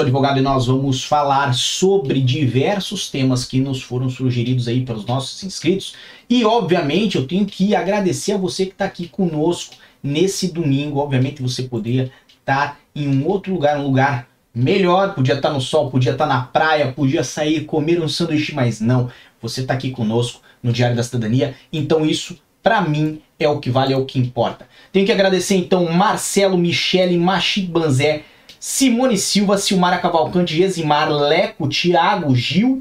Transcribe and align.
sou 0.00 0.06
advogado 0.06 0.38
e 0.38 0.42
nós 0.42 0.68
vamos 0.68 1.04
falar 1.04 1.52
sobre 1.52 2.18
diversos 2.18 3.10
temas 3.10 3.44
que 3.44 3.60
nos 3.60 3.82
foram 3.82 4.08
sugeridos 4.08 4.66
aí 4.66 4.86
pelos 4.86 5.04
nossos 5.04 5.44
inscritos. 5.44 5.94
E 6.30 6.46
obviamente 6.46 7.18
eu 7.18 7.26
tenho 7.26 7.44
que 7.44 7.76
agradecer 7.76 8.32
a 8.32 8.38
você 8.38 8.64
que 8.64 8.72
está 8.72 8.86
aqui 8.86 9.06
conosco 9.06 9.74
nesse 10.02 10.50
domingo. 10.50 10.98
Obviamente 10.98 11.42
você 11.42 11.64
poderia 11.64 12.10
estar 12.26 12.80
em 12.96 13.06
um 13.06 13.26
outro 13.28 13.52
lugar, 13.52 13.78
um 13.78 13.82
lugar 13.82 14.28
melhor, 14.54 15.14
podia 15.14 15.34
estar 15.34 15.50
no 15.50 15.60
sol, 15.60 15.90
podia 15.90 16.12
estar 16.12 16.26
na 16.26 16.40
praia, 16.40 16.90
podia 16.90 17.22
sair 17.22 17.66
comer 17.66 18.00
um 18.00 18.08
sanduíche, 18.08 18.54
mas 18.54 18.80
não. 18.80 19.10
Você 19.42 19.60
está 19.60 19.74
aqui 19.74 19.90
conosco 19.90 20.40
no 20.62 20.72
Diário 20.72 20.96
da 20.96 21.02
Cidadania. 21.02 21.54
Então 21.70 22.06
isso 22.06 22.38
para 22.62 22.80
mim 22.80 23.20
é 23.38 23.46
o 23.46 23.60
que 23.60 23.68
vale, 23.68 23.92
é 23.92 23.96
o 23.98 24.06
que 24.06 24.18
importa. 24.18 24.66
Tenho 24.90 25.04
que 25.04 25.12
agradecer 25.12 25.56
então 25.56 25.92
Marcelo, 25.92 26.56
Michele, 26.56 27.18
Machid 27.18 27.68
Banzé, 27.68 28.22
Simone 28.64 29.18
Silva, 29.18 29.58
Silmara 29.58 29.98
Cavalcante, 29.98 30.56
Gesimar, 30.56 31.10
Leco, 31.10 31.68
Thiago, 31.68 32.32
Gil 32.36 32.80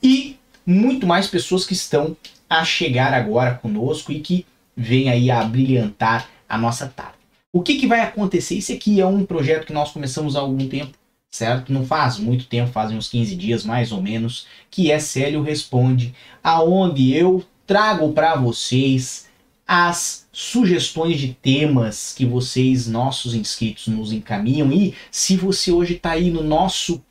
e 0.00 0.36
muito 0.64 1.08
mais 1.08 1.26
pessoas 1.26 1.66
que 1.66 1.72
estão 1.72 2.16
a 2.48 2.64
chegar 2.64 3.12
agora 3.12 3.56
conosco 3.56 4.12
e 4.12 4.20
que 4.20 4.46
vêm 4.76 5.10
aí 5.10 5.28
a 5.28 5.42
brilhantar 5.42 6.28
a 6.48 6.56
nossa 6.56 6.86
tarde. 6.86 7.18
O 7.52 7.62
que, 7.62 7.80
que 7.80 7.86
vai 7.88 7.98
acontecer? 7.98 8.54
Isso 8.54 8.72
aqui 8.72 9.00
é 9.00 9.06
um 9.06 9.26
projeto 9.26 9.66
que 9.66 9.72
nós 9.72 9.90
começamos 9.90 10.36
há 10.36 10.38
algum 10.38 10.68
tempo, 10.68 10.96
certo? 11.28 11.72
Não 11.72 11.84
faz 11.84 12.16
muito 12.16 12.46
tempo, 12.46 12.70
fazem 12.70 12.96
uns 12.96 13.08
15 13.08 13.34
dias 13.34 13.64
mais 13.64 13.90
ou 13.90 14.00
menos, 14.00 14.46
que 14.70 14.92
é 14.92 15.00
Célio 15.00 15.42
Responde, 15.42 16.14
aonde 16.44 17.12
eu 17.12 17.44
trago 17.66 18.12
para 18.12 18.36
vocês 18.36 19.27
as 19.68 20.26
sugestões 20.32 21.20
de 21.20 21.34
temas 21.34 22.14
que 22.16 22.24
vocês, 22.24 22.86
nossos 22.86 23.34
inscritos, 23.34 23.86
nos 23.88 24.12
encaminham. 24.12 24.72
E 24.72 24.94
se 25.10 25.36
você 25.36 25.70
hoje 25.70 25.96
está 25.96 26.12
aí 26.12 26.30
no 26.30 26.42
nosso 26.42 27.04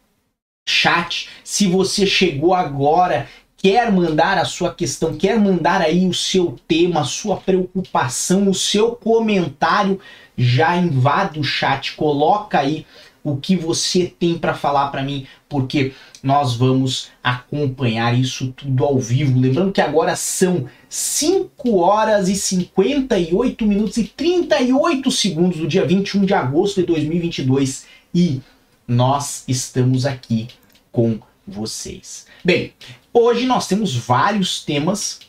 chat, 0.68 1.30
se 1.44 1.68
você 1.68 2.08
chegou 2.08 2.56
agora, 2.56 3.30
quer 3.58 3.92
mandar 3.92 4.40
a 4.40 4.46
sua 4.46 4.74
questão, 4.74 5.16
quer 5.16 5.40
mandar 5.40 5.82
aí 5.82 6.08
o 6.08 6.14
seu 6.16 6.58
tema, 6.68 7.02
a 7.02 7.06
sua 7.06 7.38
preocupação, 7.38 8.50
o 8.50 8.56
seu 8.56 8.94
comentário, 8.94 10.00
já 10.36 10.76
invade 10.76 11.40
o 11.40 11.44
chat, 11.44 11.96
coloca 11.96 12.58
aí 12.58 12.88
o 13.34 13.38
que 13.38 13.56
você 13.56 14.06
tem 14.20 14.38
para 14.38 14.54
falar 14.54 14.88
para 14.88 15.04
mim, 15.04 15.26
porque 15.50 15.94
nós 16.24 16.56
vamos 16.56 17.10
acompanhar 17.24 18.18
isso 18.18 18.52
tudo 18.54 18.84
ao 18.84 19.00
vivo. 19.00 19.40
Lembrando 19.40 19.72
que 19.72 19.82
agora 19.82 20.16
são 20.16 20.68
5 20.90 21.78
horas 21.78 22.30
e 22.30 22.36
58 22.36 23.66
minutos 23.66 23.98
e 23.98 24.06
38 24.06 25.12
segundos 25.12 25.60
do 25.60 25.68
dia 25.68 25.86
21 25.86 26.26
de 26.26 26.34
agosto 26.34 26.82
de 26.82 26.88
2022 26.88 27.86
e 28.14 28.42
nós 28.88 29.44
estamos 29.48 30.06
aqui 30.06 30.48
com 30.92 31.20
vocês. 31.46 32.26
Bem, 32.44 32.74
hoje 33.14 33.46
nós 33.46 33.68
temos 33.68 33.96
vários 33.96 34.64
temas 34.64 35.20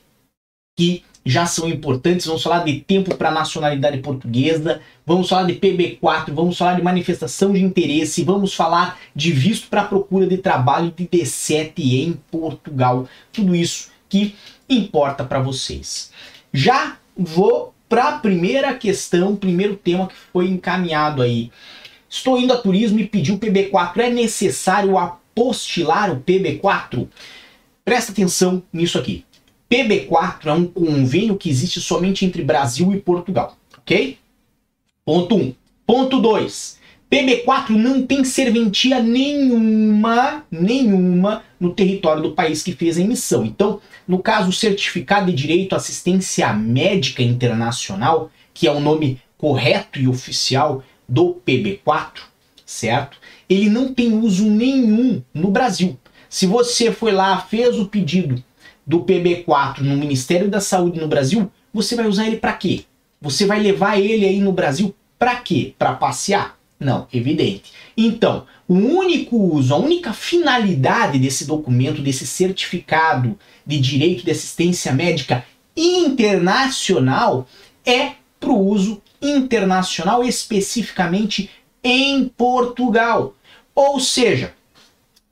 que 0.76 1.04
já 1.28 1.44
são 1.44 1.68
importantes. 1.68 2.24
Vamos 2.24 2.42
falar 2.42 2.64
de 2.64 2.80
tempo 2.80 3.14
para 3.14 3.30
nacionalidade 3.30 3.98
portuguesa, 3.98 4.80
vamos 5.04 5.28
falar 5.28 5.42
de 5.42 5.54
PB4, 5.54 6.32
vamos 6.32 6.56
falar 6.56 6.74
de 6.74 6.82
manifestação 6.82 7.52
de 7.52 7.62
interesse, 7.62 8.24
vamos 8.24 8.54
falar 8.54 8.98
de 9.14 9.30
visto 9.30 9.68
para 9.68 9.84
procura 9.84 10.26
de 10.26 10.38
trabalho 10.38 10.90
de 10.90 11.06
D7 11.06 11.72
em 11.76 12.14
Portugal. 12.30 13.06
Tudo 13.30 13.54
isso 13.54 13.90
que 14.08 14.34
importa 14.66 15.22
para 15.22 15.38
vocês. 15.38 16.10
Já 16.50 16.96
vou 17.14 17.74
para 17.90 18.08
a 18.08 18.18
primeira 18.18 18.72
questão, 18.74 19.36
primeiro 19.36 19.76
tema 19.76 20.08
que 20.08 20.14
foi 20.32 20.48
encaminhado 20.48 21.20
aí. 21.20 21.50
Estou 22.08 22.38
indo 22.38 22.54
a 22.54 22.56
turismo 22.56 22.98
e 23.00 23.06
pedi 23.06 23.32
o 23.32 23.38
PB4. 23.38 23.98
É 23.98 24.10
necessário 24.10 24.96
apostilar 24.96 26.10
o 26.10 26.20
PB4? 26.20 27.06
Presta 27.84 28.12
atenção 28.12 28.62
nisso 28.72 28.98
aqui. 28.98 29.26
PB4 29.70 30.46
é 30.46 30.52
um 30.52 30.66
convênio 30.66 31.36
que 31.36 31.50
existe 31.50 31.80
somente 31.80 32.24
entre 32.24 32.42
Brasil 32.42 32.92
e 32.92 33.00
Portugal, 33.00 33.56
ok? 33.76 34.18
Ponto 35.04 35.36
1. 35.36 35.40
Um. 35.40 35.54
Ponto 35.86 36.20
2. 36.20 36.78
PB4 37.10 37.70
não 37.70 38.06
tem 38.06 38.22
serventia 38.22 39.02
nenhuma, 39.02 40.44
nenhuma 40.50 41.42
no 41.58 41.72
território 41.72 42.22
do 42.22 42.32
país 42.32 42.62
que 42.62 42.72
fez 42.72 42.98
a 42.98 43.00
emissão. 43.00 43.46
Então, 43.46 43.80
no 44.06 44.18
caso, 44.18 44.50
o 44.50 44.52
certificado 44.52 45.30
de 45.30 45.36
direito 45.36 45.72
à 45.72 45.76
assistência 45.76 46.52
médica 46.52 47.22
internacional, 47.22 48.30
que 48.52 48.66
é 48.66 48.72
o 48.72 48.80
nome 48.80 49.20
correto 49.38 49.98
e 49.98 50.08
oficial 50.08 50.82
do 51.08 51.40
PB4, 51.46 52.20
certo? 52.66 53.18
Ele 53.48 53.70
não 53.70 53.94
tem 53.94 54.12
uso 54.12 54.44
nenhum 54.50 55.22
no 55.32 55.50
Brasil. 55.50 55.98
Se 56.28 56.46
você 56.46 56.92
foi 56.92 57.12
lá, 57.12 57.40
fez 57.40 57.78
o 57.78 57.86
pedido 57.86 58.44
do 58.88 59.00
PB4 59.00 59.80
no 59.82 59.94
Ministério 59.98 60.48
da 60.48 60.62
Saúde 60.62 60.98
no 60.98 61.06
Brasil, 61.06 61.52
você 61.72 61.94
vai 61.94 62.08
usar 62.08 62.26
ele 62.26 62.38
para 62.38 62.54
quê? 62.54 62.84
Você 63.20 63.44
vai 63.44 63.60
levar 63.60 64.00
ele 64.00 64.24
aí 64.24 64.40
no 64.40 64.50
Brasil 64.50 64.94
para 65.18 65.36
quê? 65.36 65.74
Para 65.78 65.92
passear? 65.92 66.58
Não, 66.80 67.06
evidente. 67.12 67.72
Então, 67.94 68.46
o 68.66 68.74
único 68.74 69.36
uso, 69.36 69.74
a 69.74 69.76
única 69.76 70.14
finalidade 70.14 71.18
desse 71.18 71.44
documento, 71.44 72.00
desse 72.00 72.26
certificado 72.26 73.38
de 73.66 73.78
direito 73.78 74.24
de 74.24 74.30
assistência 74.30 74.92
médica 74.92 75.44
internacional 75.76 77.46
é 77.84 78.12
para 78.40 78.50
o 78.50 78.58
uso 78.58 79.02
internacional, 79.20 80.24
especificamente 80.24 81.50
em 81.84 82.26
Portugal. 82.28 83.34
Ou 83.74 84.00
seja, 84.00 84.54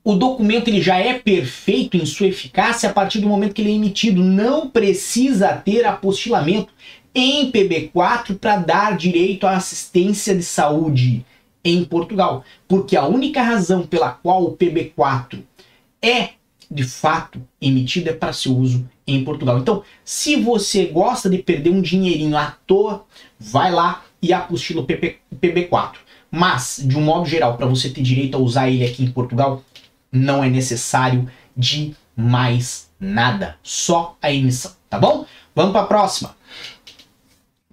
o 0.06 0.14
documento 0.14 0.68
ele 0.68 0.80
já 0.80 0.98
é 0.98 1.14
perfeito 1.14 1.96
em 1.96 2.06
sua 2.06 2.28
eficácia 2.28 2.88
a 2.88 2.92
partir 2.92 3.18
do 3.18 3.26
momento 3.26 3.52
que 3.52 3.60
ele 3.60 3.72
é 3.72 3.74
emitido. 3.74 4.22
Não 4.22 4.70
precisa 4.70 5.52
ter 5.52 5.84
apostilamento 5.84 6.72
em 7.12 7.50
PB4 7.50 8.38
para 8.38 8.56
dar 8.56 8.96
direito 8.96 9.48
à 9.48 9.56
assistência 9.56 10.32
de 10.32 10.44
saúde 10.44 11.26
em 11.64 11.84
Portugal. 11.84 12.44
Porque 12.68 12.96
a 12.96 13.04
única 13.04 13.42
razão 13.42 13.84
pela 13.84 14.10
qual 14.12 14.44
o 14.44 14.56
PB4 14.56 15.40
é 16.00 16.28
de 16.70 16.84
fato 16.84 17.42
emitido 17.60 18.08
é 18.08 18.12
para 18.12 18.32
seu 18.32 18.56
uso 18.56 18.88
em 19.08 19.24
Portugal. 19.24 19.58
Então, 19.58 19.82
se 20.04 20.36
você 20.36 20.86
gosta 20.86 21.28
de 21.28 21.38
perder 21.38 21.70
um 21.70 21.82
dinheirinho 21.82 22.36
à 22.36 22.54
toa, 22.64 23.04
vai 23.40 23.72
lá 23.72 24.04
e 24.22 24.32
apostila 24.32 24.82
o 24.82 24.86
PB4. 24.86 25.94
Mas, 26.30 26.80
de 26.84 26.96
um 26.96 27.02
modo 27.02 27.26
geral, 27.26 27.56
para 27.56 27.66
você 27.66 27.88
ter 27.88 28.02
direito 28.02 28.36
a 28.36 28.40
usar 28.40 28.70
ele 28.70 28.84
aqui 28.84 29.02
em 29.02 29.10
Portugal, 29.10 29.64
não 30.16 30.42
é 30.42 30.48
necessário 30.48 31.28
de 31.56 31.94
mais 32.16 32.88
nada, 32.98 33.56
só 33.62 34.16
a 34.20 34.32
emissão, 34.32 34.72
tá 34.88 34.98
bom? 34.98 35.26
Vamos 35.54 35.72
para 35.72 35.82
a 35.82 35.86
próxima. 35.86 36.36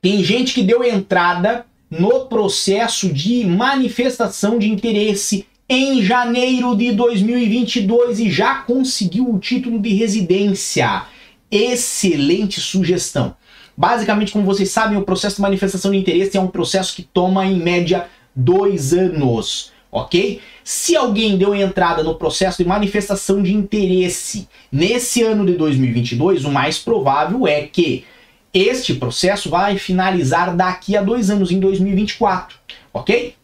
Tem 0.01 0.23
gente 0.23 0.53
que 0.53 0.63
deu 0.63 0.83
entrada 0.83 1.65
no 1.89 2.25
processo 2.25 3.11
de 3.11 3.45
manifestação 3.45 4.59
de 4.59 4.69
interesse 4.69 5.47
em 5.69 6.01
janeiro 6.01 6.75
de 6.75 6.91
2022 6.91 8.19
e 8.19 8.29
já 8.29 8.55
conseguiu 8.55 9.33
o 9.33 9.39
título 9.39 9.79
de 9.79 9.93
residência. 9.93 11.03
Excelente 11.49 12.59
sugestão. 12.59 13.35
Basicamente, 13.75 14.31
como 14.31 14.45
vocês 14.45 14.69
sabem, 14.71 14.97
o 14.97 15.03
processo 15.03 15.37
de 15.37 15.41
manifestação 15.41 15.91
de 15.91 15.97
interesse 15.97 16.37
é 16.37 16.41
um 16.41 16.47
processo 16.47 16.95
que 16.95 17.03
toma 17.03 17.45
em 17.45 17.57
média 17.57 18.07
dois 18.35 18.93
anos 18.93 19.71
ok? 19.93 20.41
Se 20.63 20.95
alguém 20.95 21.37
deu 21.37 21.53
entrada 21.53 22.03
no 22.03 22.15
processo 22.15 22.57
de 22.57 22.67
manifestação 22.67 23.41
de 23.43 23.53
interesse 23.53 24.49
nesse 24.71 25.21
ano 25.21 25.45
de 25.45 25.53
2022, 25.53 26.43
o 26.43 26.51
mais 26.51 26.79
provável 26.79 27.47
é 27.47 27.61
que 27.61 28.03
este 28.51 28.95
processo 28.95 29.49
vai 29.49 29.77
finalizar 29.77 30.55
daqui 30.55 30.97
a 30.97 31.01
dois 31.01 31.29
anos, 31.29 31.51
em 31.51 31.59
2024, 31.59 32.57
ok? 32.91 33.35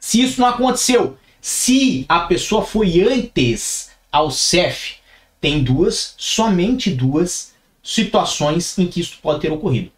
Se 0.00 0.22
isso 0.22 0.40
não 0.40 0.48
aconteceu, 0.48 1.16
se 1.40 2.04
a 2.08 2.20
pessoa 2.20 2.64
foi 2.64 3.02
antes 3.02 3.90
ao 4.12 4.30
CEF, 4.30 4.96
tem 5.40 5.62
duas, 5.62 6.14
somente 6.16 6.90
duas 6.90 7.52
situações 7.82 8.78
em 8.78 8.86
que 8.86 9.00
isso 9.00 9.18
pode 9.20 9.40
ter 9.40 9.52
ocorrido 9.52 9.93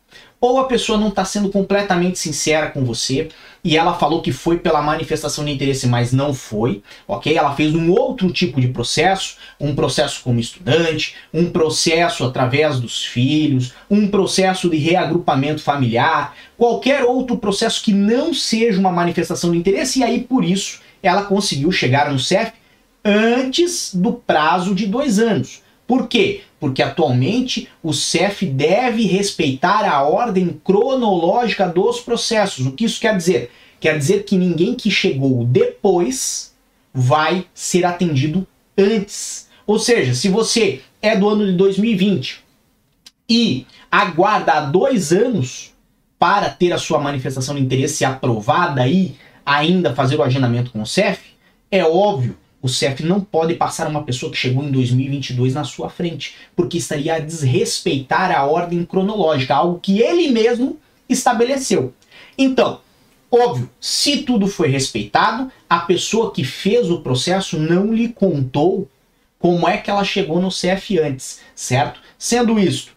ou 0.46 0.60
a 0.60 0.64
pessoa 0.64 0.98
não 0.98 1.08
está 1.08 1.24
sendo 1.24 1.48
completamente 1.48 2.18
sincera 2.18 2.70
com 2.70 2.84
você 2.84 3.28
e 3.64 3.76
ela 3.76 3.94
falou 3.94 4.22
que 4.22 4.30
foi 4.30 4.58
pela 4.58 4.80
manifestação 4.80 5.44
de 5.44 5.50
interesse, 5.50 5.88
mas 5.88 6.12
não 6.12 6.32
foi, 6.32 6.82
ok? 7.08 7.36
Ela 7.36 7.52
fez 7.54 7.74
um 7.74 7.90
outro 7.90 8.30
tipo 8.30 8.60
de 8.60 8.68
processo, 8.68 9.38
um 9.58 9.74
processo 9.74 10.22
como 10.22 10.38
estudante, 10.38 11.16
um 11.34 11.50
processo 11.50 12.22
através 12.22 12.78
dos 12.78 13.04
filhos, 13.04 13.74
um 13.90 14.06
processo 14.06 14.70
de 14.70 14.76
reagrupamento 14.76 15.62
familiar, 15.62 16.36
qualquer 16.56 17.02
outro 17.02 17.36
processo 17.36 17.82
que 17.82 17.92
não 17.92 18.32
seja 18.32 18.78
uma 18.78 18.92
manifestação 18.92 19.50
de 19.50 19.58
interesse, 19.58 19.98
e 19.98 20.04
aí 20.04 20.20
por 20.20 20.44
isso 20.44 20.80
ela 21.02 21.24
conseguiu 21.24 21.72
chegar 21.72 22.12
no 22.12 22.20
CEF 22.20 22.52
antes 23.04 23.92
do 23.92 24.12
prazo 24.12 24.76
de 24.76 24.86
dois 24.86 25.18
anos. 25.18 25.65
Por 25.86 26.08
quê? 26.08 26.42
Porque 26.58 26.82
atualmente 26.82 27.68
o 27.82 27.92
CEF 27.92 28.44
deve 28.44 29.06
respeitar 29.06 29.84
a 29.84 30.02
ordem 30.02 30.60
cronológica 30.64 31.68
dos 31.68 32.00
processos. 32.00 32.66
O 32.66 32.72
que 32.72 32.84
isso 32.84 33.00
quer 33.00 33.16
dizer? 33.16 33.50
Quer 33.78 33.96
dizer 33.98 34.24
que 34.24 34.36
ninguém 34.36 34.74
que 34.74 34.90
chegou 34.90 35.44
depois 35.44 36.54
vai 36.92 37.46
ser 37.54 37.84
atendido 37.84 38.46
antes. 38.76 39.48
Ou 39.66 39.78
seja, 39.78 40.14
se 40.14 40.28
você 40.28 40.80
é 41.00 41.14
do 41.14 41.28
ano 41.28 41.46
de 41.46 41.52
2020 41.52 42.40
e 43.28 43.66
aguarda 43.90 44.52
há 44.52 44.60
dois 44.60 45.12
anos 45.12 45.72
para 46.18 46.48
ter 46.48 46.72
a 46.72 46.78
sua 46.78 46.98
manifestação 46.98 47.54
de 47.54 47.60
interesse 47.60 48.04
aprovada 48.04 48.88
e 48.88 49.14
ainda 49.44 49.94
fazer 49.94 50.16
o 50.16 50.22
agendamento 50.22 50.70
com 50.70 50.82
o 50.82 50.86
CEF, 50.86 51.20
é 51.70 51.84
óbvio, 51.84 52.36
o 52.60 52.68
CEF 52.68 53.02
não 53.02 53.20
pode 53.20 53.54
passar 53.54 53.88
uma 53.88 54.02
pessoa 54.02 54.32
que 54.32 54.38
chegou 54.38 54.64
em 54.64 54.70
2022 54.70 55.54
na 55.54 55.64
sua 55.64 55.88
frente, 55.88 56.34
porque 56.54 56.78
estaria 56.78 57.14
a 57.14 57.18
desrespeitar 57.18 58.30
a 58.30 58.44
ordem 58.44 58.84
cronológica, 58.84 59.54
algo 59.54 59.78
que 59.78 60.00
ele 60.00 60.30
mesmo 60.30 60.78
estabeleceu. 61.08 61.92
Então, 62.36 62.80
óbvio, 63.30 63.70
se 63.80 64.18
tudo 64.18 64.46
foi 64.46 64.68
respeitado, 64.68 65.50
a 65.68 65.80
pessoa 65.80 66.32
que 66.32 66.44
fez 66.44 66.90
o 66.90 67.00
processo 67.00 67.58
não 67.58 67.92
lhe 67.92 68.08
contou 68.08 68.88
como 69.38 69.68
é 69.68 69.76
que 69.76 69.90
ela 69.90 70.02
chegou 70.02 70.40
no 70.40 70.50
CEF 70.50 70.98
antes, 70.98 71.40
certo? 71.54 72.00
Sendo 72.18 72.58
isto, 72.58 72.96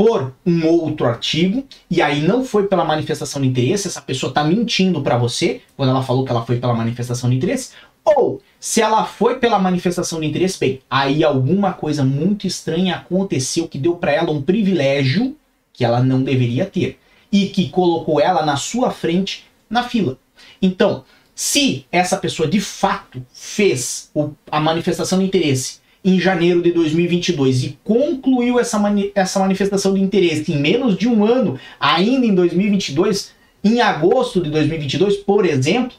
por 0.00 0.32
um 0.46 0.66
outro 0.66 1.06
artigo, 1.06 1.62
e 1.90 2.00
aí 2.00 2.22
não 2.22 2.42
foi 2.42 2.66
pela 2.66 2.86
manifestação 2.86 3.42
de 3.42 3.48
interesse, 3.48 3.86
essa 3.86 4.00
pessoa 4.00 4.30
está 4.30 4.42
mentindo 4.42 5.02
para 5.02 5.18
você 5.18 5.60
quando 5.76 5.90
ela 5.90 6.02
falou 6.02 6.24
que 6.24 6.30
ela 6.30 6.46
foi 6.46 6.56
pela 6.56 6.72
manifestação 6.72 7.28
de 7.28 7.36
interesse, 7.36 7.72
ou 8.04 8.40
se 8.58 8.80
ela 8.80 9.04
foi 9.04 9.38
pela 9.38 9.58
manifestação 9.58 10.20
de 10.20 10.26
interesse, 10.26 10.58
bem, 10.58 10.80
aí 10.90 11.24
alguma 11.24 11.72
coisa 11.72 12.04
muito 12.04 12.46
estranha 12.46 12.96
aconteceu 12.96 13.68
que 13.68 13.78
deu 13.78 13.96
para 13.96 14.12
ela 14.12 14.30
um 14.30 14.42
privilégio 14.42 15.36
que 15.72 15.84
ela 15.84 16.02
não 16.02 16.22
deveria 16.22 16.66
ter 16.66 16.98
e 17.32 17.46
que 17.46 17.68
colocou 17.68 18.20
ela 18.20 18.44
na 18.44 18.56
sua 18.56 18.90
frente 18.90 19.44
na 19.68 19.82
fila. 19.82 20.18
Então, 20.60 21.04
se 21.34 21.86
essa 21.90 22.16
pessoa 22.16 22.48
de 22.48 22.60
fato 22.60 23.24
fez 23.32 24.10
o, 24.14 24.32
a 24.50 24.60
manifestação 24.60 25.18
de 25.18 25.24
interesse 25.24 25.80
em 26.04 26.18
janeiro 26.18 26.62
de 26.62 26.72
2022 26.72 27.64
e 27.64 27.78
concluiu 27.84 28.58
essa, 28.58 28.78
mani 28.78 29.12
essa 29.14 29.38
manifestação 29.38 29.94
de 29.94 30.00
interesse 30.00 30.52
em 30.52 30.58
menos 30.58 30.96
de 30.96 31.06
um 31.08 31.24
ano, 31.24 31.58
ainda 31.78 32.26
em 32.26 32.34
2022, 32.34 33.32
em 33.62 33.80
agosto 33.80 34.42
de 34.42 34.50
2022, 34.50 35.16
por 35.18 35.46
exemplo, 35.46 35.96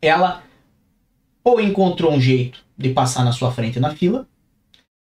ela 0.00 0.42
ou 1.44 1.60
encontrou 1.60 2.12
um 2.12 2.20
jeito 2.20 2.64
de 2.76 2.90
passar 2.90 3.24
na 3.24 3.32
sua 3.32 3.52
frente 3.52 3.80
na 3.80 3.94
fila, 3.94 4.26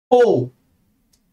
ou 0.10 0.52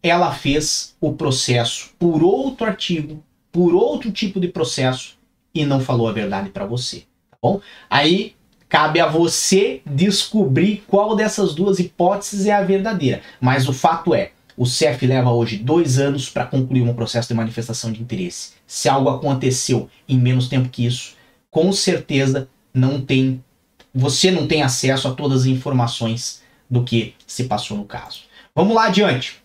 ela 0.01 0.31
fez 0.33 0.95
o 1.01 1.13
processo 1.13 1.91
por 1.99 2.23
outro 2.23 2.65
artigo, 2.65 3.23
por 3.51 3.73
outro 3.73 4.11
tipo 4.11 4.39
de 4.39 4.47
processo 4.47 5.17
e 5.53 5.65
não 5.65 5.81
falou 5.81 6.07
a 6.07 6.13
verdade 6.13 6.49
para 6.49 6.65
você, 6.65 7.05
tá 7.29 7.37
bom? 7.41 7.59
Aí 7.89 8.35
Cabe 8.69 8.99
a 8.99 9.07
você 9.07 9.81
descobrir 9.83 10.83
qual 10.85 11.15
dessas 11.15 11.55
duas 11.55 11.79
hipóteses 11.79 12.45
é 12.45 12.51
a 12.51 12.61
verdadeira. 12.61 13.21
Mas 13.41 13.67
o 13.67 13.73
fato 13.73 14.13
é, 14.13 14.31
o 14.55 14.63
CEF 14.63 15.07
leva 15.07 15.31
hoje 15.31 15.57
dois 15.57 15.97
anos 15.97 16.29
para 16.29 16.45
concluir 16.45 16.83
um 16.83 16.93
processo 16.93 17.29
de 17.29 17.33
manifestação 17.33 17.91
de 17.91 17.99
interesse. 17.99 18.51
Se 18.67 18.87
algo 18.87 19.09
aconteceu 19.09 19.89
em 20.07 20.19
menos 20.19 20.47
tempo 20.47 20.69
que 20.69 20.85
isso, 20.85 21.15
com 21.49 21.73
certeza 21.73 22.47
não 22.71 23.01
tem, 23.01 23.43
você 23.93 24.31
não 24.31 24.47
tem 24.47 24.61
acesso 24.61 25.07
a 25.07 25.13
todas 25.13 25.41
as 25.41 25.47
informações 25.47 26.41
do 26.69 26.83
que 26.83 27.15
se 27.25 27.45
passou 27.45 27.77
no 27.77 27.85
caso. 27.85 28.21
Vamos 28.55 28.75
lá 28.75 28.85
adiante. 28.85 29.41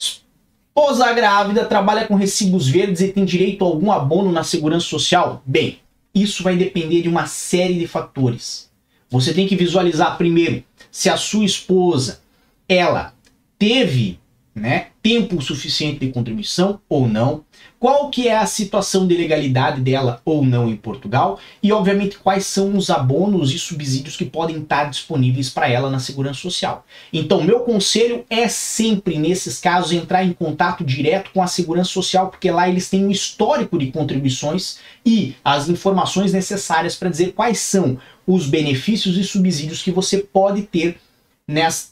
Esposa 0.00 1.12
grávida 1.12 1.64
trabalha 1.64 2.06
com 2.06 2.14
recibos 2.14 2.68
verdes 2.68 3.00
e 3.00 3.12
tem 3.12 3.24
direito 3.24 3.64
a 3.64 3.68
algum 3.68 3.90
abono 3.90 4.32
na 4.32 4.44
segurança 4.44 4.86
social? 4.86 5.42
Bem, 5.46 5.78
isso 6.14 6.42
vai 6.42 6.56
depender 6.56 7.02
de 7.02 7.08
uma 7.08 7.26
série 7.26 7.78
de 7.78 7.86
fatores. 7.86 8.70
Você 9.10 9.32
tem 9.32 9.46
que 9.46 9.56
visualizar 9.56 10.16
primeiro 10.16 10.64
se 10.90 11.08
a 11.08 11.16
sua 11.16 11.44
esposa 11.44 12.20
ela 12.68 13.14
teve 13.58 14.18
né, 14.54 14.86
tempo 15.02 15.42
suficiente 15.42 15.98
de 15.98 16.12
contribuição 16.12 16.80
ou 16.88 17.08
não, 17.08 17.44
qual 17.80 18.08
que 18.08 18.28
é 18.28 18.36
a 18.36 18.46
situação 18.46 19.06
de 19.06 19.16
legalidade 19.16 19.80
dela 19.80 20.22
ou 20.24 20.44
não 20.44 20.70
em 20.70 20.76
Portugal? 20.76 21.40
E 21.62 21.72
obviamente 21.72 22.16
quais 22.18 22.46
são 22.46 22.76
os 22.76 22.88
abonos 22.88 23.52
e 23.52 23.58
subsídios 23.58 24.16
que 24.16 24.24
podem 24.24 24.58
estar 24.58 24.84
disponíveis 24.84 25.50
para 25.50 25.68
ela 25.68 25.90
na 25.90 25.98
segurança 25.98 26.40
social. 26.40 26.86
Então, 27.12 27.42
meu 27.42 27.60
conselho 27.60 28.24
é 28.30 28.46
sempre 28.48 29.18
nesses 29.18 29.58
casos 29.58 29.92
entrar 29.92 30.24
em 30.24 30.32
contato 30.32 30.84
direto 30.84 31.30
com 31.32 31.42
a 31.42 31.48
segurança 31.48 31.90
social, 31.90 32.28
porque 32.28 32.50
lá 32.50 32.68
eles 32.68 32.88
têm 32.88 33.04
um 33.04 33.10
histórico 33.10 33.76
de 33.76 33.90
contribuições 33.90 34.78
e 35.04 35.34
as 35.44 35.68
informações 35.68 36.32
necessárias 36.32 36.94
para 36.94 37.10
dizer 37.10 37.32
quais 37.32 37.58
são 37.58 37.98
os 38.26 38.46
benefícios 38.46 39.18
e 39.18 39.24
subsídios 39.24 39.82
que 39.82 39.90
você 39.90 40.18
pode 40.18 40.62
ter 40.62 40.96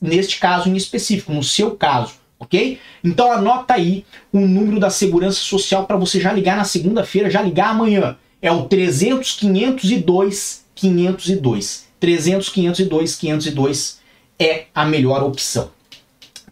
neste 0.01 0.41
caso 0.41 0.71
em 0.71 0.77
específico, 0.77 1.31
no 1.31 1.43
seu 1.43 1.73
caso 1.73 2.22
ok? 2.43 2.79
Então 3.03 3.31
anota 3.33 3.75
aí 3.75 4.05
o 4.33 4.41
número 4.41 4.81
da 4.81 4.91
segurança 4.91 5.39
social 5.39 5.87
para 5.87 5.97
você 5.97 6.21
já 6.21 6.33
ligar 6.33 6.57
na 6.57 6.65
segunda-feira, 6.65 7.31
já 7.31 7.41
ligar 7.41 7.71
amanhã. 7.71 8.17
É 8.41 8.51
o 8.51 8.65
300 8.65 9.35
502 9.35 10.65
502. 10.75 11.87
300 12.01 12.49
502 12.49 13.17
502 13.17 14.01
é 14.39 14.65
a 14.75 14.85
melhor 14.85 15.23
opção. 15.23 15.71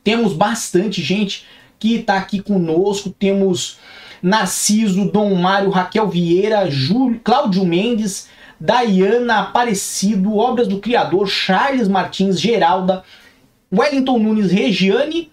Temos 0.04 0.32
bastante 0.32 1.02
gente 1.02 1.44
que 1.78 1.96
está 1.96 2.16
aqui 2.16 2.40
conosco, 2.40 3.10
temos 3.10 3.78
Narciso, 4.22 5.10
Dom 5.10 5.34
Mário, 5.34 5.70
Raquel 5.70 6.08
Vieira, 6.08 6.70
Júlio, 6.70 7.20
Cláudio 7.24 7.64
Mendes, 7.64 8.28
Dayana 8.60 9.40
Aparecido, 9.40 10.36
Obras 10.36 10.68
do 10.68 10.78
Criador, 10.78 11.26
Charles 11.26 11.88
Martins, 11.88 12.40
Geralda, 12.40 13.02
Wellington 13.72 14.18
Nunes, 14.18 14.52
Regiane, 14.52 15.30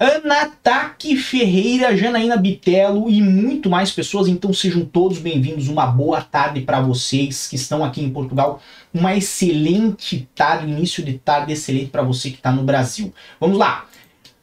Anataque 0.00 1.16
Ferreira, 1.16 1.96
Janaína 1.96 2.36
Bitelo 2.36 3.10
e 3.10 3.20
muito 3.20 3.68
mais 3.68 3.90
pessoas. 3.90 4.28
Então 4.28 4.52
sejam 4.52 4.84
todos 4.84 5.18
bem-vindos. 5.18 5.66
Uma 5.66 5.86
boa 5.86 6.22
tarde 6.22 6.60
para 6.60 6.80
vocês 6.80 7.48
que 7.48 7.56
estão 7.56 7.84
aqui 7.84 8.00
em 8.00 8.08
Portugal. 8.08 8.62
Uma 8.94 9.16
excelente 9.16 10.28
tarde, 10.36 10.70
início 10.70 11.04
de 11.04 11.14
tarde 11.14 11.52
excelente 11.52 11.90
para 11.90 12.04
você 12.04 12.30
que 12.30 12.36
está 12.36 12.52
no 12.52 12.62
Brasil. 12.62 13.12
Vamos 13.40 13.58
lá. 13.58 13.86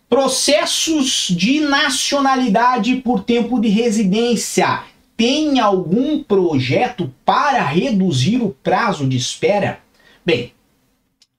Processos 0.10 1.28
de 1.30 1.62
nacionalidade 1.62 2.98
por 2.98 3.24
tempo 3.24 3.58
de 3.58 3.70
residência. 3.70 4.84
Tem 5.16 5.62
algum 5.62 6.22
projeto 6.22 7.14
para 7.24 7.64
reduzir 7.64 8.42
o 8.42 8.50
prazo 8.50 9.08
de 9.08 9.16
espera? 9.16 9.80
Bem, 10.26 10.52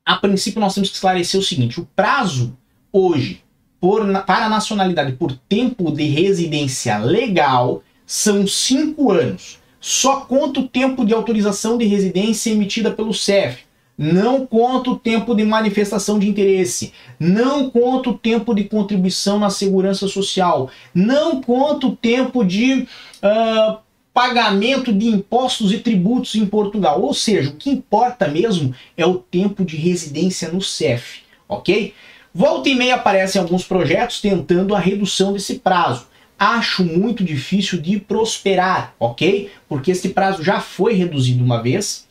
a 0.07 0.17
princípio 0.17 0.59
nós 0.59 0.73
temos 0.73 0.88
que 0.88 0.95
esclarecer 0.95 1.38
o 1.38 1.45
seguinte: 1.45 1.79
o 1.79 1.87
prazo 1.95 2.57
hoje 2.91 3.45
por, 3.80 4.06
para 4.25 4.47
a 4.47 4.49
nacionalidade 4.49 5.12
por 5.12 5.33
tempo 5.49 5.90
de 5.90 6.04
residência 6.04 6.99
legal 6.99 7.83
são 8.06 8.47
cinco 8.47 9.11
anos. 9.11 9.59
Só 9.80 10.21
conta 10.21 10.61
o 10.61 10.68
tempo 10.68 11.04
de 11.04 11.14
autorização 11.14 11.76
de 11.78 11.85
residência 11.85 12.50
emitida 12.50 12.90
pelo 12.90 13.14
CEF. 13.14 13.66
Não 13.99 14.47
conta 14.47 14.90
o 14.90 14.99
tempo 14.99 15.35
de 15.35 15.45
manifestação 15.45 16.18
de 16.18 16.28
interesse. 16.28 16.92
Não 17.18 17.71
conta 17.71 18.11
o 18.11 18.18
tempo 18.18 18.54
de 18.54 18.64
contribuição 18.64 19.38
na 19.38 19.49
segurança 19.49 20.06
social. 20.06 20.71
Não 20.95 21.40
conta 21.40 21.87
o 21.87 21.97
tempo 21.97 22.45
de 22.45 22.87
uh, 23.23 23.78
pagamento 24.12 24.92
de 24.92 25.06
impostos 25.06 25.73
e 25.73 25.78
tributos 25.78 26.35
em 26.35 26.45
Portugal. 26.45 27.00
Ou 27.00 27.14
seja, 27.14 27.50
o 27.50 27.56
que 27.56 27.71
importa 27.71 28.28
mesmo 28.28 28.75
é 28.97 29.06
o 29.06 29.14
tempo 29.14 29.64
de 29.64 29.76
residência 29.76 30.50
no 30.50 30.61
CEF. 30.61 31.21
Ok? 31.49 31.95
Volta 32.38 32.69
e 32.69 32.75
meia 32.75 32.97
aparecem 32.97 33.40
alguns 33.40 33.64
projetos 33.64 34.21
tentando 34.21 34.75
a 34.75 34.78
redução 34.78 35.33
desse 35.33 35.59
prazo. 35.59 36.07
Acho 36.38 36.85
muito 36.85 37.25
difícil 37.25 37.81
de 37.81 37.99
prosperar, 37.99 38.95
ok? 39.00 39.50
Porque 39.66 39.90
esse 39.90 40.11
prazo 40.11 40.43
já 40.43 40.61
foi 40.61 40.93
reduzido 40.93 41.43
uma 41.43 41.62
vez 41.62 42.07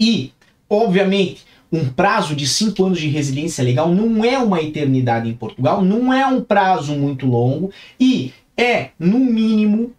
e, 0.00 0.32
obviamente, 0.68 1.44
um 1.72 1.88
prazo 1.88 2.36
de 2.36 2.46
cinco 2.46 2.84
anos 2.84 3.00
de 3.00 3.08
residência 3.08 3.64
legal 3.64 3.92
não 3.92 4.24
é 4.24 4.38
uma 4.38 4.62
eternidade 4.62 5.28
em 5.28 5.34
Portugal, 5.34 5.82
não 5.82 6.14
é 6.14 6.24
um 6.24 6.40
prazo 6.44 6.94
muito 6.94 7.26
longo 7.26 7.72
e 7.98 8.32
é, 8.56 8.90
no 9.00 9.18
mínimo, 9.18 9.92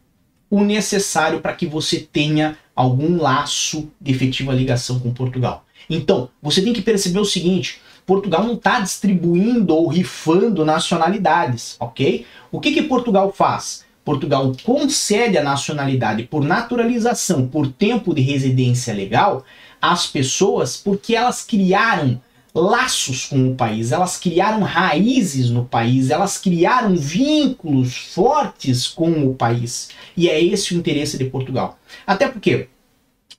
o 0.50 0.63
necessário 0.63 1.41
para 1.41 1.51
que 1.51 1.65
você 1.65 2.00
tenha 2.00 2.58
algum 2.74 3.17
laço 3.17 3.89
de 4.00 4.12
efetiva 4.13 4.53
ligação 4.53 4.98
com 4.98 5.13
Portugal. 5.13 5.65
Então, 5.89 6.29
você 6.41 6.62
tem 6.62 6.72
que 6.72 6.81
perceber 6.81 7.20
o 7.20 7.25
seguinte: 7.25 7.81
Portugal 8.12 8.44
não 8.44 8.56
está 8.56 8.82
distribuindo 8.82 9.74
ou 9.74 9.88
rifando 9.88 10.65
nacionalidades, 10.65 11.77
ok? 11.80 12.25
O 12.51 12.60
que, 12.60 12.74
que 12.74 12.82
Portugal 12.82 13.32
faz? 13.32 13.86
Portugal 14.03 14.51
concede 14.65 15.38
a 15.38 15.44
nacionalidade 15.44 16.24
por 16.24 16.44
naturalização, 16.44 17.48
por 17.48 17.72
tempo 17.72 18.13
de 18.13 18.22
residência 18.22 18.94
legal, 18.94 19.46
às 19.82 20.08
pessoas 20.08 20.75
porque 20.75 21.15
elas 21.15 21.41
criaram 21.41 22.22
laços 22.53 23.27
com 23.27 23.50
o 23.50 23.56
país, 23.56 23.94
elas 23.94 24.18
criaram 24.18 24.62
raízes 24.62 25.50
no 25.50 25.63
país, 25.63 26.10
elas 26.10 26.38
criaram 26.38 26.94
vínculos 26.98 27.96
fortes 27.96 28.88
com 28.88 29.25
o 29.25 29.34
país. 29.34 29.88
E 30.18 30.27
é 30.27 30.44
esse 30.44 30.75
o 30.75 30.77
interesse 30.77 31.18
de 31.18 31.24
Portugal. 31.24 31.80
Até 32.06 32.27
porque 32.27 32.68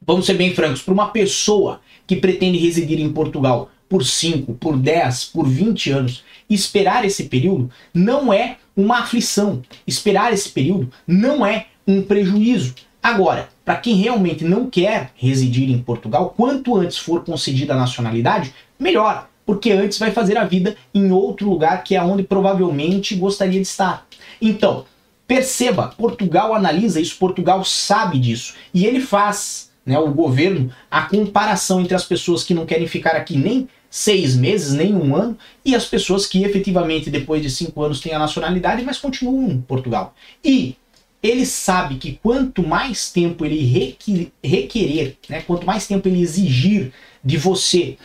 vamos 0.00 0.24
ser 0.24 0.32
bem 0.34 0.54
francos, 0.54 0.80
para 0.80 0.94
uma 0.94 1.10
pessoa 1.10 1.82
que 2.06 2.16
pretende 2.16 2.56
residir 2.56 2.98
em 3.00 3.12
Portugal 3.12 3.68
por 3.92 4.06
5, 4.06 4.54
por 4.54 4.78
10, 4.78 5.26
por 5.26 5.46
20 5.46 5.90
anos, 5.90 6.24
esperar 6.48 7.04
esse 7.04 7.24
período 7.24 7.70
não 7.92 8.32
é 8.32 8.56
uma 8.74 9.00
aflição. 9.00 9.60
Esperar 9.86 10.32
esse 10.32 10.48
período 10.48 10.90
não 11.06 11.44
é 11.44 11.66
um 11.86 12.00
prejuízo. 12.00 12.74
Agora, 13.02 13.50
para 13.66 13.76
quem 13.76 13.96
realmente 13.96 14.44
não 14.44 14.70
quer 14.70 15.10
residir 15.14 15.68
em 15.68 15.76
Portugal, 15.76 16.32
quanto 16.34 16.74
antes 16.74 16.96
for 16.96 17.22
concedida 17.22 17.74
a 17.74 17.76
nacionalidade, 17.76 18.54
melhor, 18.80 19.28
porque 19.44 19.70
antes 19.72 19.98
vai 19.98 20.10
fazer 20.10 20.38
a 20.38 20.46
vida 20.46 20.74
em 20.94 21.12
outro 21.12 21.50
lugar 21.50 21.84
que 21.84 21.94
é 21.94 22.02
onde 22.02 22.22
provavelmente 22.22 23.14
gostaria 23.14 23.60
de 23.60 23.66
estar. 23.66 24.06
Então, 24.40 24.86
perceba, 25.26 25.88
Portugal 25.98 26.54
analisa 26.54 26.98
isso, 26.98 27.18
Portugal 27.18 27.62
sabe 27.62 28.18
disso 28.18 28.54
e 28.72 28.86
ele 28.86 29.02
faz, 29.02 29.70
né, 29.84 29.98
o 29.98 30.08
governo, 30.08 30.72
a 30.90 31.02
comparação 31.02 31.78
entre 31.78 31.94
as 31.94 32.06
pessoas 32.06 32.42
que 32.42 32.54
não 32.54 32.64
querem 32.64 32.86
ficar 32.86 33.14
aqui 33.14 33.36
nem 33.36 33.68
seis 33.92 34.34
meses, 34.34 34.72
nem 34.72 34.94
um 34.94 35.14
ano, 35.14 35.36
e 35.62 35.74
as 35.74 35.84
pessoas 35.84 36.24
que 36.24 36.42
efetivamente 36.42 37.10
depois 37.10 37.42
de 37.42 37.50
cinco 37.50 37.82
anos 37.82 38.00
têm 38.00 38.14
a 38.14 38.18
nacionalidade, 38.18 38.82
mas 38.82 38.96
continuam 38.96 39.50
em 39.50 39.60
Portugal. 39.60 40.14
E 40.42 40.76
ele 41.22 41.44
sabe 41.44 41.96
que 41.96 42.18
quanto 42.22 42.66
mais 42.66 43.12
tempo 43.12 43.44
ele 43.44 43.98
requerer, 44.42 45.18
né, 45.28 45.42
quanto 45.42 45.66
mais 45.66 45.86
tempo 45.86 46.08
ele 46.08 46.22
exigir 46.22 46.90
de 47.22 47.36
você 47.36 47.98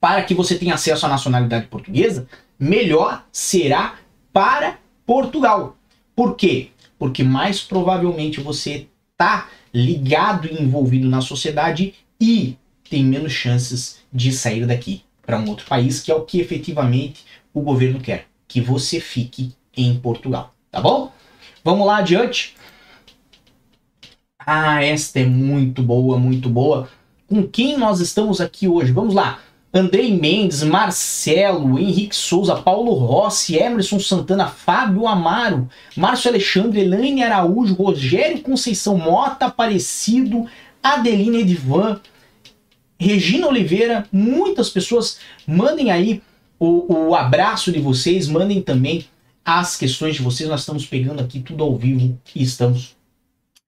para 0.00 0.22
que 0.22 0.32
você 0.32 0.54
tenha 0.54 0.72
acesso 0.72 1.04
à 1.04 1.08
nacionalidade 1.10 1.66
portuguesa, 1.66 2.26
melhor 2.58 3.26
será 3.30 3.98
para 4.32 4.78
Portugal. 5.04 5.76
Por 6.16 6.34
quê? 6.34 6.70
Porque 6.98 7.22
mais 7.22 7.60
provavelmente 7.60 8.40
você 8.40 8.86
está 9.12 9.50
ligado 9.74 10.48
e 10.48 10.62
envolvido 10.62 11.06
na 11.10 11.20
sociedade 11.20 11.92
e 12.18 12.56
tem 12.88 13.04
menos 13.04 13.32
chances 13.32 13.97
de 14.12 14.32
sair 14.32 14.66
daqui 14.66 15.02
para 15.24 15.38
um 15.38 15.48
outro 15.48 15.66
país, 15.66 16.00
que 16.00 16.10
é 16.10 16.14
o 16.14 16.24
que 16.24 16.40
efetivamente 16.40 17.24
o 17.52 17.60
governo 17.60 18.00
quer, 18.00 18.26
que 18.46 18.60
você 18.60 18.98
fique 19.00 19.52
em 19.76 19.98
Portugal, 19.98 20.54
tá 20.70 20.80
bom? 20.80 21.12
Vamos 21.62 21.86
lá 21.86 21.98
adiante. 21.98 22.56
Ah, 24.38 24.82
esta 24.82 25.20
é 25.20 25.26
muito 25.26 25.82
boa, 25.82 26.18
muito 26.18 26.48
boa. 26.48 26.88
Com 27.26 27.46
quem 27.46 27.76
nós 27.76 28.00
estamos 28.00 28.40
aqui 28.40 28.66
hoje? 28.66 28.90
Vamos 28.92 29.14
lá. 29.14 29.40
Andrei 29.72 30.18
Mendes, 30.18 30.62
Marcelo, 30.62 31.78
Henrique 31.78 32.16
Souza, 32.16 32.56
Paulo 32.56 32.94
Rossi, 32.94 33.56
Emerson 33.56 34.00
Santana, 34.00 34.46
Fábio 34.46 35.06
Amaro, 35.06 35.68
Márcio 35.94 36.30
Alexandre, 36.30 36.80
Elaine 36.80 37.22
Araújo, 37.22 37.74
Rogério 37.74 38.40
Conceição 38.40 38.96
Mota, 38.96 39.44
Aparecido, 39.44 40.46
Adelina 40.82 41.36
Edvan, 41.36 42.00
Regina 42.98 43.46
Oliveira, 43.46 44.06
muitas 44.12 44.70
pessoas, 44.70 45.18
mandem 45.46 45.90
aí 45.90 46.20
o, 46.58 47.08
o 47.08 47.14
abraço 47.14 47.70
de 47.70 47.78
vocês, 47.78 48.26
mandem 48.26 48.60
também 48.60 49.06
as 49.44 49.76
questões 49.76 50.16
de 50.16 50.22
vocês. 50.22 50.48
Nós 50.48 50.60
estamos 50.60 50.84
pegando 50.84 51.22
aqui 51.22 51.40
tudo 51.40 51.62
ao 51.62 51.76
vivo 51.76 52.18
e 52.34 52.42
estamos 52.42 52.96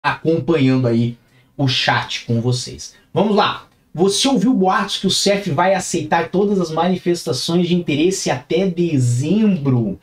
acompanhando 0.03 0.89
aí 0.89 1.17
o 1.57 1.69
chat 1.69 2.25
com 2.25 2.41
vocês. 2.41 2.95
Vamos 3.15 3.37
lá. 3.37 3.67
Você 3.93 4.29
ouviu 4.29 4.55
boatos 4.55 4.99
que 4.99 5.07
o 5.07 5.11
CEF 5.11 5.51
vai 5.51 5.75
aceitar 5.75 6.31
todas 6.31 6.61
as 6.61 6.71
manifestações 6.71 7.67
de 7.67 7.75
interesse 7.75 8.31
até 8.31 8.69
dezembro? 8.69 9.99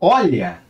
Olha, 0.00 0.62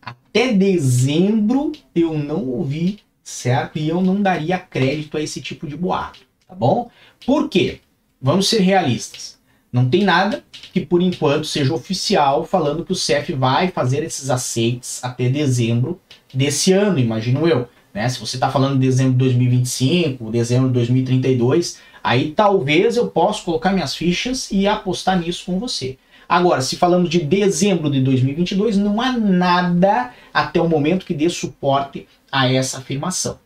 até 0.00 0.52
dezembro 0.52 1.72
eu 1.94 2.16
não 2.16 2.46
ouvi, 2.46 3.00
certo? 3.22 3.78
E 3.78 3.88
eu 3.88 4.00
não 4.00 4.22
daria 4.22 4.58
crédito 4.58 5.16
a 5.16 5.22
esse 5.22 5.42
tipo 5.42 5.66
de 5.66 5.76
boato, 5.76 6.20
tá 6.50 6.56
bom? 6.56 6.90
Por 7.24 7.48
quê? 7.48 7.80
Vamos 8.20 8.48
ser 8.48 8.60
realistas. 8.60 9.38
Não 9.72 9.88
tem 9.88 10.02
nada 10.02 10.42
que 10.72 10.80
por 10.80 11.00
enquanto 11.00 11.46
seja 11.46 11.72
oficial 11.72 12.44
falando 12.44 12.84
que 12.84 12.92
o 12.92 12.96
CEF 12.96 13.32
vai 13.32 13.68
fazer 13.68 14.02
esses 14.02 14.28
aceites 14.28 15.02
até 15.02 15.28
dezembro 15.28 16.00
desse 16.34 16.72
ano, 16.72 16.98
imagino 16.98 17.46
eu. 17.46 17.68
Né? 17.94 18.08
Se 18.08 18.18
você 18.18 18.36
está 18.36 18.50
falando 18.50 18.74
de 18.74 18.86
dezembro 18.86 19.12
de 19.12 19.18
2025, 19.18 20.30
dezembro 20.30 20.68
de 20.68 20.74
2032, 20.74 21.78
aí 22.02 22.32
talvez 22.32 22.96
eu 22.96 23.08
possa 23.08 23.44
colocar 23.44 23.72
minhas 23.72 23.94
fichas 23.94 24.50
e 24.50 24.66
apostar 24.66 25.20
nisso 25.20 25.46
com 25.46 25.58
você. 25.58 25.96
Agora, 26.28 26.62
se 26.62 26.76
falando 26.76 27.08
de 27.08 27.20
dezembro 27.20 27.90
de 27.90 28.00
2022, 28.00 28.76
não 28.76 29.00
há 29.00 29.12
nada 29.12 30.12
até 30.34 30.60
o 30.60 30.68
momento 30.68 31.06
que 31.06 31.14
dê 31.14 31.28
suporte 31.28 32.08
a 32.30 32.52
essa 32.52 32.78
afirmação. 32.78 33.38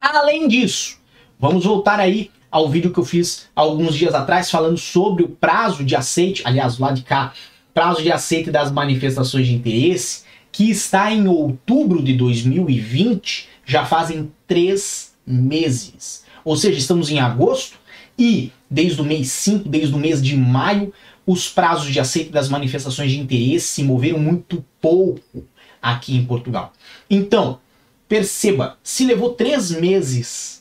Além 0.00 0.48
disso, 0.48 0.99
vamos 1.40 1.64
voltar 1.64 1.98
aí 1.98 2.30
ao 2.50 2.68
vídeo 2.68 2.92
que 2.92 2.98
eu 2.98 3.04
fiz 3.04 3.48
alguns 3.56 3.94
dias 3.94 4.14
atrás 4.14 4.50
falando 4.50 4.76
sobre 4.76 5.22
o 5.22 5.28
prazo 5.28 5.82
de 5.82 5.96
aceite, 5.96 6.42
aliás, 6.44 6.78
lá 6.78 6.92
de 6.92 7.02
cá, 7.02 7.32
prazo 7.72 8.02
de 8.02 8.12
aceite 8.12 8.50
das 8.50 8.70
manifestações 8.70 9.46
de 9.46 9.54
interesse, 9.54 10.24
que 10.52 10.68
está 10.68 11.12
em 11.12 11.28
outubro 11.28 12.02
de 12.02 12.12
2020, 12.12 13.48
já 13.64 13.84
fazem 13.84 14.30
três 14.46 15.12
meses. 15.24 16.24
Ou 16.44 16.56
seja, 16.56 16.78
estamos 16.78 17.08
em 17.10 17.20
agosto 17.20 17.78
e 18.18 18.52
desde 18.68 19.00
o 19.00 19.04
mês 19.04 19.30
5, 19.30 19.68
desde 19.68 19.94
o 19.94 19.98
mês 19.98 20.20
de 20.20 20.36
maio, 20.36 20.92
os 21.24 21.48
prazos 21.48 21.92
de 21.92 22.00
aceite 22.00 22.30
das 22.30 22.48
manifestações 22.48 23.12
de 23.12 23.20
interesse 23.20 23.68
se 23.68 23.84
moveram 23.84 24.18
muito 24.18 24.64
pouco 24.80 25.44
aqui 25.80 26.16
em 26.16 26.24
Portugal. 26.24 26.72
Então, 27.08 27.60
perceba, 28.08 28.76
se 28.82 29.04
levou 29.04 29.30
três 29.30 29.70
meses 29.70 30.59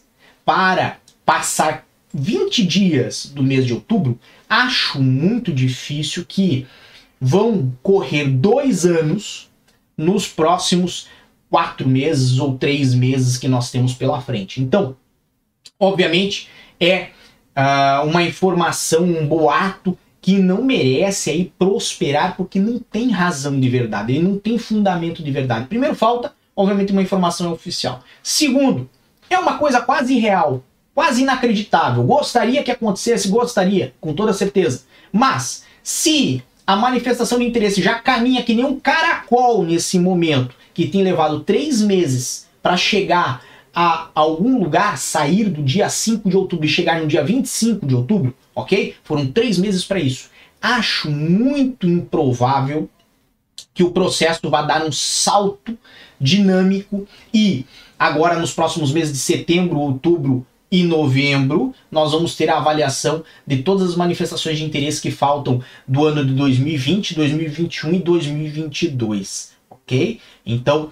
para 0.49 0.97
passar 1.23 1.85
20 2.11 2.65
dias 2.65 3.31
do 3.31 3.43
mês 3.43 3.67
de 3.67 3.71
outubro, 3.71 4.17
acho 4.49 4.99
muito 4.99 5.53
difícil 5.53 6.25
que 6.27 6.65
vão 7.21 7.71
correr 7.83 8.27
dois 8.27 8.83
anos 8.83 9.47
nos 9.95 10.27
próximos 10.27 11.07
quatro 11.51 11.87
meses 11.87 12.39
ou 12.39 12.57
três 12.57 12.95
meses 12.95 13.37
que 13.37 13.47
nós 13.47 13.69
temos 13.69 13.93
pela 13.93 14.21
frente. 14.21 14.59
Então, 14.59 14.97
obviamente, 15.79 16.49
é 16.79 17.09
uh, 17.55 18.07
uma 18.07 18.23
informação, 18.23 19.03
um 19.03 19.27
boato 19.27 19.95
que 20.19 20.39
não 20.39 20.63
merece 20.63 21.29
aí 21.29 21.53
prosperar 21.59 22.35
porque 22.35 22.57
não 22.57 22.79
tem 22.79 23.11
razão 23.11 23.59
de 23.59 23.69
verdade, 23.69 24.13
ele 24.13 24.27
não 24.27 24.39
tem 24.39 24.57
fundamento 24.57 25.21
de 25.21 25.29
verdade. 25.29 25.67
Primeiro, 25.67 25.93
falta, 25.93 26.33
obviamente, 26.55 26.91
uma 26.91 27.03
informação 27.03 27.53
oficial. 27.53 28.03
Segundo, 28.23 28.89
é 29.29 29.39
uma 29.39 29.57
coisa 29.57 29.81
quase 29.81 30.13
irreal 30.13 30.63
quase 30.99 31.21
inacreditável. 31.21 32.03
Gostaria 32.03 32.61
que 32.61 32.71
acontecesse, 32.71 33.29
gostaria, 33.29 33.93
com 34.01 34.13
toda 34.13 34.33
certeza. 34.33 34.83
Mas, 35.13 35.63
se 35.81 36.43
a 36.67 36.75
manifestação 36.75 37.39
de 37.39 37.45
interesse 37.45 37.81
já 37.81 37.99
caminha 37.99 38.43
que 38.43 38.53
nem 38.53 38.65
um 38.65 38.77
caracol 38.77 39.63
nesse 39.63 39.97
momento, 39.97 40.53
que 40.73 40.89
tem 40.89 41.01
levado 41.01 41.39
três 41.39 41.81
meses 41.81 42.49
para 42.61 42.75
chegar 42.75 43.41
a 43.73 44.09
algum 44.13 44.61
lugar, 44.61 44.97
sair 44.97 45.45
do 45.45 45.63
dia 45.63 45.89
5 45.89 46.29
de 46.29 46.35
outubro 46.35 46.65
e 46.65 46.69
chegar 46.69 46.99
no 46.99 47.07
dia 47.07 47.23
25 47.23 47.85
de 47.85 47.95
outubro, 47.95 48.35
ok? 48.53 48.93
Foram 49.01 49.25
três 49.31 49.57
meses 49.57 49.85
para 49.85 50.01
isso. 50.01 50.29
Acho 50.61 51.09
muito 51.09 51.87
improvável 51.87 52.89
que 53.73 53.83
o 53.85 53.91
processo 53.91 54.49
vá 54.49 54.63
dar 54.63 54.85
um 54.85 54.91
salto 54.91 55.77
dinâmico 56.19 57.07
e 57.33 57.65
agora 57.99 58.39
nos 58.39 58.53
próximos 58.53 58.91
meses 58.91 59.11
de 59.11 59.19
setembro, 59.19 59.77
outubro, 59.77 60.47
e 60.71 60.83
novembro, 60.83 61.73
nós 61.91 62.11
vamos 62.11 62.35
ter 62.35 62.49
a 62.49 62.57
avaliação 62.57 63.23
de 63.45 63.63
todas 63.63 63.89
as 63.89 63.95
manifestações 63.95 64.57
de 64.57 64.63
interesse 64.63 65.01
que 65.01 65.09
faltam 65.09 65.61
do 65.87 66.05
ano 66.05 66.23
de 66.23 66.33
2020, 66.33 67.15
2021 67.15 67.93
e 67.93 67.99
2022, 67.99 69.53
ok? 69.69 70.19
Então, 70.45 70.91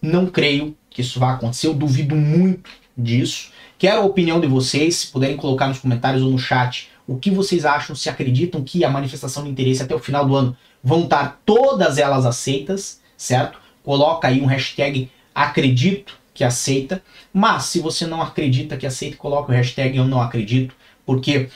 não 0.00 0.26
creio 0.26 0.74
que 0.88 1.02
isso 1.02 1.20
vá 1.20 1.34
acontecer, 1.34 1.66
eu 1.66 1.74
duvido 1.74 2.16
muito 2.16 2.70
disso. 2.96 3.50
Quero 3.78 4.00
a 4.00 4.04
opinião 4.04 4.40
de 4.40 4.46
vocês, 4.46 4.96
se 4.96 5.06
puderem 5.08 5.36
colocar 5.36 5.68
nos 5.68 5.78
comentários 5.78 6.22
ou 6.22 6.30
no 6.30 6.38
chat 6.38 6.88
o 7.06 7.16
que 7.16 7.30
vocês 7.30 7.64
acham, 7.64 7.94
se 7.94 8.08
acreditam 8.08 8.62
que 8.62 8.84
a 8.84 8.90
manifestação 8.90 9.42
de 9.42 9.50
interesse 9.50 9.82
até 9.82 9.94
o 9.94 9.98
final 9.98 10.24
do 10.24 10.36
ano 10.36 10.56
vão 10.82 11.04
estar 11.04 11.40
todas 11.44 11.98
elas 11.98 12.24
aceitas, 12.24 13.00
certo? 13.16 13.58
Coloca 13.82 14.28
aí 14.28 14.40
um 14.40 14.46
hashtag 14.46 15.10
acredito 15.34 16.19
que 16.40 16.44
aceita. 16.44 17.02
Mas 17.34 17.64
se 17.64 17.80
você 17.80 18.06
não 18.06 18.22
acredita 18.22 18.78
que 18.78 18.86
aceita, 18.86 19.18
coloca 19.18 19.52
o 19.52 19.54
hashtag 19.54 19.98
eu 19.98 20.06
não 20.06 20.22
acredito, 20.22 20.74
porque 21.04 21.50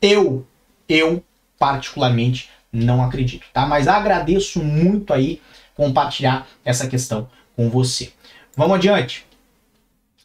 eu, 0.00 0.46
eu 0.88 1.24
particularmente 1.58 2.48
não 2.72 3.02
acredito, 3.02 3.46
tá? 3.52 3.66
Mas 3.66 3.88
agradeço 3.88 4.62
muito 4.62 5.12
aí 5.12 5.42
compartilhar 5.74 6.46
essa 6.64 6.86
questão 6.86 7.28
com 7.56 7.68
você. 7.68 8.12
Vamos 8.56 8.76
adiante. 8.76 9.26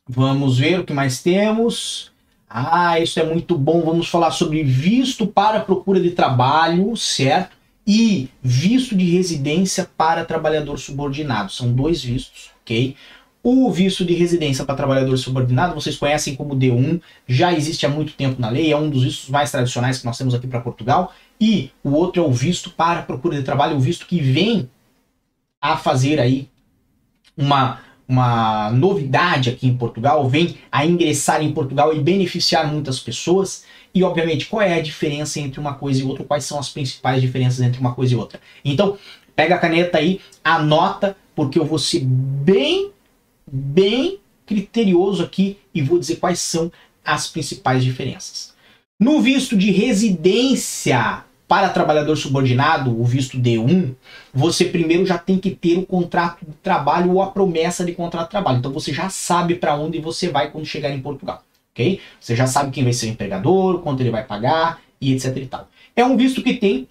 Vamos 0.08 0.60
ver 0.60 0.82
o 0.82 0.84
que 0.84 0.94
mais 0.94 1.24
temos. 1.24 2.12
Ah, 2.48 3.00
isso 3.00 3.20
é 3.20 3.24
muito 3.24 3.58
bom. 3.58 3.82
Vamos 3.82 4.10
falar 4.10 4.30
sobre 4.30 4.64
visto 4.64 5.26
para 5.26 5.60
procura 5.60 6.00
de 6.00 6.12
trabalho, 6.12 6.96
certo? 6.96 7.58
E 7.88 8.30
visto 8.44 8.96
de 8.96 9.06
residência 9.06 9.90
para 9.98 10.24
trabalhador 10.24 10.78
subordinado. 10.78 11.52
São 11.52 11.74
dois 11.74 12.04
vistos, 12.04 12.52
ok? 12.62 12.96
O 13.46 13.70
visto 13.70 14.06
de 14.06 14.14
residência 14.14 14.64
para 14.64 14.74
trabalhador 14.74 15.18
subordinado, 15.18 15.76
vocês 15.76 15.98
conhecem 15.98 16.34
como 16.34 16.56
D1, 16.56 17.02
já 17.28 17.52
existe 17.52 17.86
há 17.86 17.90
muito 17.90 18.14
tempo 18.14 18.40
na 18.42 18.50
lei, 18.50 18.72
é 18.72 18.78
um 18.78 18.90
dos 18.90 19.04
vistos 19.04 19.30
mais 19.30 19.52
tradicionais 19.52 20.00
que 20.00 20.06
nós 20.06 20.18
temos 20.18 20.34
aqui 20.34 20.48
para 20.48 20.62
Portugal. 20.62 21.14
E 21.42 21.70
o 21.84 21.92
outro 21.92 22.24
é 22.24 22.26
o 22.26 22.32
visto 22.32 22.70
para 22.70 23.02
procura 23.02 23.36
de 23.36 23.44
trabalho, 23.44 23.76
o 23.76 23.82
visto 23.82 24.08
que 24.08 24.22
vem 24.22 24.70
a 25.62 25.76
fazer 25.76 26.22
aí 26.22 26.48
uma, 27.36 27.82
uma 28.08 28.72
novidade 28.72 29.50
aqui 29.50 29.68
em 29.68 29.76
Portugal, 29.76 30.26
vem 30.30 30.58
a 30.72 30.86
ingressar 30.86 31.44
em 31.44 31.52
Portugal 31.52 31.94
e 31.94 32.00
beneficiar 32.00 32.66
muitas 32.72 32.98
pessoas. 32.98 33.66
E, 33.94 34.06
obviamente, 34.06 34.46
qual 34.46 34.62
é 34.62 34.76
a 34.76 34.82
diferença 34.82 35.42
entre 35.42 35.60
uma 35.60 35.74
coisa 35.74 36.00
e 36.00 36.06
outra? 36.06 36.24
Quais 36.24 36.46
são 36.46 36.58
as 36.58 36.70
principais 36.70 37.22
diferenças 37.22 37.60
entre 37.60 37.82
uma 37.82 37.94
coisa 37.94 38.14
e 38.14 38.16
outra? 38.16 38.40
Então, 38.64 38.98
pega 39.36 39.56
a 39.56 39.60
caneta 39.60 39.98
aí, 39.98 40.22
anota, 40.42 41.18
porque 41.36 41.60
eu 41.60 41.66
vou 41.66 41.78
ser 41.78 42.06
bem, 42.06 42.93
bem 43.54 44.18
criterioso 44.48 45.22
aqui 45.22 45.58
e 45.74 45.82
vou 45.82 46.00
dizer 46.00 46.16
quais 46.16 46.40
são 46.40 46.72
as 47.06 47.28
principais 47.28 47.84
diferenças. 47.84 48.54
No 49.00 49.22
visto 49.22 49.56
de 49.56 49.70
residência 49.70 51.24
para 51.48 51.70
trabalhador 51.70 52.16
subordinado, 52.16 53.00
o 53.00 53.06
visto 53.06 53.38
D1, 53.38 53.94
você 54.34 54.66
primeiro 54.66 55.06
já 55.06 55.20
tem 55.20 55.38
que 55.38 55.52
ter 55.52 55.78
o 55.78 55.86
contrato 55.86 56.44
de 56.44 56.54
trabalho 56.64 57.12
ou 57.12 57.22
a 57.22 57.30
promessa 57.30 57.86
de 57.86 57.92
contrato 57.92 58.26
de 58.26 58.32
trabalho. 58.32 58.58
Então 58.58 58.72
você 58.72 58.92
já 58.92 59.10
sabe 59.10 59.56
para 59.56 59.76
onde 59.76 60.00
você 60.00 60.30
vai 60.30 60.50
quando 60.50 60.66
chegar 60.66 60.90
em 60.90 61.02
Portugal, 61.02 61.44
ok? 61.72 62.00
Você 62.20 62.36
já 62.36 62.48
sabe 62.48 62.72
quem 62.72 62.84
vai 62.84 62.94
ser 62.94 63.06
o 63.06 63.10
empregador, 63.10 63.82
quanto 63.82 64.02
ele 64.02 64.10
vai 64.10 64.24
pagar 64.24 64.82
e 65.00 65.14
etc 65.14 65.38
e 65.38 65.46
tal. 65.46 65.70
É 65.96 66.04
um 66.04 66.18
visto 66.18 66.42
que 66.42 66.56
tem 66.56 66.88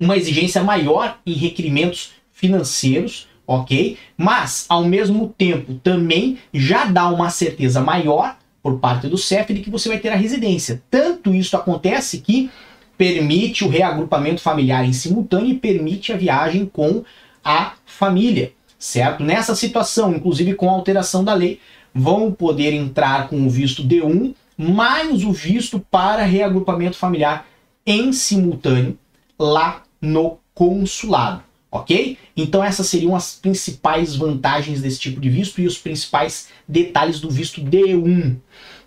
uma 0.00 0.16
exigência 0.16 0.62
maior 0.62 1.18
em 1.26 1.34
requerimentos 1.34 2.12
financeiros, 2.32 3.28
ok? 3.46 3.96
Mas, 4.16 4.66
ao 4.68 4.84
mesmo 4.84 5.34
tempo, 5.36 5.74
também 5.74 6.38
já 6.52 6.86
dá 6.86 7.08
uma 7.08 7.30
certeza 7.30 7.80
maior 7.80 8.36
por 8.62 8.78
parte 8.78 9.06
do 9.06 9.16
CEF 9.16 9.54
de 9.54 9.60
que 9.60 9.70
você 9.70 9.88
vai 9.88 9.98
ter 9.98 10.08
a 10.08 10.16
residência. 10.16 10.82
Tanto 10.90 11.34
isso 11.34 11.56
acontece 11.56 12.18
que 12.18 12.50
permite 12.98 13.64
o 13.64 13.68
reagrupamento 13.68 14.40
familiar 14.40 14.84
em 14.84 14.92
simultâneo 14.92 15.50
e 15.50 15.58
permite 15.58 16.12
a 16.12 16.16
viagem 16.16 16.66
com 16.66 17.04
a 17.44 17.74
família, 17.84 18.52
certo? 18.78 19.22
Nessa 19.22 19.54
situação, 19.54 20.14
inclusive 20.14 20.54
com 20.54 20.68
a 20.68 20.72
alteração 20.72 21.22
da 21.22 21.34
lei, 21.34 21.60
vão 21.94 22.32
poder 22.32 22.72
entrar 22.72 23.28
com 23.28 23.46
o 23.46 23.50
visto 23.50 23.84
D1 23.84 24.34
mais 24.56 25.22
o 25.22 25.32
visto 25.32 25.78
para 25.90 26.24
reagrupamento 26.24 26.96
familiar 26.96 27.46
em 27.84 28.12
simultâneo 28.12 28.98
lá 29.38 29.82
no 30.00 30.38
consulado, 30.54 31.42
ok? 31.76 32.18
Então 32.36 32.62
essas 32.62 32.86
seriam 32.86 33.14
as 33.14 33.34
principais 33.34 34.14
vantagens 34.14 34.80
desse 34.80 34.98
tipo 34.98 35.20
de 35.20 35.28
visto 35.28 35.60
e 35.60 35.66
os 35.66 35.78
principais 35.78 36.48
detalhes 36.66 37.20
do 37.20 37.30
visto 37.30 37.60
D1. 37.60 38.36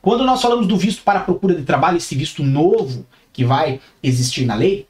Quando 0.01 0.23
nós 0.23 0.41
falamos 0.41 0.67
do 0.67 0.77
visto 0.77 1.03
para 1.03 1.19
procura 1.21 1.55
de 1.55 1.63
trabalho, 1.63 1.97
esse 1.97 2.15
visto 2.15 2.43
novo, 2.43 3.05
que 3.33 3.43
vai 3.43 3.79
existir 4.01 4.45
na 4.45 4.55
lei, 4.55 4.87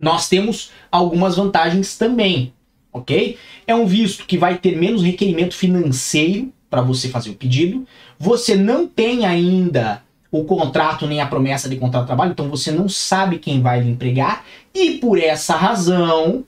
nós 0.00 0.28
temos 0.28 0.70
algumas 0.90 1.36
vantagens 1.36 1.96
também, 1.96 2.52
ok? 2.92 3.36
É 3.66 3.74
um 3.74 3.86
visto 3.86 4.24
que 4.26 4.38
vai 4.38 4.56
ter 4.58 4.76
menos 4.76 5.02
requerimento 5.02 5.54
financeiro 5.54 6.52
para 6.70 6.80
você 6.80 7.08
fazer 7.08 7.30
o 7.30 7.34
pedido. 7.34 7.86
Você 8.18 8.54
não 8.54 8.86
tem 8.86 9.26
ainda 9.26 10.02
o 10.30 10.44
contrato 10.44 11.06
nem 11.06 11.20
a 11.20 11.26
promessa 11.26 11.68
de 11.68 11.76
contrato 11.76 12.04
de 12.04 12.06
trabalho, 12.06 12.32
então 12.32 12.48
você 12.48 12.70
não 12.70 12.88
sabe 12.88 13.38
quem 13.38 13.60
vai 13.60 13.80
lhe 13.80 13.90
empregar 13.90 14.44
e 14.72 14.92
por 14.98 15.18
essa 15.18 15.56
razão 15.56 16.44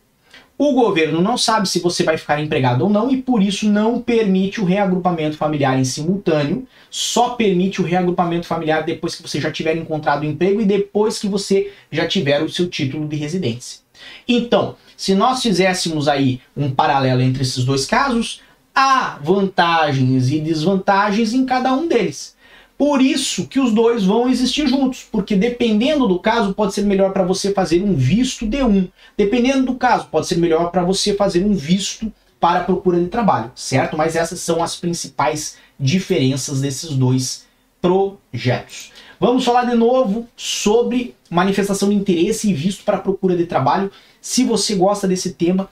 o 0.59 0.73
governo 0.75 1.21
não 1.21 1.37
sabe 1.37 1.68
se 1.68 1.80
você 1.80 2.04
vai 2.04 2.16
ficar 2.16 2.40
empregado 2.40 2.82
ou 2.82 2.90
não 2.90 3.11
e 3.11 3.21
por 3.21 3.42
isso 3.42 3.68
não 3.68 4.00
permite 4.00 4.61
o 4.61 4.64
reagrupamento 4.64 5.37
familiar 5.37 5.78
em 5.78 5.85
simultâneo, 5.85 6.66
só 6.90 7.30
permite 7.30 7.80
o 7.80 7.85
reagrupamento 7.85 8.47
familiar 8.47 8.85
depois 8.85 9.14
que 9.14 9.23
você 9.23 9.40
já 9.40 9.50
tiver 9.50 9.76
encontrado 9.76 10.25
emprego 10.25 10.61
e 10.61 10.64
depois 10.64 11.18
que 11.18 11.26
você 11.26 11.73
já 11.90 12.06
tiver 12.06 12.42
o 12.42 12.49
seu 12.49 12.68
título 12.68 13.09
de 13.09 13.16
residência. 13.16 13.81
Então, 14.29 14.77
se 14.96 15.14
nós 15.14 15.42
fizéssemos 15.42 16.07
aí 16.07 16.40
um 16.57 16.70
paralelo 16.70 17.22
entre 17.22 17.42
esses 17.42 17.64
dois 17.64 17.87
casos, 17.87 18.40
há 18.74 19.18
vantagens 19.22 20.31
e 20.31 20.38
desvantagens 20.38 21.33
em 21.33 21.44
cada 21.44 21.72
um 21.72 21.88
deles. 21.88 22.37
Por 22.83 23.01
isso 23.01 23.47
que 23.47 23.61
os 23.61 23.73
dois 23.73 24.03
vão 24.03 24.29
existir 24.29 24.66
juntos, 24.66 25.07
porque 25.09 25.37
dependendo 25.37 26.09
do 26.09 26.18
caso, 26.18 26.53
pode 26.53 26.75
ser 26.75 26.83
melhor 26.83 27.12
para 27.12 27.23
você 27.23 27.53
fazer 27.53 27.81
um 27.81 27.95
visto 27.95 28.45
D1. 28.45 28.90
Dependendo 29.16 29.66
do 29.66 29.77
caso, 29.77 30.09
pode 30.11 30.27
ser 30.27 30.37
melhor 30.37 30.73
para 30.73 30.83
você 30.83 31.14
fazer 31.14 31.45
um 31.45 31.55
visto 31.55 32.12
para 32.40 32.59
a 32.59 32.64
procura 32.64 32.99
de 32.99 33.07
trabalho, 33.07 33.53
certo? 33.55 33.97
Mas 33.97 34.16
essas 34.16 34.40
são 34.40 34.61
as 34.61 34.75
principais 34.75 35.59
diferenças 35.79 36.61
desses 36.61 36.90
dois 36.90 37.47
projetos. 37.81 38.90
Vamos 39.21 39.45
falar 39.45 39.62
de 39.62 39.77
novo 39.77 40.27
sobre 40.37 41.14
manifestação 41.31 41.88
de 41.88 41.95
interesse 41.95 42.51
e 42.51 42.53
visto 42.53 42.83
para 42.83 42.99
procura 42.99 43.37
de 43.37 43.47
trabalho. 43.47 43.92
Se 44.21 44.42
você 44.42 44.75
gosta 44.75 45.07
desse 45.07 45.35
tema, 45.35 45.68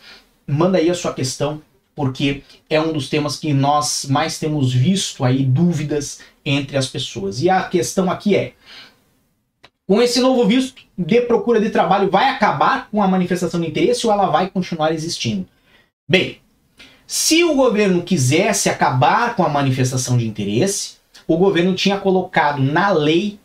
manda 0.46 0.78
aí 0.78 0.88
a 0.88 0.94
sua 0.94 1.12
questão 1.12 1.60
porque 1.94 2.42
é 2.68 2.80
um 2.80 2.92
dos 2.92 3.08
temas 3.08 3.36
que 3.36 3.52
nós 3.52 4.06
mais 4.08 4.38
temos 4.38 4.72
visto 4.72 5.24
aí 5.24 5.44
dúvidas 5.44 6.20
entre 6.44 6.76
as 6.76 6.86
pessoas. 6.86 7.42
E 7.42 7.50
a 7.50 7.62
questão 7.64 8.10
aqui 8.10 8.34
é: 8.34 8.52
com 9.86 10.00
esse 10.00 10.20
novo 10.20 10.46
visto 10.46 10.82
de 10.96 11.20
procura 11.22 11.60
de 11.60 11.70
trabalho, 11.70 12.10
vai 12.10 12.28
acabar 12.28 12.88
com 12.90 13.02
a 13.02 13.08
manifestação 13.08 13.60
de 13.60 13.66
interesse 13.66 14.06
ou 14.06 14.12
ela 14.12 14.30
vai 14.30 14.48
continuar 14.48 14.92
existindo? 14.92 15.46
Bem, 16.08 16.38
se 17.06 17.42
o 17.42 17.56
governo 17.56 18.02
quisesse 18.02 18.68
acabar 18.68 19.34
com 19.34 19.42
a 19.42 19.48
manifestação 19.48 20.16
de 20.16 20.28
interesse, 20.28 20.98
o 21.26 21.36
governo 21.36 21.74
tinha 21.74 21.98
colocado 21.98 22.62
na 22.62 22.90
lei 22.90 23.40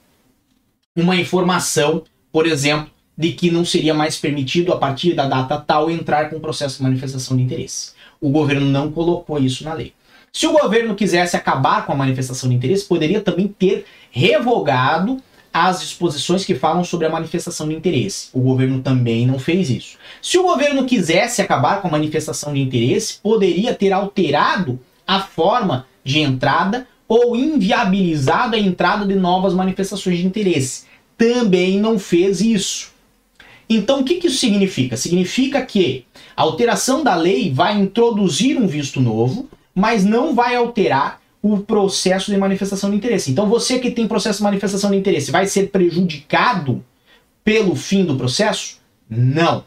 uma 0.95 1.15
informação, 1.15 2.03
por 2.31 2.45
exemplo, 2.45 2.91
de 3.17 3.31
que 3.33 3.49
não 3.49 3.65
seria 3.65 3.93
mais 3.93 4.17
permitido 4.17 4.71
a 4.71 4.77
partir 4.77 5.13
da 5.13 5.27
data 5.27 5.57
tal 5.59 5.89
entrar 5.89 6.29
com 6.29 6.39
processo 6.39 6.77
de 6.77 6.83
manifestação 6.83 7.35
de 7.35 7.41
interesse. 7.41 7.94
O 8.19 8.29
governo 8.29 8.65
não 8.65 8.91
colocou 8.91 9.37
isso 9.39 9.63
na 9.63 9.73
lei. 9.73 9.93
Se 10.31 10.47
o 10.47 10.51
governo 10.51 10.95
quisesse 10.95 11.37
acabar 11.37 11.85
com 11.85 11.93
a 11.93 11.95
manifestação 11.95 12.49
de 12.49 12.55
interesse, 12.55 12.85
poderia 12.85 13.21
também 13.21 13.47
ter 13.47 13.85
revogado 14.11 15.21
as 15.53 15.79
disposições 15.79 16.43
que 16.43 16.53
falam 16.53 16.83
sobre 16.83 17.07
a 17.07 17.09
manifestação 17.09 17.69
de 17.69 17.75
interesse. 17.75 18.27
O 18.33 18.41
governo 18.41 18.81
também 18.81 19.25
não 19.25 19.39
fez 19.39 19.69
isso. 19.69 19.97
Se 20.21 20.37
o 20.37 20.43
governo 20.43 20.83
quisesse 20.83 21.41
acabar 21.41 21.81
com 21.81 21.87
a 21.87 21.91
manifestação 21.91 22.53
de 22.53 22.59
interesse, 22.59 23.19
poderia 23.23 23.73
ter 23.73 23.93
alterado 23.93 24.77
a 25.07 25.21
forma 25.21 25.87
de 26.03 26.19
entrada 26.19 26.85
ou 27.07 27.37
inviabilizado 27.37 28.57
a 28.57 28.59
entrada 28.59 29.05
de 29.05 29.15
novas 29.15 29.53
manifestações 29.53 30.17
de 30.17 30.27
interesse. 30.27 30.83
Também 31.17 31.79
não 31.79 31.97
fez 31.97 32.41
isso. 32.41 32.91
Então, 33.69 34.01
o 34.01 34.03
que, 34.03 34.15
que 34.15 34.27
isso 34.27 34.37
significa? 34.37 34.95
Significa 34.95 35.61
que 35.65 36.05
a 36.35 36.43
alteração 36.43 37.03
da 37.03 37.15
lei 37.15 37.51
vai 37.51 37.77
introduzir 37.77 38.57
um 38.57 38.67
visto 38.67 39.01
novo, 39.01 39.49
mas 39.73 40.05
não 40.05 40.35
vai 40.35 40.55
alterar 40.55 41.19
o 41.41 41.59
processo 41.59 42.31
de 42.31 42.37
manifestação 42.37 42.89
de 42.89 42.95
interesse. 42.95 43.31
Então, 43.31 43.47
você 43.47 43.79
que 43.79 43.91
tem 43.91 44.07
processo 44.07 44.37
de 44.39 44.43
manifestação 44.43 44.91
de 44.91 44.97
interesse 44.97 45.31
vai 45.31 45.45
ser 45.45 45.69
prejudicado 45.69 46.83
pelo 47.43 47.75
fim 47.75 48.05
do 48.05 48.15
processo? 48.15 48.77
Não. 49.09 49.63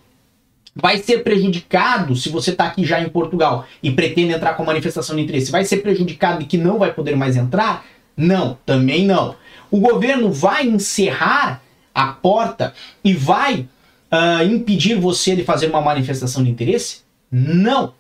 Vai 0.75 0.99
ser 0.99 1.25
prejudicado 1.25 2.15
se 2.15 2.29
você 2.29 2.51
está 2.51 2.67
aqui 2.67 2.85
já 2.85 3.01
em 3.01 3.09
Portugal 3.09 3.67
e 3.83 3.91
pretende 3.91 4.33
entrar 4.33 4.55
com 4.55 4.65
manifestação 4.65 5.17
de 5.17 5.23
interesse? 5.23 5.51
Vai 5.51 5.65
ser 5.65 5.79
prejudicado 5.79 6.43
e 6.43 6.47
que 6.47 6.57
não 6.57 6.79
vai 6.79 6.93
poder 6.93 7.17
mais 7.17 7.37
entrar? 7.37 7.85
Não, 8.17 8.59
também 8.65 9.05
não. 9.05 9.35
O 9.71 9.81
governo 9.81 10.33
vai 10.33 10.67
encerrar 10.67 11.63
a 11.95 12.07
porta 12.13 12.75
e 13.03 13.13
vai 13.13 13.67
uh, 14.13 14.43
impedir 14.45 14.99
você 14.99 15.37
de 15.37 15.45
fazer 15.45 15.69
uma 15.69 15.81
manifestação 15.81 16.43
de 16.43 16.51
interesse? 16.51 17.03
Não. 17.31 17.95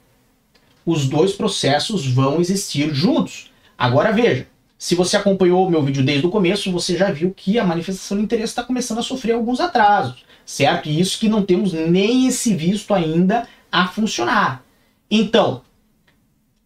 Os 0.84 1.08
dois 1.08 1.32
processos 1.32 2.06
vão 2.06 2.40
existir 2.40 2.92
juntos. 2.94 3.50
Agora 3.76 4.12
veja, 4.12 4.46
se 4.78 4.94
você 4.94 5.16
acompanhou 5.16 5.66
o 5.66 5.70
meu 5.70 5.82
vídeo 5.82 6.04
desde 6.04 6.26
o 6.26 6.30
começo, 6.30 6.70
você 6.70 6.96
já 6.96 7.10
viu 7.10 7.32
que 7.34 7.58
a 7.58 7.64
manifestação 7.64 8.16
de 8.16 8.24
interesse 8.24 8.52
está 8.52 8.62
começando 8.62 8.98
a 8.98 9.02
sofrer 9.02 9.32
alguns 9.32 9.60
atrasos, 9.60 10.24
certo? 10.46 10.88
E 10.88 11.00
isso 11.00 11.18
que 11.18 11.28
não 11.28 11.42
temos 11.42 11.72
nem 11.72 12.28
esse 12.28 12.54
visto 12.54 12.94
ainda 12.94 13.46
a 13.70 13.88
funcionar. 13.88 14.64
Então, 15.10 15.62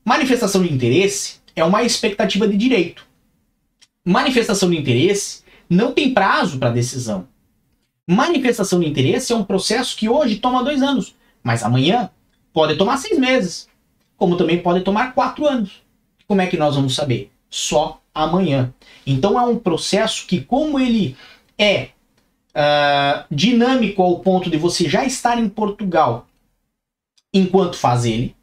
manifestação 0.05 0.62
de 0.62 0.72
interesse 0.72 1.40
é 1.57 1.64
uma 1.64 1.83
expectativa 1.83 2.46
de 2.46 2.57
direito. 2.57 3.07
Manifestação 4.05 4.68
de 4.68 4.76
interesse 4.76 5.42
não 5.68 5.92
tem 5.92 6.12
prazo 6.12 6.59
para 6.59 6.70
decisão. 6.70 7.26
Manifestação 8.09 8.81
de 8.81 8.88
interesse 8.88 9.33
é 9.33 9.37
um 9.37 9.45
processo 9.45 9.97
que 9.97 10.09
hoje 10.09 10.37
toma 10.37 10.65
dois 10.65 10.83
anos, 10.83 11.15
mas 11.43 11.62
amanhã 11.62 12.11
pode 12.53 12.77
tomar 12.77 12.97
seis 12.97 13.19
meses, 13.19 13.69
como 14.17 14.37
também 14.37 14.61
pode 14.61 14.83
tomar 14.83 15.15
quatro 15.15 15.47
anos. 15.47 15.83
Como 16.27 16.41
é 16.41 16.47
que 16.47 16.57
nós 16.57 16.75
vamos 16.75 16.95
saber? 16.95 17.31
Só 17.49 18.01
amanhã. 18.15 18.73
Então 19.07 19.38
é 19.38 19.43
um 19.45 19.59
processo 19.59 20.27
que, 20.27 20.41
como 20.41 20.79
ele 20.79 21.17
é 21.59 21.91
uh, 22.55 23.25
dinâmico 23.31 24.03
ao 24.03 24.21
ponto 24.21 24.51
de 24.51 24.57
você 24.57 24.88
já 24.88 25.05
estar 25.05 25.38
em 25.38 25.49
Portugal 25.49 26.27
enquanto 27.33 27.77
faz 27.77 28.05
ele, 28.05 28.35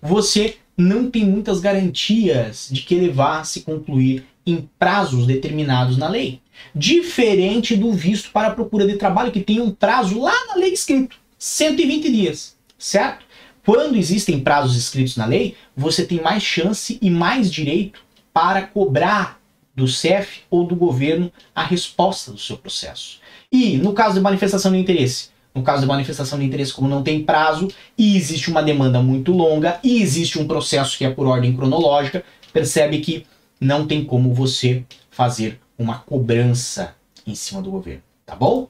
você 0.00 0.58
não 0.76 1.10
tem 1.10 1.24
muitas 1.24 1.60
garantias 1.60 2.68
de 2.70 2.82
que 2.82 2.94
ele 2.94 3.10
vá 3.10 3.44
se 3.44 3.62
concluir 3.62 4.26
em 4.46 4.68
prazos 4.78 5.26
determinados 5.26 5.96
na 5.96 6.08
lei. 6.08 6.40
Diferente 6.74 7.76
do 7.76 7.92
visto 7.92 8.30
para 8.30 8.50
procura 8.50 8.86
de 8.86 8.96
trabalho, 8.96 9.32
que 9.32 9.40
tem 9.40 9.60
um 9.60 9.70
prazo 9.70 10.20
lá 10.20 10.34
na 10.48 10.56
lei 10.56 10.72
escrito, 10.72 11.16
120 11.38 12.10
dias, 12.10 12.56
certo? 12.78 13.24
Quando 13.64 13.96
existem 13.96 14.40
prazos 14.40 14.76
escritos 14.76 15.16
na 15.16 15.24
lei, 15.24 15.56
você 15.76 16.04
tem 16.04 16.20
mais 16.20 16.42
chance 16.42 16.98
e 17.00 17.10
mais 17.10 17.50
direito 17.50 18.00
para 18.32 18.62
cobrar 18.62 19.40
do 19.74 19.88
CEF 19.88 20.42
ou 20.50 20.64
do 20.64 20.76
governo 20.76 21.32
a 21.54 21.64
resposta 21.64 22.30
do 22.30 22.38
seu 22.38 22.56
processo. 22.56 23.20
E 23.50 23.76
no 23.78 23.92
caso 23.92 24.14
de 24.14 24.20
manifestação 24.20 24.72
de 24.72 24.78
interesse, 24.78 25.30
no 25.54 25.62
caso 25.62 25.82
de 25.82 25.88
manifestação 25.88 26.38
de 26.38 26.44
interesse, 26.44 26.74
como 26.74 26.88
não 26.88 27.02
tem 27.02 27.22
prazo 27.22 27.68
e 27.96 28.16
existe 28.16 28.50
uma 28.50 28.62
demanda 28.62 29.00
muito 29.00 29.32
longa 29.32 29.78
e 29.82 30.02
existe 30.02 30.38
um 30.38 30.46
processo 30.46 30.98
que 30.98 31.04
é 31.04 31.10
por 31.10 31.26
ordem 31.26 31.56
cronológica, 31.56 32.24
percebe 32.52 32.98
que 32.98 33.24
não 33.60 33.86
tem 33.86 34.04
como 34.04 34.34
você 34.34 34.84
fazer 35.10 35.60
uma 35.78 35.98
cobrança 35.98 36.94
em 37.26 37.34
cima 37.34 37.62
do 37.62 37.70
governo, 37.70 38.02
tá 38.24 38.34
bom? 38.34 38.68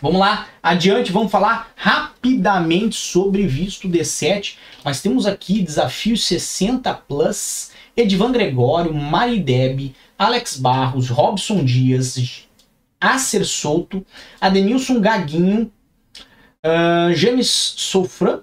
Vamos 0.00 0.20
lá, 0.20 0.46
adiante, 0.62 1.10
vamos 1.10 1.32
falar 1.32 1.72
rapidamente 1.74 2.94
sobre 2.94 3.46
visto 3.46 3.88
D7, 3.88 4.56
mas 4.84 5.02
temos 5.02 5.26
aqui 5.26 5.60
desafio 5.60 6.16
60 6.16 6.94
plus, 6.94 7.72
Edvan 7.96 8.30
Gregório, 8.30 8.94
Marideb, 8.94 9.94
Alex 10.16 10.56
Barros, 10.56 11.08
Robson 11.08 11.64
Dias, 11.64 12.46
Acer 13.00 13.44
Souto, 13.44 14.06
Ademilson 14.40 15.00
Gaguinho, 15.00 15.72
uh, 16.64 17.12
James 17.14 17.48
Sofran, 17.48 18.42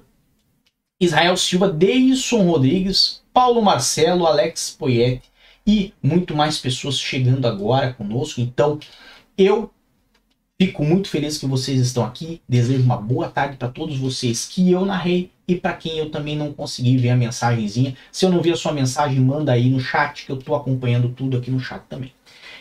Israel 1.00 1.38
Silva, 1.38 1.70
Deison 1.70 2.50
Rodrigues, 2.50 3.22
Paulo 3.34 3.62
Marcelo, 3.62 4.26
Alex 4.26 4.76
Poiete 4.78 5.32
e 5.66 5.94
muito 6.02 6.36
mais 6.36 6.58
pessoas 6.58 7.00
chegando 7.00 7.48
agora 7.48 7.94
conosco. 7.94 8.40
Então, 8.42 8.80
eu 9.38 9.72
fico 10.60 10.84
muito 10.84 11.10
feliz 11.10 11.38
que 11.38 11.46
vocês 11.46 11.80
estão 11.80 12.06
aqui. 12.06 12.42
Desejo 12.48 12.84
uma 12.84 12.98
boa 12.98 13.30
tarde 13.30 13.58
para 13.58 13.68
todos 13.68 13.98
vocês 13.98 14.46
que 14.46 14.72
eu 14.72 14.86
narrei 14.86 15.32
e 15.48 15.56
para 15.56 15.74
quem 15.74 15.98
eu 15.98 16.10
também 16.10 16.36
não 16.36 16.54
consegui 16.54 16.98
ver 16.98 17.10
a 17.10 17.16
mensagenzinha. 17.16 17.96
Se 18.12 18.26
eu 18.26 18.30
não 18.30 18.42
vi 18.42 18.52
a 18.52 18.56
sua 18.56 18.72
mensagem, 18.72 19.20
manda 19.20 19.52
aí 19.52 19.70
no 19.70 19.80
chat 19.80 20.26
que 20.26 20.32
eu 20.32 20.40
estou 20.40 20.56
acompanhando 20.56 21.10
tudo 21.10 21.38
aqui 21.38 21.52
no 21.52 21.60
chat 21.60 21.82
também. 21.90 22.14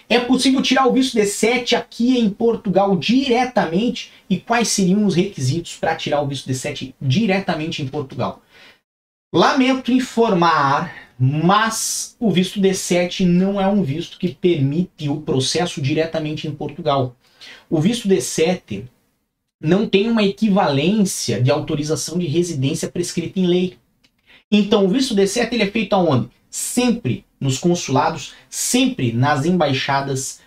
É 0.09 0.21
possível 0.21 0.61
tirar 0.61 0.87
o 0.87 0.93
visto 0.93 1.17
D7 1.17 1.77
aqui 1.77 2.19
em 2.19 2.29
Portugal 2.29 2.97
diretamente? 2.97 4.13
E 4.29 4.39
quais 4.39 4.69
seriam 4.69 5.07
os 5.07 5.15
requisitos 5.15 5.77
para 5.77 5.97
tirar 5.97 6.21
o 6.21 6.27
visto 6.27 6.49
D7 6.49 6.95
diretamente 7.01 7.83
em 7.83 7.89
Portugal? 7.89 8.43
Lamento 9.35 9.91
informar, 9.91 11.04
mas 11.19 12.17
o 12.19 12.31
visto 12.31 12.61
D7 12.61 13.25
não 13.25 13.61
é 13.61 13.67
um 13.67 13.83
visto 13.83 14.19
que 14.19 14.35
permite 14.35 15.09
o 15.09 15.21
processo 15.21 15.81
diretamente 15.81 16.49
em 16.49 16.53
Portugal. 16.53 17.15
O 17.71 17.81
visto 17.81 18.09
D7 18.09 18.85
não 19.61 19.89
tem 19.89 20.09
uma 20.11 20.23
equivalência 20.23 21.41
de 21.41 21.51
autorização 21.51 22.19
de 22.19 22.27
residência 22.27 22.91
prescrita 22.91 23.39
em 23.39 23.47
lei. 23.47 23.79
Então, 24.51 24.85
o 24.85 24.89
visto 24.89 25.15
D7 25.15 25.53
ele 25.53 25.63
é 25.63 25.71
feito 25.71 25.95
aonde? 25.95 26.29
Sempre 26.51 27.25
nos 27.41 27.59
consulados, 27.59 28.35
sempre 28.49 29.13
nas 29.13 29.45
embaixadas 29.45 30.41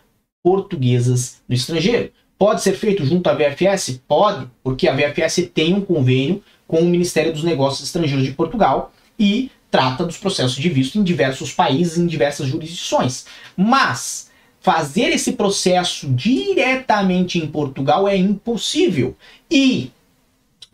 portuguesas 0.43 1.41
no 1.47 1.55
estrangeiro. 1.55 2.11
Pode 2.37 2.61
ser 2.61 2.73
feito 2.73 3.03
junto 3.03 3.27
à 3.27 3.33
VFS? 3.33 3.99
Pode, 4.07 4.47
porque 4.63 4.87
a 4.87 4.95
VFS 4.95 5.49
tem 5.53 5.73
um 5.73 5.81
convênio 5.81 6.43
com 6.67 6.79
o 6.79 6.85
Ministério 6.85 7.33
dos 7.33 7.43
Negócios 7.43 7.87
Estrangeiros 7.87 8.25
de 8.25 8.33
Portugal 8.33 8.93
e 9.17 9.49
trata 9.69 10.05
dos 10.05 10.17
processos 10.17 10.55
de 10.55 10.69
visto 10.69 10.97
em 10.97 11.03
diversos 11.03 11.51
países, 11.51 11.97
em 11.97 12.07
diversas 12.07 12.47
jurisdições. 12.47 13.25
Mas 13.55 14.31
fazer 14.61 15.09
esse 15.09 15.33
processo 15.33 16.07
diretamente 16.09 17.37
em 17.37 17.47
Portugal 17.47 18.07
é 18.07 18.15
impossível. 18.15 19.15
E 19.49 19.91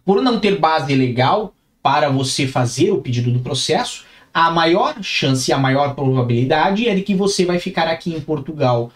por 0.06 0.22
não 0.22 0.40
ter 0.40 0.60
base 0.60 0.94
legal 0.96 1.54
para 1.82 2.10
você 2.10 2.48
fazer 2.48 2.92
o 2.92 3.02
pedido 3.02 3.32
do 3.32 3.40
processo, 3.40 4.06
a 4.34 4.50
maior 4.50 4.96
chance 5.04 5.52
a 5.54 5.58
maior 5.58 5.94
probabilidade 5.94 6.88
é 6.88 6.96
de 6.96 7.02
que 7.02 7.14
você 7.14 7.46
vai 7.46 7.60
ficar 7.60 7.88
aqui 7.88 8.14
em 8.14 8.20
Portugal 8.20 8.92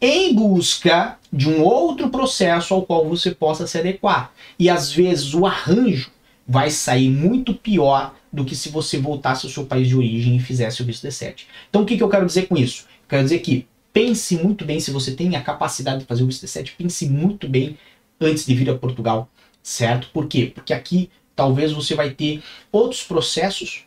em 0.00 0.34
busca 0.34 1.18
de 1.32 1.48
um 1.48 1.62
outro 1.62 2.08
processo 2.10 2.74
ao 2.74 2.82
qual 2.82 3.08
você 3.08 3.30
possa 3.30 3.66
se 3.66 3.78
adequar. 3.78 4.30
E 4.58 4.68
às 4.68 4.92
vezes 4.92 5.34
o 5.34 5.46
arranjo 5.46 6.10
vai 6.46 6.70
sair 6.70 7.10
muito 7.10 7.54
pior 7.54 8.14
do 8.36 8.44
que 8.44 8.54
se 8.54 8.68
você 8.68 8.98
voltasse 8.98 9.46
ao 9.46 9.50
seu 9.50 9.64
país 9.64 9.88
de 9.88 9.96
origem 9.96 10.36
e 10.36 10.40
fizesse 10.40 10.82
o 10.82 10.84
visto 10.84 11.06
D7. 11.06 11.46
Então 11.70 11.82
o 11.82 11.86
que, 11.86 11.96
que 11.96 12.02
eu 12.02 12.08
quero 12.08 12.26
dizer 12.26 12.46
com 12.46 12.56
isso? 12.56 12.86
Quero 13.08 13.22
dizer 13.22 13.38
que 13.38 13.66
pense 13.94 14.36
muito 14.36 14.62
bem, 14.62 14.78
se 14.78 14.90
você 14.90 15.12
tem 15.12 15.34
a 15.34 15.42
capacidade 15.42 16.00
de 16.00 16.04
fazer 16.04 16.22
o 16.22 16.26
visto 16.26 16.44
D7, 16.44 16.72
pense 16.76 17.08
muito 17.08 17.48
bem 17.48 17.78
antes 18.20 18.44
de 18.44 18.54
vir 18.54 18.68
a 18.68 18.76
Portugal, 18.76 19.26
certo? 19.62 20.10
Por 20.12 20.26
quê? 20.26 20.52
Porque 20.54 20.74
aqui 20.74 21.08
talvez 21.34 21.72
você 21.72 21.94
vai 21.94 22.10
ter 22.10 22.42
outros 22.70 23.02
processos 23.02 23.84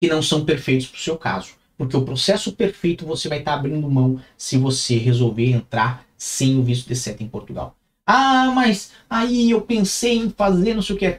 que 0.00 0.08
não 0.08 0.22
são 0.22 0.44
perfeitos 0.44 0.86
para 0.86 0.98
o 0.98 1.00
seu 1.00 1.16
caso. 1.16 1.54
Porque 1.76 1.96
o 1.96 2.04
processo 2.04 2.52
perfeito 2.52 3.04
você 3.04 3.28
vai 3.28 3.40
estar 3.40 3.54
tá 3.54 3.58
abrindo 3.58 3.90
mão 3.90 4.20
se 4.36 4.56
você 4.56 4.96
resolver 4.96 5.50
entrar 5.50 6.06
sem 6.16 6.56
o 6.56 6.62
visto 6.62 6.88
D7 6.88 7.22
em 7.22 7.28
Portugal. 7.28 7.76
Ah, 8.06 8.52
mas 8.54 8.92
aí 9.10 9.50
eu 9.50 9.62
pensei 9.62 10.16
em 10.18 10.30
fazer 10.30 10.74
não 10.74 10.82
sei 10.82 10.94
o 10.94 10.98
que. 10.98 11.18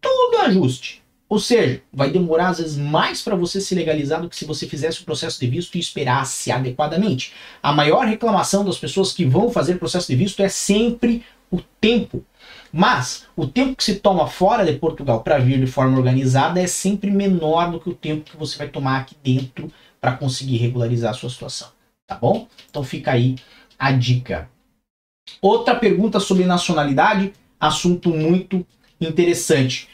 Tudo 0.00 0.38
ajuste. 0.38 1.01
Ou 1.32 1.38
seja, 1.38 1.80
vai 1.90 2.10
demorar 2.10 2.48
às 2.48 2.58
vezes 2.58 2.76
mais 2.76 3.22
para 3.22 3.34
você 3.34 3.58
se 3.58 3.74
legalizar 3.74 4.20
do 4.20 4.28
que 4.28 4.36
se 4.36 4.44
você 4.44 4.68
fizesse 4.68 5.00
o 5.00 5.04
processo 5.06 5.40
de 5.40 5.46
visto 5.46 5.74
e 5.74 5.80
esperasse 5.80 6.52
adequadamente. 6.52 7.32
A 7.62 7.72
maior 7.72 8.04
reclamação 8.04 8.62
das 8.62 8.76
pessoas 8.76 9.14
que 9.14 9.24
vão 9.24 9.50
fazer 9.50 9.78
processo 9.78 10.08
de 10.08 10.14
visto 10.14 10.42
é 10.42 10.50
sempre 10.50 11.24
o 11.50 11.58
tempo. 11.80 12.22
Mas 12.70 13.24
o 13.34 13.46
tempo 13.46 13.76
que 13.76 13.82
se 13.82 13.94
toma 13.94 14.26
fora 14.26 14.62
de 14.62 14.74
Portugal 14.74 15.22
para 15.22 15.38
vir 15.38 15.58
de 15.58 15.66
forma 15.66 15.96
organizada 15.96 16.60
é 16.60 16.66
sempre 16.66 17.10
menor 17.10 17.70
do 17.70 17.80
que 17.80 17.88
o 17.88 17.94
tempo 17.94 18.30
que 18.30 18.36
você 18.36 18.58
vai 18.58 18.68
tomar 18.68 19.00
aqui 19.00 19.16
dentro 19.24 19.72
para 20.02 20.12
conseguir 20.12 20.58
regularizar 20.58 21.12
a 21.12 21.14
sua 21.14 21.30
situação. 21.30 21.68
Tá 22.06 22.14
bom? 22.14 22.46
Então 22.68 22.84
fica 22.84 23.10
aí 23.10 23.36
a 23.78 23.90
dica. 23.90 24.50
Outra 25.40 25.74
pergunta 25.74 26.20
sobre 26.20 26.44
nacionalidade, 26.44 27.32
assunto 27.58 28.10
muito 28.10 28.66
interessante. 29.00 29.88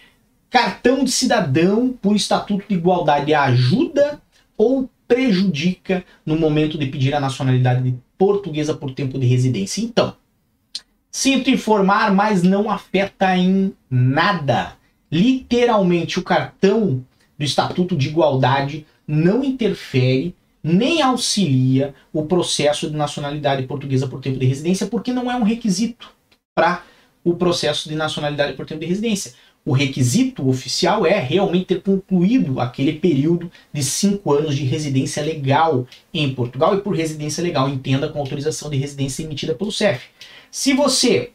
Cartão 0.50 1.04
de 1.04 1.10
cidadão 1.10 1.92
por 2.00 2.16
estatuto 2.16 2.64
de 2.68 2.74
igualdade 2.74 3.34
ajuda 3.34 4.20
ou 4.56 4.88
prejudica 5.06 6.04
no 6.24 6.38
momento 6.38 6.78
de 6.78 6.86
pedir 6.86 7.14
a 7.14 7.20
nacionalidade 7.20 7.94
portuguesa 8.16 8.74
por 8.74 8.92
tempo 8.92 9.18
de 9.18 9.26
residência? 9.26 9.82
Então, 9.82 10.14
sinto 11.10 11.50
informar, 11.50 12.12
mas 12.14 12.42
não 12.42 12.70
afeta 12.70 13.36
em 13.36 13.74
nada. 13.90 14.76
Literalmente, 15.12 16.18
o 16.18 16.22
cartão 16.22 17.04
do 17.38 17.44
estatuto 17.44 17.94
de 17.94 18.08
igualdade 18.08 18.86
não 19.06 19.44
interfere 19.44 20.34
nem 20.62 21.00
auxilia 21.00 21.94
o 22.12 22.26
processo 22.26 22.90
de 22.90 22.96
nacionalidade 22.96 23.62
portuguesa 23.62 24.08
por 24.08 24.20
tempo 24.20 24.38
de 24.38 24.46
residência, 24.46 24.86
porque 24.86 25.12
não 25.12 25.30
é 25.30 25.36
um 25.36 25.44
requisito 25.44 26.10
para 26.54 26.82
o 27.24 27.34
processo 27.34 27.88
de 27.88 27.94
nacionalidade 27.94 28.54
por 28.54 28.66
tempo 28.66 28.80
de 28.80 28.86
residência 28.86 29.34
o 29.64 29.72
requisito 29.72 30.48
oficial 30.48 31.04
é 31.04 31.18
realmente 31.18 31.66
ter 31.66 31.82
concluído 31.82 32.58
aquele 32.58 32.94
período 32.94 33.50
de 33.72 33.82
cinco 33.82 34.32
anos 34.32 34.56
de 34.56 34.64
residência 34.64 35.22
legal 35.22 35.86
em 36.12 36.32
Portugal 36.34 36.74
e 36.74 36.80
por 36.80 36.94
residência 36.94 37.42
legal 37.42 37.68
entenda 37.68 38.08
com 38.08 38.18
autorização 38.18 38.70
de 38.70 38.76
residência 38.76 39.22
emitida 39.22 39.54
pelo 39.54 39.70
CEF. 39.70 40.06
Se 40.50 40.72
você 40.72 41.32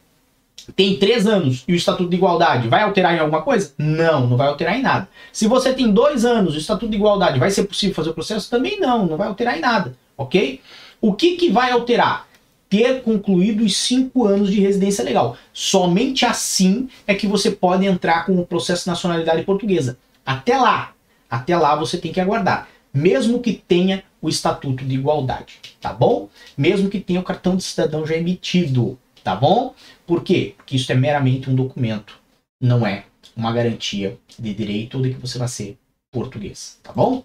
tem 0.74 0.96
três 0.96 1.26
anos 1.26 1.64
e 1.68 1.72
o 1.72 1.76
Estatuto 1.76 2.08
de 2.08 2.16
Igualdade 2.16 2.68
vai 2.68 2.82
alterar 2.82 3.14
em 3.14 3.18
alguma 3.18 3.42
coisa? 3.42 3.72
Não, 3.76 4.26
não 4.26 4.36
vai 4.36 4.48
alterar 4.48 4.78
em 4.78 4.82
nada. 4.82 5.08
Se 5.32 5.46
você 5.46 5.72
tem 5.72 5.92
dois 5.92 6.24
anos 6.24 6.54
e 6.54 6.56
o 6.56 6.60
Estatuto 6.60 6.90
de 6.90 6.96
Igualdade 6.96 7.38
vai 7.38 7.50
ser 7.50 7.64
possível 7.64 7.94
fazer 7.94 8.10
o 8.10 8.14
processo? 8.14 8.50
Também 8.50 8.80
não, 8.80 9.06
não 9.06 9.16
vai 9.16 9.28
alterar 9.28 9.56
em 9.58 9.60
nada, 9.60 9.96
ok? 10.16 10.60
O 11.00 11.12
que, 11.12 11.36
que 11.36 11.50
vai 11.50 11.70
alterar? 11.70 12.26
Ter 12.74 13.02
concluído 13.02 13.62
os 13.62 13.76
cinco 13.76 14.26
anos 14.26 14.50
de 14.50 14.60
residência 14.60 15.04
legal. 15.04 15.36
Somente 15.52 16.26
assim 16.26 16.88
é 17.06 17.14
que 17.14 17.24
você 17.24 17.52
pode 17.52 17.86
entrar 17.86 18.26
com 18.26 18.36
o 18.36 18.44
processo 18.44 18.82
de 18.82 18.90
nacionalidade 18.90 19.44
portuguesa. 19.44 19.96
Até 20.26 20.56
lá, 20.56 20.92
até 21.30 21.56
lá 21.56 21.76
você 21.76 21.98
tem 21.98 22.12
que 22.12 22.20
aguardar, 22.20 22.68
mesmo 22.92 23.40
que 23.40 23.52
tenha 23.52 24.02
o 24.20 24.28
estatuto 24.28 24.84
de 24.84 24.94
igualdade, 24.96 25.60
tá 25.80 25.92
bom? 25.92 26.28
Mesmo 26.56 26.90
que 26.90 26.98
tenha 26.98 27.20
o 27.20 27.24
cartão 27.24 27.54
de 27.54 27.62
cidadão 27.62 28.04
já 28.04 28.16
emitido, 28.16 28.98
tá 29.22 29.36
bom? 29.36 29.72
Por 30.04 30.24
quê? 30.24 30.54
Porque 30.56 30.74
isso 30.74 30.90
é 30.90 30.96
meramente 30.96 31.48
um 31.48 31.54
documento, 31.54 32.18
não 32.60 32.84
é 32.84 33.04
uma 33.36 33.52
garantia 33.52 34.18
de 34.36 34.52
direito 34.52 34.96
ou 34.96 35.02
de 35.02 35.14
que 35.14 35.20
você 35.20 35.38
vai 35.38 35.46
ser 35.48 35.78
português, 36.10 36.80
tá 36.82 36.92
bom? 36.92 37.22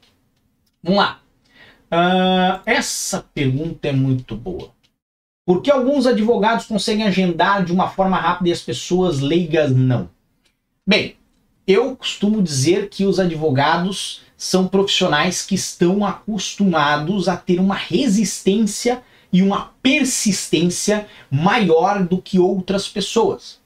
Vamos 0.84 1.00
lá. 1.00 1.22
Uh, 1.92 2.62
essa 2.68 3.26
pergunta 3.34 3.88
é 3.88 3.92
muito 3.92 4.36
boa. 4.36 4.78
Por 5.50 5.64
que 5.64 5.72
alguns 5.72 6.06
advogados 6.06 6.68
conseguem 6.68 7.08
agendar 7.08 7.66
de 7.66 7.74
uma 7.74 7.90
forma 7.90 8.20
rápida 8.20 8.50
e 8.50 8.52
as 8.52 8.62
pessoas 8.62 9.20
leigas 9.20 9.76
não? 9.76 10.08
Bem, 10.86 11.16
eu 11.66 11.96
costumo 11.96 12.40
dizer 12.40 12.88
que 12.88 13.04
os 13.04 13.20
advogados 13.20 14.22
são 14.38 14.68
profissionais 14.68 15.44
que 15.44 15.56
estão 15.56 16.06
acostumados 16.06 17.28
a 17.28 17.36
ter 17.36 17.60
uma 17.60 17.74
resistência 17.74 19.02
e 19.34 19.42
uma 19.42 19.74
persistência 19.82 21.08
maior 21.32 22.04
do 22.06 22.22
que 22.22 22.38
outras 22.38 22.88
pessoas. 22.88 23.60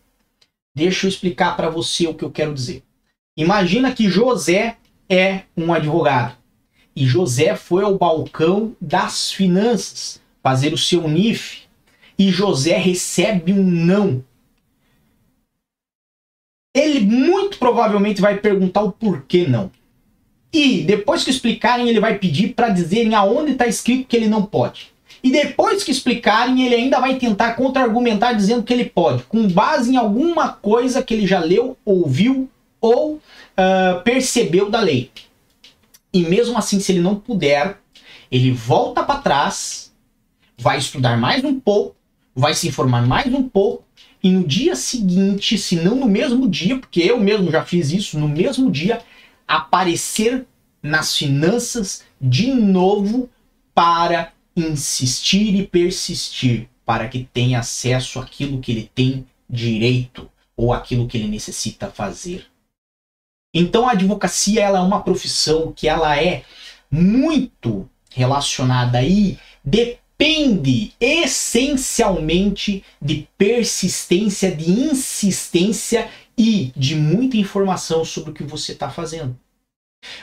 Deixa 0.74 1.06
eu 1.06 1.10
explicar 1.10 1.58
para 1.58 1.70
você 1.70 2.08
o 2.08 2.14
que 2.14 2.24
eu 2.24 2.32
quero 2.32 2.54
dizer. 2.54 2.82
Imagina 3.36 3.92
que 3.92 4.08
José 4.08 4.78
é 5.10 5.42
um 5.58 5.74
advogado 5.74 6.38
e 6.96 7.06
José 7.06 7.58
foi 7.58 7.84
ao 7.84 7.98
balcão 7.98 8.74
das 8.80 9.34
finanças 9.34 10.22
fazer 10.42 10.74
o 10.74 10.78
seu 10.78 11.10
NIF 11.10 11.63
e 12.18 12.30
José 12.30 12.78
recebe 12.78 13.54
um 13.54 13.64
não. 13.64 14.24
Ele 16.76 17.02
muito 17.02 17.58
provavelmente 17.58 18.22
vai 18.22 18.38
perguntar 18.38 18.82
o 18.82 18.92
porquê 18.92 19.46
não. 19.48 19.72
E 20.52 20.82
depois 20.84 21.24
que 21.24 21.32
explicarem, 21.32 21.90
ele 21.90 22.00
vai 22.00 22.18
pedir 22.18 22.54
para 22.54 22.70
dizerem 22.70 23.16
aonde 23.16 23.54
está 23.54 23.66
escrito 23.66 24.08
que 24.08 24.16
ele 24.16 24.28
não 24.28 24.46
pode. 24.46 24.94
E 25.24 25.32
depois 25.32 25.84
que 25.84 25.92
explicarem, 25.92 26.66
ele 26.66 26.76
ainda 26.76 27.00
vai 27.00 27.18
tentar 27.18 27.54
contra-argumentar 27.54 28.34
dizendo 28.34 28.64
que 28.64 28.74
ele 28.74 28.86
pode, 28.86 29.24
com 29.24 29.48
base 29.48 29.94
em 29.94 29.98
alguma 29.98 30.50
coisa 30.50 31.02
que 31.02 31.14
ele 31.14 31.26
já 31.26 31.40
leu, 31.40 31.78
ouviu 31.86 32.50
ou 32.82 33.16
uh, 33.16 34.02
percebeu 34.04 34.70
da 34.70 34.82
lei. 34.82 35.10
E 36.14 36.24
mesmo 36.24 36.58
assim, 36.58 36.80
se 36.80 36.92
ele 36.92 37.00
não 37.00 37.16
puder, 37.16 37.78
ele 38.30 38.52
volta 38.52 39.02
para 39.02 39.22
trás, 39.22 39.94
vai 40.58 40.78
estudar 40.78 41.18
mais 41.18 41.44
um 41.44 41.58
pouco, 41.60 41.96
vai 42.36 42.54
se 42.54 42.68
informar 42.68 43.06
mais 43.06 43.32
um 43.34 43.48
pouco, 43.48 43.84
e 44.24 44.30
no 44.30 44.48
dia 44.48 44.76
seguinte, 44.76 45.58
se 45.58 45.76
não 45.76 45.96
no 45.96 46.08
mesmo 46.08 46.50
dia, 46.50 46.80
porque 46.80 47.02
eu 47.02 47.20
mesmo 47.20 47.52
já 47.52 47.66
fiz 47.66 47.92
isso, 47.92 48.18
no 48.18 48.28
mesmo 48.28 48.72
dia, 48.72 49.02
aparecer 49.48 50.46
nas 50.82 51.16
finanças 51.16 52.04
de 52.20 52.54
novo 52.54 53.30
para 53.76 54.32
insistir 54.56 55.56
e 55.56 55.68
persistir 55.68 56.70
para 56.86 57.08
que 57.08 57.28
tenha 57.34 57.60
acesso 57.60 58.20
àquilo 58.20 58.60
que 58.60 58.72
ele 58.72 58.90
tem 58.94 59.26
direito 59.50 60.30
ou 60.56 60.74
aquilo 60.74 61.08
que 61.08 61.18
ele 61.18 61.28
necessita 61.28 61.90
fazer. 61.90 62.46
Então 63.54 63.88
a 63.88 63.92
advocacia 63.92 64.62
ela 64.62 64.80
é 64.80 64.82
uma 64.82 65.02
profissão 65.02 65.72
que 65.72 65.88
ela 65.88 66.20
é 66.22 66.44
muito 66.90 67.90
relacionada 68.12 69.02
e 69.04 69.38
depende 69.64 70.03
essencialmente 71.00 72.84
de 73.02 73.28
persistência, 73.38 74.52
de 74.52 74.70
insistência 74.70 76.10
e 76.38 76.72
de 76.76 76.96
muita 76.96 77.38
informação 77.38 78.04
sobre 78.04 78.32
o 78.32 78.34
que 78.34 78.44
você 78.44 78.72
está 78.72 78.90
fazendo. 78.90 79.38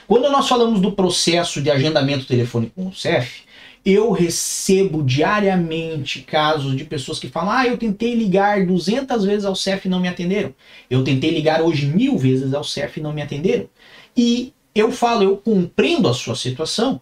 Quando 0.07 0.31
nós 0.31 0.49
falamos 0.49 0.81
do 0.81 0.93
processo 0.93 1.61
de 1.61 1.71
agendamento 1.71 2.27
telefônico 2.27 2.75
com 2.75 2.89
o 2.89 2.95
CEF, 2.95 3.45
eu 3.85 4.11
recebo 4.11 5.03
diariamente 5.03 6.21
casos 6.21 6.77
de 6.77 6.85
pessoas 6.85 7.19
que 7.19 7.29
falam: 7.29 7.51
Ah, 7.51 7.67
eu 7.67 7.79
tentei 7.79 8.15
ligar 8.15 8.67
200 8.67 9.25
vezes 9.25 9.45
ao 9.45 9.57
CEF 9.57 9.87
e 9.87 9.91
não 9.91 10.01
me 10.01 10.09
atenderam. 10.09 10.55
Eu 10.91 11.03
tentei 11.03 11.31
ligar 11.31 11.63
hoje 11.63 11.87
mil 11.87 12.19
vezes 12.19 12.53
ao 12.53 12.65
CEF 12.65 13.01
e 13.01 13.03
não 13.03 13.13
me 13.13 13.23
atenderam. 13.23 13.69
E 14.17 14.53
eu 14.75 14.93
falo: 14.93 15.23
Eu 15.23 15.37
compreendo 15.37 16.09
a 16.09 16.15
sua 16.15 16.37
situação. 16.37 17.01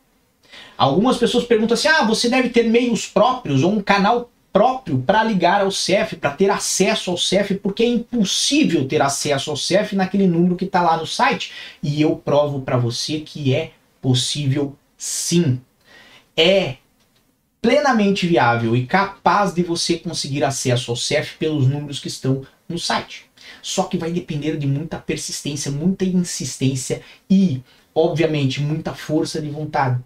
Algumas 0.77 1.17
pessoas 1.17 1.45
perguntam 1.45 1.75
assim: 1.75 1.89
Ah, 1.89 2.05
você 2.05 2.29
deve 2.29 2.49
ter 2.49 2.65
meios 2.65 3.07
próprios 3.07 3.63
ou 3.63 3.73
um 3.73 3.83
canal 3.83 4.31
próprio 4.53 4.99
para 4.99 5.23
ligar 5.23 5.61
ao 5.61 5.71
CEF, 5.71 6.17
para 6.17 6.31
ter 6.31 6.51
acesso 6.51 7.11
ao 7.11 7.19
CEF, 7.19 7.55
porque 7.57 7.83
é 7.83 7.87
impossível 7.87 8.87
ter 8.89 9.03
acesso 9.03 9.51
ao 9.51 9.57
CEF 9.57 9.95
naquele 9.95 10.27
número 10.27 10.57
que 10.57 10.65
está 10.65 10.83
lá 10.83 10.97
no 10.97 11.07
site. 11.07 11.53
E 11.83 12.01
eu 12.01 12.17
provo 12.17 12.63
para 12.63 12.77
você 12.77 13.21
que 13.21 13.55
é 13.55 13.73
possível 14.01 14.77
sim 14.97 15.61
é 16.39 16.77
plenamente 17.61 18.27
viável 18.29 18.77
e 18.77 18.87
capaz 18.87 19.53
de 19.53 19.65
você 19.65 19.99
conseguir 19.99 20.45
acesso 20.45 20.93
ao 20.93 20.97
CEF 20.97 21.37
pelos 21.37 21.67
números 21.67 21.99
que 21.99 22.07
estão 22.07 22.47
no 22.69 22.79
site. 22.79 23.29
Só 23.61 23.83
que 23.83 23.99
vai 23.99 24.13
depender 24.13 24.57
de 24.57 24.67
muita 24.67 24.99
persistência, 24.99 25.71
muita 25.71 26.05
insistência 26.05 27.03
e, 27.29 27.61
obviamente, 27.93 28.61
muita 28.61 28.95
força 28.95 29.43
de 29.43 29.51
vontade. 29.51 29.99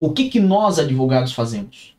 O 0.00 0.12
que, 0.12 0.30
que 0.30 0.38
nós 0.38 0.78
advogados 0.78 1.32
fazemos? 1.32 1.96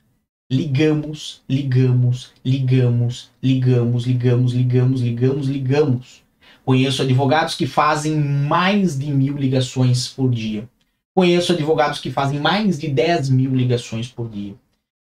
Ligamos, 0.49 1.43
ligamos, 1.49 2.31
ligamos, 2.45 3.29
ligamos, 3.43 4.05
ligamos, 4.05 4.53
ligamos, 4.53 5.01
ligamos, 5.01 5.47
ligamos. 5.47 6.23
Conheço 6.63 7.01
advogados 7.01 7.55
que 7.55 7.67
fazem 7.67 8.15
mais 8.15 8.97
de 8.97 9.11
mil 9.11 9.35
ligações 9.35 10.07
por 10.07 10.31
dia. 10.31 10.67
Conheço 11.13 11.51
advogados 11.51 11.99
que 11.99 12.09
fazem 12.09 12.39
mais 12.39 12.79
de 12.79 12.87
10 12.87 13.29
mil 13.29 13.53
ligações 13.53 14.07
por 14.07 14.29
dia. 14.29 14.55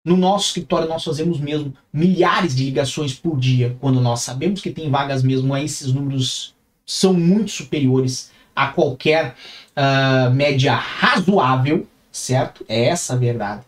No 0.06 0.16
nosso 0.16 0.48
escritório, 0.48 0.88
nós 0.88 1.04
fazemos 1.04 1.40
mesmo 1.40 1.74
milhares 1.92 2.56
de 2.56 2.66
ligações 2.66 3.16
por 3.16 3.40
dia, 3.40 3.76
quando 3.80 4.00
nós 4.02 4.20
sabemos 4.20 4.62
que 4.62 4.70
tem 4.70 4.92
vagas 4.92 5.24
mesmo, 5.24 5.56
esses 5.58 5.92
números 5.92 6.54
são 6.86 7.14
muito 7.14 7.50
superiores 7.50 8.32
a 8.56 8.68
qualquer 8.68 9.36
uh, 9.72 10.32
média 10.32 10.76
razoável, 10.76 11.88
certo? 12.14 12.64
É 12.70 12.86
essa 12.86 13.14
a 13.14 13.18
verdade. 13.18 13.66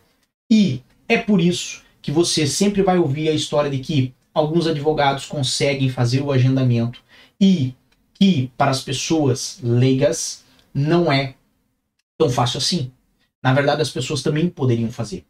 E 0.49 0.81
é 1.09 1.17
por 1.17 1.41
isso 1.41 1.81
que 2.01 2.11
você 2.11 2.45
sempre 2.45 2.83
vai 2.83 2.97
ouvir 2.99 3.27
a 3.27 3.33
história 3.33 3.69
de 3.69 3.79
que 3.79 4.13
alguns 4.33 4.67
advogados 4.67 5.25
conseguem 5.25 5.89
fazer 5.89 6.21
o 6.21 6.31
agendamento 6.31 7.01
e 7.41 7.73
que 8.13 8.51
para 8.55 8.71
as 8.71 8.81
pessoas 8.81 9.59
leigas 9.61 10.43
não 10.73 11.11
é 11.11 11.33
tão 12.17 12.29
fácil 12.29 12.59
assim. 12.59 12.91
Na 13.43 13.53
verdade, 13.53 13.81
as 13.81 13.89
pessoas 13.89 14.21
também 14.21 14.47
poderiam 14.49 14.91
fazer. 14.91 15.25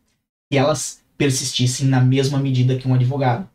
E 0.52 0.58
elas 0.58 1.02
persistissem 1.18 1.88
na 1.88 2.02
mesma 2.02 2.38
medida 2.38 2.78
que 2.78 2.88
um 2.88 2.94
advogado. 2.94 3.50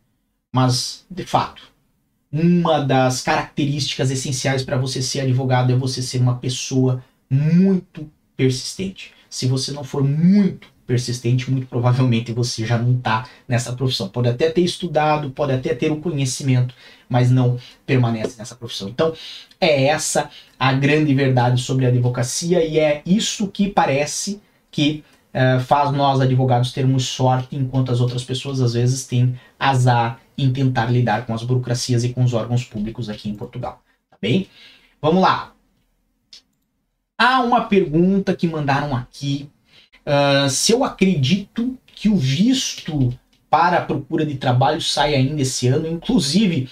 Mas, 0.52 1.04
de 1.10 1.24
fato, 1.24 1.62
uma 2.32 2.80
das 2.80 3.22
características 3.22 4.10
essenciais 4.10 4.62
para 4.62 4.76
você 4.76 5.02
ser 5.02 5.20
advogado 5.20 5.72
é 5.72 5.76
você 5.76 6.02
ser 6.02 6.20
uma 6.20 6.38
pessoa 6.38 7.04
muito 7.28 8.10
persistente. 8.36 9.12
Se 9.30 9.46
você 9.46 9.72
não 9.72 9.84
for 9.84 10.02
muito 10.02 10.68
persistente, 10.90 11.48
muito 11.48 11.68
provavelmente 11.68 12.32
você 12.32 12.66
já 12.66 12.76
não 12.76 12.96
está 12.96 13.24
nessa 13.46 13.72
profissão. 13.72 14.08
Pode 14.08 14.28
até 14.28 14.50
ter 14.50 14.62
estudado, 14.62 15.30
pode 15.30 15.52
até 15.52 15.72
ter 15.72 15.92
o 15.92 16.00
conhecimento, 16.00 16.74
mas 17.08 17.30
não 17.30 17.56
permanece 17.86 18.36
nessa 18.36 18.56
profissão. 18.56 18.88
Então, 18.88 19.14
é 19.60 19.84
essa 19.84 20.28
a 20.58 20.72
grande 20.72 21.14
verdade 21.14 21.62
sobre 21.62 21.86
a 21.86 21.90
advocacia 21.90 22.64
e 22.64 22.80
é 22.80 23.02
isso 23.06 23.46
que 23.46 23.68
parece 23.68 24.42
que 24.68 25.04
uh, 25.32 25.60
faz 25.60 25.92
nós 25.92 26.20
advogados 26.20 26.72
termos 26.72 27.06
sorte, 27.06 27.54
enquanto 27.54 27.92
as 27.92 28.00
outras 28.00 28.24
pessoas 28.24 28.60
às 28.60 28.74
vezes 28.74 29.06
têm 29.06 29.38
azar 29.58 30.20
em 30.36 30.52
tentar 30.52 30.86
lidar 30.86 31.24
com 31.24 31.34
as 31.34 31.44
burocracias 31.44 32.02
e 32.02 32.08
com 32.08 32.24
os 32.24 32.34
órgãos 32.34 32.64
públicos 32.64 33.08
aqui 33.08 33.28
em 33.28 33.34
Portugal. 33.34 33.80
Tá 34.10 34.16
bem? 34.20 34.48
Vamos 35.00 35.22
lá. 35.22 35.52
Há 37.20 37.40
uma 37.42 37.66
pergunta 37.66 38.34
que 38.34 38.48
mandaram 38.48 38.96
aqui 38.96 39.50
Uh, 40.10 40.48
se 40.48 40.72
eu 40.72 40.82
acredito 40.82 41.78
que 41.86 42.08
o 42.08 42.16
visto 42.16 43.16
para 43.50 43.78
a 43.78 43.82
procura 43.82 44.24
de 44.24 44.36
trabalho 44.36 44.80
sai 44.80 45.14
ainda 45.14 45.42
esse 45.42 45.68
ano, 45.68 45.86
inclusive 45.86 46.68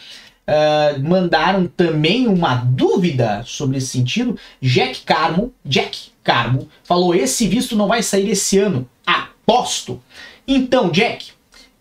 uh, 0.48 1.08
mandaram 1.08 1.66
também 1.66 2.26
uma 2.26 2.54
dúvida 2.54 3.42
sobre 3.44 3.78
esse 3.78 3.88
sentido. 3.88 4.38
Jack 4.60 5.02
Carmo, 5.02 5.52
Jack 5.64 6.10
Carmo, 6.22 6.68
falou: 6.82 7.14
esse 7.14 7.46
visto 7.46 7.76
não 7.76 7.86
vai 7.86 8.02
sair 8.02 8.30
esse 8.30 8.58
ano, 8.58 8.88
aposto. 9.06 10.02
Então, 10.46 10.90
Jack, 10.90 11.32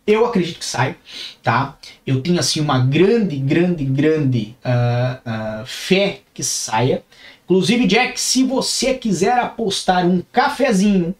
eu 0.06 0.26
acredito 0.26 0.60
que 0.60 0.66
sai, 0.66 0.96
tá? 1.42 1.78
Eu 2.06 2.22
tenho 2.22 2.40
assim 2.40 2.60
uma 2.60 2.80
grande, 2.80 3.38
grande, 3.38 3.86
grande 3.86 4.56
uh, 4.64 5.66
fé 5.66 6.22
que 6.34 6.44
saia. 6.44 7.04
Inclusive, 7.48 7.88
Jack, 7.88 8.20
se 8.20 8.44
você 8.44 8.94
quiser 8.94 9.40
apostar 9.40 10.06
um 10.06 10.22
cafezinho 10.32 11.16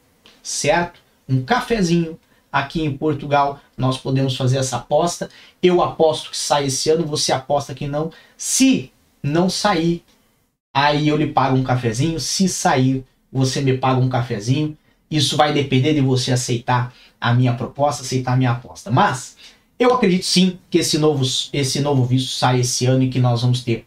certo? 0.48 1.02
Um 1.28 1.44
cafezinho 1.44 2.18
aqui 2.52 2.82
em 2.82 2.96
Portugal, 2.96 3.60
nós 3.78 3.98
podemos 3.98 4.36
fazer 4.36 4.58
essa 4.58 4.78
aposta. 4.78 5.30
Eu 5.62 5.82
aposto 5.82 6.32
que 6.32 6.38
sai 6.38 6.68
esse 6.68 6.90
ano, 6.90 7.06
você 7.06 7.32
aposta 7.32 7.76
que 7.76 7.88
não. 7.88 8.12
Se 8.38 8.92
não 9.22 9.50
sair, 9.50 10.04
aí 10.74 11.08
eu 11.08 11.18
lhe 11.18 11.28
pago 11.28 11.58
um 11.58 11.64
cafezinho. 11.64 12.20
Se 12.20 12.48
sair, 12.48 13.04
você 13.32 13.62
me 13.62 13.78
paga 13.78 14.00
um 14.00 14.10
cafezinho. 14.10 14.78
Isso 15.12 15.36
vai 15.36 15.54
depender 15.54 15.94
de 15.94 16.02
você 16.02 16.32
aceitar 16.32 16.94
a 17.20 17.34
minha 17.34 17.54
proposta, 17.54 18.04
aceitar 18.04 18.34
a 18.34 18.38
minha 18.38 18.52
aposta. 18.52 18.90
Mas 18.90 19.36
eu 19.78 19.94
acredito 19.94 20.26
sim 20.26 20.58
que 20.70 20.80
esse 20.80 20.98
novo, 20.98 21.24
esse 21.52 21.82
novo 21.82 22.06
visto 22.06 22.32
sai 22.32 22.62
esse 22.62 22.86
ano 22.86 23.04
e 23.04 23.10
que 23.10 23.20
nós 23.20 23.42
vamos 23.42 23.64
ter 23.64 23.86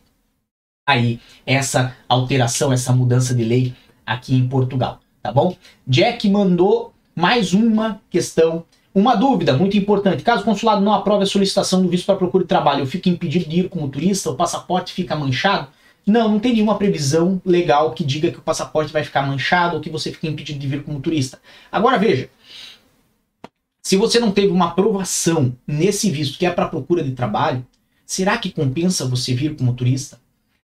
aí 0.90 1.20
essa 1.46 1.96
alteração, 2.09 2.72
essa 2.72 2.92
mudança 2.92 3.35
de 3.35 3.44
lei 3.44 3.74
aqui 4.05 4.35
em 4.35 4.46
Portugal 4.48 5.00
tá 5.22 5.33
bom? 5.33 5.57
Jack 5.87 6.29
mandou 6.29 6.92
mais 7.14 7.53
uma 7.53 8.00
questão, 8.11 8.64
uma 8.94 9.14
dúvida 9.14 9.53
muito 9.57 9.76
importante. 9.76 10.22
Caso 10.22 10.42
o 10.42 10.44
consulado 10.44 10.81
não 10.81 10.92
aprove 10.92 11.24
a 11.24 11.26
solicitação 11.26 11.83
do 11.83 11.88
visto 11.88 12.07
para 12.07 12.16
procura 12.16 12.44
de 12.44 12.48
trabalho, 12.48 12.81
eu 12.81 12.87
fico 12.87 13.09
impedido 13.09 13.48
de 13.48 13.61
ir 13.61 13.68
como 13.68 13.88
turista, 13.88 14.31
o 14.31 14.37
passaporte 14.37 14.92
fica 14.92 15.14
manchado? 15.14 15.68
Não, 16.07 16.29
não 16.29 16.40
tem 16.40 16.55
nenhuma 16.55 16.76
previsão 16.76 17.40
legal 17.44 17.92
que 17.92 18.03
diga 18.03 18.31
que 18.31 18.38
o 18.38 18.42
passaporte 18.42 18.92
vai 18.92 19.05
ficar 19.05 19.22
manchado 19.22 19.76
ou 19.76 19.83
que 19.83 19.90
você 19.90 20.11
fica 20.11 20.26
impedido 20.26 20.59
de 20.59 20.66
vir 20.66 20.83
como 20.83 20.98
turista. 20.98 21.38
Agora 21.70 21.98
veja, 21.98 22.31
se 23.83 23.96
você 23.96 24.18
não 24.18 24.33
teve 24.33 24.48
uma 24.48 24.68
aprovação 24.68 25.55
nesse 25.66 26.11
visto 26.11 26.38
que 26.38 26.46
é 26.46 26.50
para 26.50 26.68
procura 26.68 27.05
de 27.05 27.12
trabalho, 27.12 27.64
será 28.07 28.38
que 28.38 28.50
compensa 28.50 29.07
você 29.07 29.35
vir 29.35 29.57
como 29.57 29.74
turista? 29.74 30.18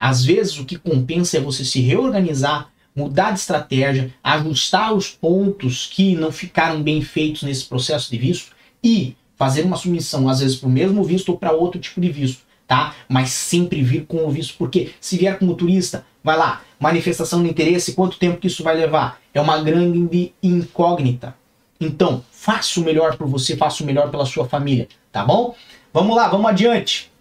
Às 0.03 0.25
vezes 0.25 0.59
o 0.59 0.65
que 0.65 0.77
compensa 0.77 1.37
é 1.37 1.41
você 1.41 1.65
se 1.65 1.81
reorganizar, 1.81 2.73
mudar 2.93 3.31
de 3.31 3.39
estratégia, 3.39 4.13
ajustar 4.21 4.93
os 4.93 5.09
pontos 5.09 5.87
que 5.87 6.17
não 6.17 6.33
ficaram 6.33 6.83
bem 6.83 7.01
feitos 7.01 7.45
nesse 7.45 7.67
processo 7.67 8.11
de 8.11 8.19
visto 8.19 8.51
e 8.83 9.15
fazer 9.37 9.63
uma 9.65 9.77
submissão, 9.77 10.29
às 10.29 10.41
vezes, 10.41 10.57
para 10.57 10.69
o 10.69 10.73
mesmo 10.73 11.05
visto 11.05 11.29
ou 11.29 11.39
para 11.39 11.53
outro 11.53 11.81
tipo 11.81 12.01
de 12.01 12.11
visto, 12.11 12.43
tá? 12.67 12.97
Mas 13.09 13.31
sempre 13.31 13.81
vir 13.81 14.05
com 14.05 14.27
o 14.27 14.31
visto, 14.31 14.57
porque 14.59 14.91
se 15.01 15.17
vier 15.17 15.39
como 15.39 15.55
turista, 15.55 16.05
vai 16.25 16.37
lá, 16.37 16.63
manifestação 16.81 17.41
de 17.41 17.49
interesse, 17.49 17.93
quanto 17.93 18.19
tempo 18.19 18.39
que 18.39 18.49
isso 18.49 18.65
vai 18.65 18.75
levar? 18.75 19.21
É 19.33 19.41
uma 19.41 19.63
grande 19.63 20.35
incógnita. 20.43 21.37
Então, 21.81 22.25
faça 22.33 22.81
o 22.81 22.83
melhor 22.83 23.17
por 23.17 23.29
você, 23.29 23.57
faça 23.57 23.85
o 23.85 23.87
melhor 23.87 24.11
pela 24.11 24.27
sua 24.27 24.49
família, 24.49 24.89
tá 25.13 25.25
bom? 25.25 25.55
Vamos 25.95 26.17
lá, 26.17 26.27
vamos 26.27 26.51
adiante. 26.51 27.12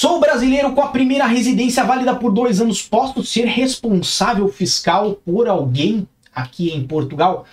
Sou 0.00 0.20
brasileiro 0.20 0.74
com 0.74 0.80
a 0.80 0.90
primeira 0.90 1.26
residência 1.26 1.82
válida 1.82 2.14
por 2.14 2.32
dois 2.32 2.60
anos. 2.60 2.80
Posso 2.80 3.24
ser 3.24 3.46
responsável 3.46 4.46
fiscal 4.46 5.14
por 5.26 5.48
alguém 5.48 6.06
aqui 6.32 6.70
em 6.70 6.86
Portugal? 6.86 7.44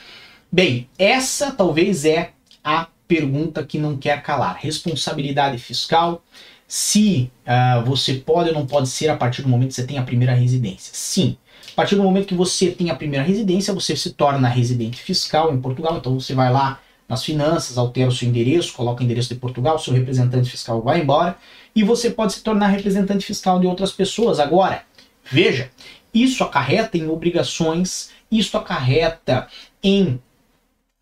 Bem, 0.52 0.88
essa 0.96 1.50
talvez 1.50 2.06
é 2.06 2.34
a 2.64 2.86
pergunta 3.08 3.66
que 3.66 3.80
não 3.80 3.98
quer 3.98 4.22
calar. 4.22 4.60
Responsabilidade 4.60 5.58
fiscal. 5.58 6.24
Se 6.68 7.32
uh, 7.48 7.84
você 7.84 8.14
pode 8.14 8.50
ou 8.50 8.54
não 8.54 8.68
pode 8.68 8.90
ser 8.90 9.10
a 9.10 9.18
partir 9.18 9.42
do 9.42 9.50
momento 9.50 9.70
que 9.70 9.76
você 9.78 9.88
tem 9.88 9.98
a 9.98 10.04
primeira 10.04 10.36
residência. 10.36 10.92
Sim. 10.94 11.38
A 11.72 11.76
partir 11.76 11.96
do 11.96 12.04
momento 12.04 12.28
que 12.28 12.36
você 12.36 12.70
tem 12.70 12.92
a 12.92 12.96
primeira 12.96 13.26
residência, 13.26 13.74
você 13.74 13.96
se 13.96 14.12
torna 14.12 14.48
residente 14.48 15.02
fiscal 15.02 15.52
em 15.52 15.60
Portugal. 15.60 15.98
Então 15.98 16.20
você 16.20 16.36
vai 16.36 16.54
lá 16.54 16.80
nas 17.08 17.24
finanças, 17.24 17.78
altera 17.78 18.10
o 18.10 18.12
seu 18.12 18.28
endereço, 18.28 18.74
coloca 18.74 19.02
o 19.02 19.06
endereço 19.06 19.30
de 19.30 19.40
Portugal, 19.40 19.78
seu 19.78 19.94
representante 19.94 20.50
fiscal 20.50 20.82
vai 20.82 21.02
embora 21.02 21.38
e 21.76 21.84
você 21.84 22.10
pode 22.10 22.34
se 22.34 22.42
tornar 22.42 22.68
representante 22.68 23.26
fiscal 23.26 23.60
de 23.60 23.68
outras 23.68 23.92
pessoas. 23.92 24.40
Agora, 24.40 24.84
veja, 25.24 25.70
isso 26.14 26.44
acarreta 26.44 26.98
em 26.98 27.08
obrigações, 27.08 28.10
isso 28.32 28.58
acarreta 28.58 29.48
em 29.84 30.20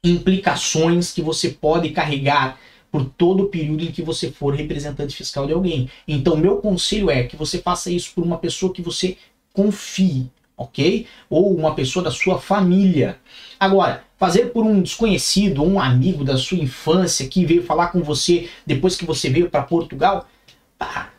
implicações 0.04 1.14
que 1.14 1.22
você 1.22 1.50
pode 1.50 1.90
carregar 1.92 2.60
por 2.92 3.06
todo 3.06 3.44
o 3.44 3.50
período 3.50 3.84
em 3.84 3.92
que 3.92 4.02
você 4.02 4.30
for 4.30 4.54
representante 4.54 5.16
fiscal 5.16 5.48
de 5.48 5.54
alguém. 5.54 5.90
Então, 6.08 6.36
meu 6.36 6.58
conselho 6.58 7.10
é 7.10 7.24
que 7.24 7.36
você 7.36 7.60
faça 7.60 7.90
isso 7.90 8.12
por 8.14 8.24
uma 8.24 8.38
pessoa 8.38 8.74
que 8.74 8.82
você 8.82 9.18
confie, 9.54 10.30
ok? 10.58 11.08
Ou 11.30 11.56
uma 11.56 11.74
pessoa 11.74 12.04
da 12.04 12.12
sua 12.12 12.40
família. 12.40 13.18
Agora, 13.60 14.04
fazer 14.24 14.54
por 14.54 14.66
um 14.66 14.82
desconhecido, 14.82 15.62
um 15.66 15.78
amigo 15.78 16.24
da 16.24 16.38
sua 16.38 16.58
infância 16.58 17.28
que 17.28 17.46
veio 17.46 17.62
falar 17.62 17.88
com 17.88 18.02
você 18.02 18.48
depois 18.66 18.96
que 18.96 19.04
você 19.04 19.30
veio 19.30 19.50
para 19.50 19.64
Portugal, 19.64 20.30
pá, 20.78 21.10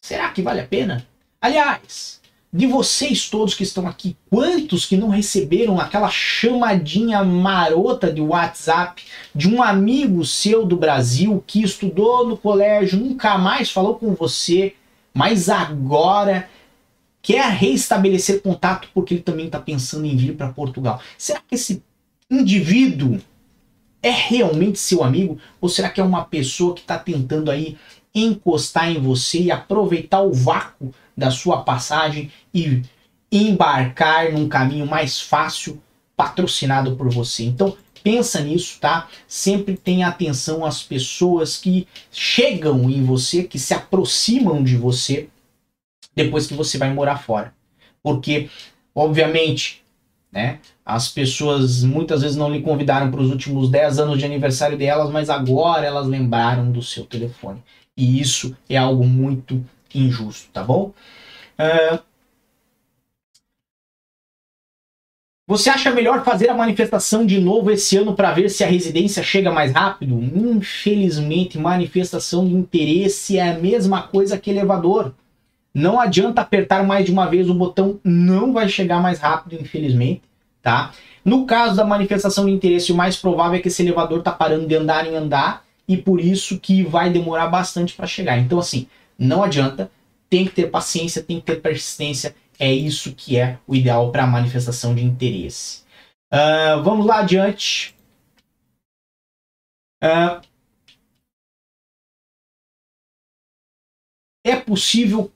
será 0.00 0.28
que 0.28 0.40
vale 0.40 0.60
a 0.60 0.64
pena? 0.64 1.04
Aliás, 1.40 2.20
de 2.52 2.64
vocês 2.64 3.28
todos 3.28 3.54
que 3.54 3.64
estão 3.64 3.88
aqui, 3.88 4.16
quantos 4.30 4.86
que 4.86 4.96
não 4.96 5.08
receberam 5.08 5.80
aquela 5.80 6.08
chamadinha 6.10 7.24
marota 7.24 8.12
de 8.12 8.20
WhatsApp 8.20 9.02
de 9.34 9.52
um 9.52 9.60
amigo 9.60 10.24
seu 10.24 10.64
do 10.64 10.76
Brasil 10.76 11.42
que 11.44 11.60
estudou 11.60 12.24
no 12.24 12.36
colégio, 12.36 13.00
nunca 13.00 13.36
mais 13.36 13.68
falou 13.68 13.96
com 13.96 14.14
você, 14.14 14.76
mas 15.12 15.48
agora 15.48 16.48
quer 17.20 17.50
reestabelecer 17.50 18.40
contato 18.42 18.86
porque 18.94 19.14
ele 19.14 19.22
também 19.24 19.46
está 19.46 19.58
pensando 19.58 20.06
em 20.06 20.16
vir 20.16 20.36
para 20.36 20.52
Portugal. 20.52 21.02
Será 21.18 21.40
que 21.40 21.56
esse 21.56 21.82
indivíduo 22.30 23.20
é 24.02 24.10
realmente 24.10 24.78
seu 24.78 25.02
amigo 25.02 25.38
ou 25.60 25.68
será 25.68 25.88
que 25.88 26.00
é 26.00 26.04
uma 26.04 26.24
pessoa 26.24 26.74
que 26.74 26.80
está 26.80 26.98
tentando 26.98 27.50
aí 27.50 27.76
encostar 28.14 28.90
em 28.90 29.00
você 29.00 29.42
e 29.42 29.50
aproveitar 29.50 30.22
o 30.22 30.32
vácuo 30.32 30.94
da 31.16 31.30
sua 31.30 31.62
passagem 31.62 32.30
e 32.54 32.82
embarcar 33.30 34.32
num 34.32 34.48
caminho 34.48 34.86
mais 34.86 35.20
fácil 35.20 35.80
patrocinado 36.16 36.96
por 36.96 37.10
você? 37.10 37.44
Então 37.44 37.76
pensa 38.02 38.40
nisso, 38.40 38.78
tá? 38.80 39.08
Sempre 39.26 39.76
tenha 39.76 40.08
atenção 40.08 40.64
às 40.64 40.82
pessoas 40.82 41.56
que 41.56 41.86
chegam 42.10 42.88
em 42.88 43.04
você, 43.04 43.42
que 43.42 43.58
se 43.58 43.74
aproximam 43.74 44.62
de 44.62 44.76
você 44.76 45.28
depois 46.14 46.46
que 46.46 46.54
você 46.54 46.78
vai 46.78 46.92
morar 46.92 47.18
fora. 47.18 47.52
Porque, 48.02 48.48
obviamente, 48.94 49.84
né, 50.30 50.58
as 50.84 51.08
pessoas 51.08 51.82
muitas 51.82 52.22
vezes 52.22 52.36
não 52.36 52.50
lhe 52.50 52.60
convidaram 52.60 53.10
para 53.10 53.20
os 53.20 53.30
últimos 53.30 53.70
10 53.70 53.98
anos 53.98 54.18
de 54.18 54.24
aniversário 54.24 54.76
delas, 54.76 55.10
mas 55.10 55.30
agora 55.30 55.86
elas 55.86 56.06
lembraram 56.06 56.70
do 56.70 56.82
seu 56.82 57.04
telefone. 57.04 57.62
E 57.96 58.20
isso 58.20 58.56
é 58.68 58.76
algo 58.76 59.04
muito 59.04 59.64
injusto, 59.94 60.48
tá 60.52 60.62
bom? 60.62 60.92
Uh, 61.58 61.98
Você 65.48 65.70
acha 65.70 65.90
melhor 65.90 66.22
fazer 66.26 66.50
a 66.50 66.54
manifestação 66.54 67.24
de 67.24 67.40
novo 67.40 67.70
esse 67.70 67.96
ano 67.96 68.14
para 68.14 68.34
ver 68.34 68.50
se 68.50 68.62
a 68.62 68.66
residência 68.66 69.22
chega 69.22 69.50
mais 69.50 69.72
rápido? 69.72 70.20
Infelizmente, 70.20 71.56
manifestação 71.58 72.46
de 72.46 72.52
interesse 72.54 73.38
é 73.38 73.52
a 73.52 73.58
mesma 73.58 74.02
coisa 74.02 74.36
que 74.36 74.50
elevador. 74.50 75.14
Não 75.78 76.00
adianta 76.00 76.40
apertar 76.40 76.82
mais 76.82 77.06
de 77.06 77.12
uma 77.12 77.30
vez 77.30 77.48
o 77.48 77.54
botão, 77.54 78.00
não 78.02 78.52
vai 78.52 78.68
chegar 78.68 79.00
mais 79.00 79.20
rápido, 79.20 79.54
infelizmente, 79.54 80.22
tá? 80.60 80.90
No 81.24 81.46
caso 81.46 81.76
da 81.76 81.84
manifestação 81.84 82.46
de 82.46 82.50
interesse, 82.50 82.90
o 82.90 82.96
mais 82.96 83.16
provável 83.16 83.56
é 83.56 83.62
que 83.62 83.68
esse 83.68 83.80
elevador 83.82 84.20
tá 84.20 84.32
parando 84.32 84.66
de 84.66 84.74
andar 84.74 85.06
em 85.06 85.14
andar 85.14 85.64
e 85.86 85.96
por 85.96 86.18
isso 86.18 86.58
que 86.58 86.82
vai 86.82 87.10
demorar 87.10 87.46
bastante 87.46 87.94
para 87.94 88.08
chegar. 88.08 88.38
Então, 88.38 88.58
assim, 88.58 88.88
não 89.16 89.40
adianta, 89.44 89.88
tem 90.28 90.46
que 90.46 90.50
ter 90.50 90.68
paciência, 90.68 91.22
tem 91.22 91.38
que 91.38 91.46
ter 91.46 91.62
persistência, 91.62 92.34
é 92.58 92.72
isso 92.72 93.14
que 93.14 93.36
é 93.36 93.60
o 93.64 93.72
ideal 93.72 94.10
para 94.10 94.24
a 94.24 94.26
manifestação 94.26 94.96
de 94.96 95.04
interesse. 95.04 95.84
Uh, 96.34 96.82
vamos 96.82 97.06
lá 97.06 97.20
adiante. 97.20 97.94
Uh, 100.02 100.40
é 104.44 104.56
possível 104.56 105.32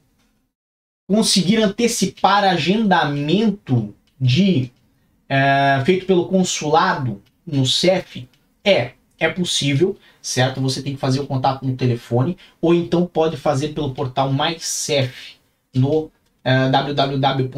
conseguir 1.12 1.62
antecipar 1.62 2.42
agendamento 2.42 3.94
de 4.18 4.72
é, 5.28 5.82
feito 5.84 6.06
pelo 6.06 6.26
consulado 6.26 7.20
no 7.46 7.66
CEF? 7.66 8.26
É, 8.64 8.92
é 9.20 9.28
possível, 9.28 9.98
certo? 10.22 10.58
Você 10.62 10.80
tem 10.80 10.94
que 10.94 11.00
fazer 11.00 11.20
o 11.20 11.26
contato 11.26 11.66
no 11.66 11.76
telefone 11.76 12.38
ou 12.62 12.72
então 12.74 13.04
pode 13.04 13.36
fazer 13.36 13.74
pelo 13.74 13.92
portal 13.92 14.32
Mais 14.32 14.64
CEF 14.64 15.34
no 15.74 16.10
é, 16.42 16.70
www.cef.pt. 16.70 17.52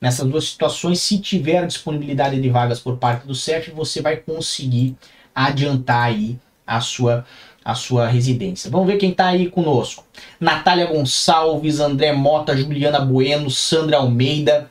Nessas 0.00 0.28
duas 0.28 0.44
situações, 0.44 1.00
se 1.00 1.18
tiver 1.18 1.66
disponibilidade 1.66 2.40
de 2.40 2.48
vagas 2.48 2.78
por 2.78 2.96
parte 2.96 3.26
do 3.26 3.34
CEF, 3.34 3.72
você 3.72 4.00
vai 4.00 4.18
conseguir 4.18 4.94
adiantar 5.34 6.04
aí 6.04 6.38
a 6.64 6.80
sua 6.80 7.26
a 7.66 7.74
sua 7.74 8.06
residência. 8.06 8.70
Vamos 8.70 8.86
ver 8.86 8.96
quem 8.96 9.10
está 9.10 9.26
aí 9.26 9.50
conosco. 9.50 10.04
Natália 10.38 10.86
Gonçalves, 10.86 11.80
André 11.80 12.12
Mota, 12.12 12.56
Juliana 12.56 13.00
Bueno, 13.00 13.50
Sandra 13.50 13.96
Almeida. 13.96 14.70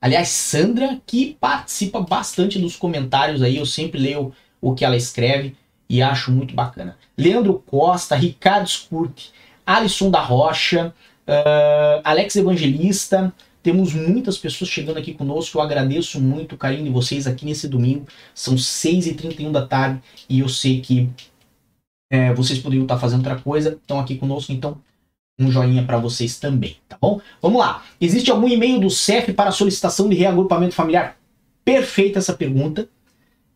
Aliás, 0.00 0.28
Sandra 0.28 1.00
que 1.04 1.36
participa 1.40 2.00
bastante 2.00 2.60
dos 2.60 2.76
comentários 2.76 3.42
aí, 3.42 3.56
eu 3.56 3.66
sempre 3.66 3.98
leio 3.98 4.32
o 4.60 4.72
que 4.72 4.84
ela 4.84 4.96
escreve 4.96 5.56
e 5.88 6.00
acho 6.00 6.30
muito 6.30 6.54
bacana. 6.54 6.96
Leandro 7.18 7.60
Costa, 7.66 8.14
Ricardo 8.14 8.68
Scurt, 8.68 9.30
Alisson 9.66 10.12
da 10.12 10.20
Rocha, 10.20 10.94
uh, 11.26 12.00
Alex 12.04 12.36
Evangelista, 12.36 13.34
temos 13.64 13.92
muitas 13.92 14.38
pessoas 14.38 14.70
chegando 14.70 14.98
aqui 14.98 15.12
conosco. 15.12 15.58
Eu 15.58 15.62
agradeço 15.62 16.20
muito 16.20 16.54
o 16.54 16.58
carinho 16.58 16.84
de 16.84 16.90
vocês 16.90 17.26
aqui 17.26 17.44
nesse 17.44 17.66
domingo. 17.66 18.06
São 18.32 18.54
6h31 18.54 19.50
da 19.50 19.66
tarde 19.66 20.00
e 20.28 20.38
eu 20.38 20.48
sei 20.48 20.80
que 20.80 21.10
é, 22.10 22.34
vocês 22.34 22.58
poderiam 22.58 22.82
estar 22.82 22.98
fazendo 22.98 23.20
outra 23.20 23.40
coisa, 23.40 23.78
estão 23.80 24.00
aqui 24.00 24.16
conosco, 24.16 24.52
então 24.52 24.76
um 25.38 25.50
joinha 25.50 25.84
para 25.84 25.96
vocês 25.96 26.38
também, 26.38 26.76
tá 26.88 26.98
bom? 27.00 27.20
Vamos 27.40 27.60
lá. 27.60 27.82
Existe 27.98 28.30
algum 28.30 28.48
e-mail 28.48 28.78
do 28.78 28.90
CEF 28.90 29.32
para 29.32 29.50
solicitação 29.50 30.08
de 30.08 30.16
reagrupamento 30.16 30.74
familiar? 30.74 31.16
Perfeita 31.64 32.18
essa 32.18 32.34
pergunta. 32.34 32.88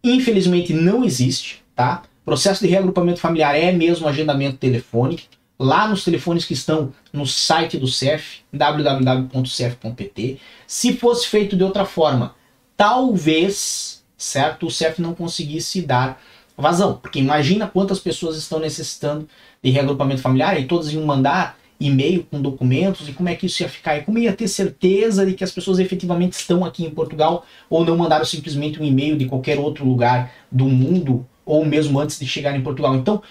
Infelizmente 0.03 0.73
não 0.73 1.05
existe, 1.05 1.63
tá? 1.75 2.05
Processo 2.25 2.65
de 2.65 2.71
reagrupamento 2.71 3.21
familiar 3.21 3.55
é 3.55 3.71
mesmo 3.71 4.09
agendamento 4.09 4.57
telefônico. 4.57 5.25
Lá 5.59 5.87
nos 5.87 6.03
telefones 6.03 6.45
que 6.45 6.55
estão 6.55 6.93
no 7.13 7.27
site 7.27 7.77
do 7.77 7.87
CEF, 7.87 8.41
www.cef.pt. 8.53 10.39
Se 10.67 10.97
fosse 10.97 11.29
feito 11.29 11.55
de 11.57 11.63
outra 11.63 11.85
forma, 11.85 12.35
talvez, 12.77 14.03
certo, 14.17 14.67
o 14.67 14.71
CEF 14.71 15.01
não 15.01 15.15
conseguisse 15.15 15.83
dar 15.83 16.21
vazão. 16.57 16.97
Porque 16.97 17.19
imagina 17.19 17.67
quantas 17.67 17.99
pessoas 17.99 18.37
estão 18.37 18.59
necessitando 18.59 19.29
de 19.63 19.71
reagrupamento 19.71 20.21
familiar 20.21 20.59
e 20.59 20.67
todas 20.67 20.93
iam 20.93 21.05
mandar 21.05 21.59
e-mail 21.81 22.25
com 22.31 22.41
documentos 22.41 23.09
e 23.09 23.13
como 23.13 23.29
é 23.29 23.35
que 23.35 23.47
isso 23.47 23.63
ia 23.63 23.69
ficar 23.69 23.97
e 23.97 24.03
como 24.03 24.19
ia 24.19 24.33
ter 24.33 24.49
certeza 24.49 25.27
de 25.27 25.35
que 25.35 25.43
as 25.43 25.51
pessoas 25.51 25.79
efetivamente 25.79 26.35
estão 26.35 26.65
aqui 26.65 26.85
em 26.85 26.91
Portugal 26.91 27.45
ou 27.69 27.85
não 27.85 27.97
mandaram 27.97 28.25
simplesmente 28.25 28.81
um 28.81 28.85
e-mail 28.85 29.17
de 29.17 29.27
qualquer 29.27 29.59
outro 29.59 29.85
lugar 29.85 30.33
do 30.51 30.67
mundo 30.67 31.27
ou 31.45 31.65
mesmo 31.65 31.99
antes 31.99 32.19
de 32.19 32.27
chegar 32.27 32.57
em 32.57 32.63
Portugal. 32.63 32.95
Então, 32.95 33.23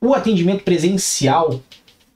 o 0.00 0.14
atendimento 0.14 0.62
presencial, 0.62 1.60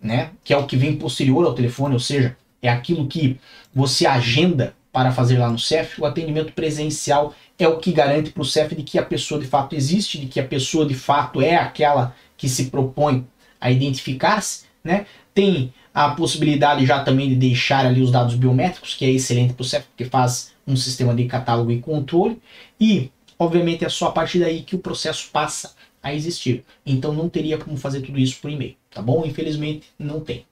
né, 0.01 0.31
que 0.45 0.53
é 0.53 0.57
o 0.57 0.67
que 0.67 0.77
vem 0.77 0.97
posterior 0.97 1.45
ao 1.45 1.55
telefone, 1.55 1.95
ou 1.95 2.01
seja, 2.01 2.37
é 2.63 2.69
aquilo 2.69 3.07
que 3.07 3.39
você 3.75 4.07
agenda 4.07 4.75
para 4.93 5.11
fazer 5.11 5.39
lá 5.39 5.51
no 5.51 5.59
CEF, 5.59 6.01
o 6.01 6.07
atendimento 6.07 6.53
presencial 6.53 7.35
é 7.59 7.69
o 7.69 7.79
que 7.79 7.93
garante 7.93 8.31
para 8.31 8.43
o 8.43 8.45
CEF 8.45 8.75
de 8.75 8.83
que 8.83 8.99
a 8.99 9.05
pessoa 9.05 9.41
de 9.41 9.47
fato 9.47 9.75
existe, 9.75 10.19
de 10.19 10.27
que 10.27 10.41
a 10.41 10.47
pessoa 10.47 10.87
de 10.87 10.95
fato 10.95 11.41
é 11.41 11.57
aquela 11.57 12.15
que 12.37 12.49
se 12.49 12.67
propõe 12.67 13.27
a 13.61 13.71
identificar-se, 13.71 14.67
né? 14.83 15.07
Tem 15.33 15.73
a 15.93 16.11
possibilidade 16.11 16.85
já 16.85 17.03
também 17.03 17.29
de 17.29 17.37
deixar 17.37 17.87
ali 17.87 18.03
os 18.03 18.11
dados 18.11 18.35
biométricos, 18.35 18.95
que 18.95 19.05
é 19.05 19.11
excelente 19.11 19.55
para 19.55 19.63
o 19.63 19.65
CEF, 19.65 19.87
porque 19.87 20.05
faz 20.05 20.53
um 20.67 20.77
sistema 20.77 21.15
de 21.15 21.27
catálogo 21.27 21.71
e 21.71 21.81
controle, 21.81 22.41
e 22.81 23.11
obviamente 23.39 23.85
é 23.85 23.89
só 23.89 24.09
a 24.09 24.13
partir 24.13 24.41
daí 24.41 24.63
que 24.63 24.75
o 24.75 24.81
processo 24.81 25.31
passa 25.31 25.75
a 26.03 26.13
existir. 26.13 26.65
Então 26.85 27.13
não 27.13 27.29
teria 27.29 27.59
como 27.59 27.77
fazer 27.77 28.03
tudo 28.03 28.19
isso 28.19 28.41
por 28.41 28.51
e-mail, 28.51 28.77
tá 28.91 29.01
bom? 29.01 29.25
Infelizmente 29.25 29.87
não 29.99 30.21
tem. 30.21 30.45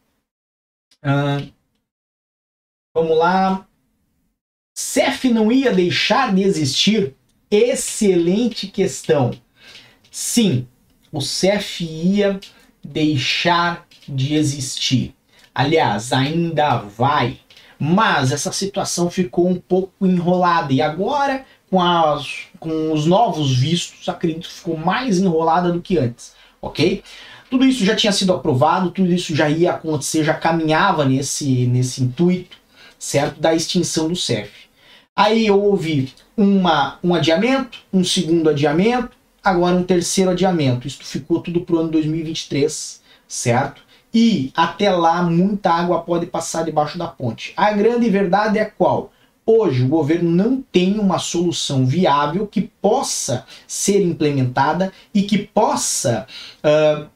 Uh, 1.05 1.53
vamos 2.95 3.19
lá. 3.19 3.67
CEF 4.75 5.29
não 5.29 5.53
ia 5.53 5.73
deixar 5.73 6.35
de 6.35 6.43
existir? 6.43 7.15
Excelente 7.51 8.67
questão. 8.67 9.33
Sim, 10.11 10.67
o 11.13 11.21
CEF 11.21 11.85
ia 11.85 12.41
deixar 12.83 13.87
de 14.09 14.35
existir. 14.35 15.15
Aliás, 15.55 16.13
ainda 16.13 16.79
vai. 16.79 17.39
Mas 17.79 18.33
essa 18.33 18.51
situação 18.51 19.11
ficou 19.11 19.47
um 19.47 19.57
pouco 19.57 20.07
enrolada. 20.07 20.73
E 20.73 20.81
agora, 20.81 21.45
com, 21.69 21.81
as, 21.81 22.47
com 22.59 22.93
os 22.93 23.05
novos 23.05 23.55
vistos, 23.59 24.09
acredito 24.09 24.49
que 24.49 24.55
ficou 24.55 24.77
mais 24.77 25.19
enrolada 25.19 25.71
do 25.71 25.83
que 25.83 25.99
antes. 25.99 26.33
Ok? 26.63 27.03
Tudo 27.51 27.67
isso 27.67 27.85
já 27.85 27.95
tinha 27.95 28.13
sido 28.13 28.33
aprovado, 28.33 28.91
tudo 28.91 29.13
isso 29.13 29.37
já 29.37 29.51
ia 29.51 29.73
acontecer, 29.73 30.25
já 30.25 30.33
caminhava 30.33 31.05
nesse, 31.05 31.67
nesse 31.67 32.03
intuito, 32.03 32.57
certo? 32.99 33.39
Da 33.39 33.55
extinção 33.55 34.09
do 34.09 34.17
CEF. 34.17 34.62
Aí 35.15 35.51
houve 35.51 36.13
uma, 36.37 36.99
um 37.05 37.15
adiamento, 37.15 37.79
um 37.93 38.03
segundo 38.03 38.49
adiamento, 38.49 39.11
agora 39.45 39.77
um 39.77 39.83
terceiro 39.83 40.31
adiamento. 40.31 40.87
Isso 40.87 41.05
ficou 41.05 41.41
tudo 41.41 41.61
para 41.61 41.77
o 41.77 41.79
ano 41.81 41.91
2023, 41.91 43.03
certo? 43.29 43.83
E 44.15 44.51
até 44.57 44.91
lá 44.91 45.23
muita 45.23 45.71
água 45.71 46.03
pode 46.03 46.27
passar 46.27 46.65
debaixo 46.65 46.97
da 46.97 47.07
ponte. 47.07 47.53
A 47.57 47.73
grande 47.73 48.09
verdade 48.09 48.59
é 48.59 48.65
qual? 48.65 49.13
Hoje 49.45 49.83
o 49.83 49.89
governo 49.89 50.31
não 50.31 50.63
tem 50.63 50.99
uma 50.99 51.19
solução 51.19 51.85
viável 51.85 52.47
que 52.47 52.63
possa 52.81 53.45
ser 53.67 54.03
implementada 54.03 54.93
e 55.13 55.23
que 55.23 55.39
possa 55.39 56.27
uh, 56.59 57.09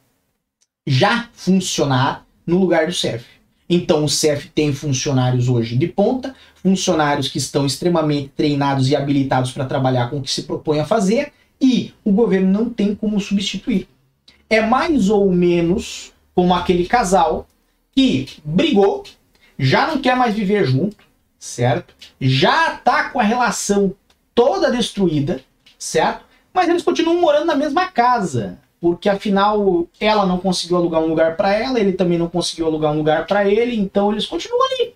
já 0.86 1.28
funcionar 1.32 2.26
no 2.46 2.58
lugar 2.58 2.86
do 2.86 2.92
CEF. 2.92 3.35
Então 3.68 4.04
o 4.04 4.08
CEF 4.08 4.48
tem 4.54 4.72
funcionários 4.72 5.48
hoje 5.48 5.76
de 5.76 5.88
ponta, 5.88 6.34
funcionários 6.54 7.28
que 7.28 7.38
estão 7.38 7.66
extremamente 7.66 8.28
treinados 8.36 8.88
e 8.88 8.96
habilitados 8.96 9.50
para 9.52 9.64
trabalhar 9.64 10.08
com 10.08 10.18
o 10.18 10.22
que 10.22 10.30
se 10.30 10.42
propõe 10.42 10.78
a 10.78 10.84
fazer, 10.84 11.32
e 11.60 11.92
o 12.04 12.12
governo 12.12 12.52
não 12.52 12.70
tem 12.70 12.94
como 12.94 13.20
substituir. 13.20 13.88
É 14.48 14.60
mais 14.60 15.10
ou 15.10 15.30
menos 15.32 16.12
como 16.34 16.54
aquele 16.54 16.86
casal 16.86 17.48
que 17.92 18.28
brigou, 18.44 19.04
já 19.58 19.86
não 19.86 20.00
quer 20.00 20.14
mais 20.14 20.34
viver 20.34 20.66
junto, 20.66 21.04
certo? 21.38 21.94
Já 22.20 22.76
tá 22.76 23.08
com 23.08 23.18
a 23.18 23.22
relação 23.22 23.94
toda 24.34 24.70
destruída, 24.70 25.40
certo? 25.78 26.24
Mas 26.52 26.68
eles 26.68 26.82
continuam 26.82 27.20
morando 27.20 27.46
na 27.46 27.54
mesma 27.54 27.86
casa, 27.86 28.58
porque 28.86 29.08
afinal 29.08 29.88
ela 29.98 30.24
não 30.24 30.38
conseguiu 30.38 30.76
alugar 30.76 31.00
um 31.00 31.08
lugar 31.08 31.36
para 31.36 31.52
ela, 31.52 31.80
ele 31.80 31.90
também 31.90 32.16
não 32.16 32.28
conseguiu 32.28 32.66
alugar 32.66 32.92
um 32.92 32.98
lugar 32.98 33.26
para 33.26 33.44
ele, 33.44 33.74
então 33.74 34.12
eles 34.12 34.26
continuam 34.26 34.64
ali 34.64 34.94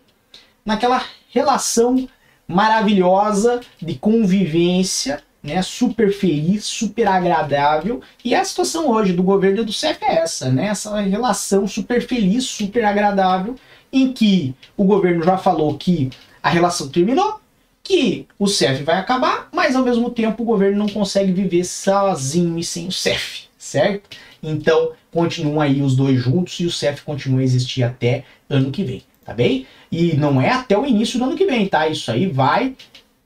naquela 0.64 1.03
relação 1.28 2.09
maravilhosa 2.47 3.61
de 3.82 3.97
convivência, 3.97 5.20
né, 5.43 5.61
super 5.61 6.12
feliz, 6.12 6.64
super 6.66 7.09
agradável. 7.09 8.01
E 8.24 8.32
a 8.32 8.45
situação 8.45 8.88
hoje 8.88 9.12
do 9.12 9.24
governo 9.24 9.62
e 9.62 9.64
do 9.64 9.72
CEF 9.72 9.99
é 10.05 10.18
essa, 10.18 10.49
né, 10.51 10.66
essa 10.66 11.01
relação 11.01 11.66
super 11.66 12.01
feliz, 12.01 12.45
super 12.45 12.84
agradável, 12.84 13.57
em 13.93 14.12
que 14.12 14.55
o 14.76 14.84
governo 14.84 15.24
já 15.24 15.36
falou 15.36 15.76
que 15.76 16.11
a 16.41 16.49
relação 16.49 16.88
terminou, 16.88 17.41
que 17.82 18.28
o 18.38 18.47
CEF 18.47 18.84
vai 18.84 18.99
acabar, 18.99 19.49
mas 19.53 19.74
ao 19.74 19.82
mesmo 19.82 20.11
tempo 20.11 20.45
o 20.45 20.47
governo 20.47 20.78
não 20.78 20.88
consegue 20.88 21.32
viver 21.32 21.64
sozinho 21.64 22.57
e 22.57 22.62
sem 22.62 22.86
o 22.86 22.93
CEF, 22.93 23.50
certo? 23.71 24.16
Então 24.43 24.93
continuam 25.11 25.61
aí 25.61 25.83
os 25.83 25.97
dois 25.97 26.18
juntos 26.18 26.59
e 26.61 26.66
o 26.66 26.71
CEF 26.71 27.03
continua 27.03 27.41
a 27.41 27.45
existir 27.45 27.83
até 27.83 28.25
ano 28.49 28.71
que 28.71 28.85
vem 28.85 29.03
tá 29.31 29.35
bem? 29.35 29.64
E 29.93 30.14
não 30.16 30.41
é 30.41 30.51
até 30.51 30.77
o 30.77 30.85
início 30.85 31.16
do 31.16 31.25
ano 31.25 31.37
que 31.37 31.47
vem, 31.47 31.66
tá? 31.66 31.87
Isso 31.87 32.11
aí 32.11 32.27
vai 32.27 32.75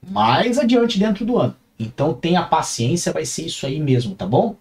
mais 0.06 0.58
adiante 0.58 0.98
dentro 0.98 1.24
do 1.24 1.38
ano. 1.38 1.56
Então 1.78 2.12
tenha 2.12 2.42
paciência, 2.42 3.12
vai 3.12 3.24
ser 3.24 3.46
isso 3.46 3.66
aí 3.66 3.80
mesmo, 3.80 4.14
tá 4.14 4.26
bom? 4.26 4.54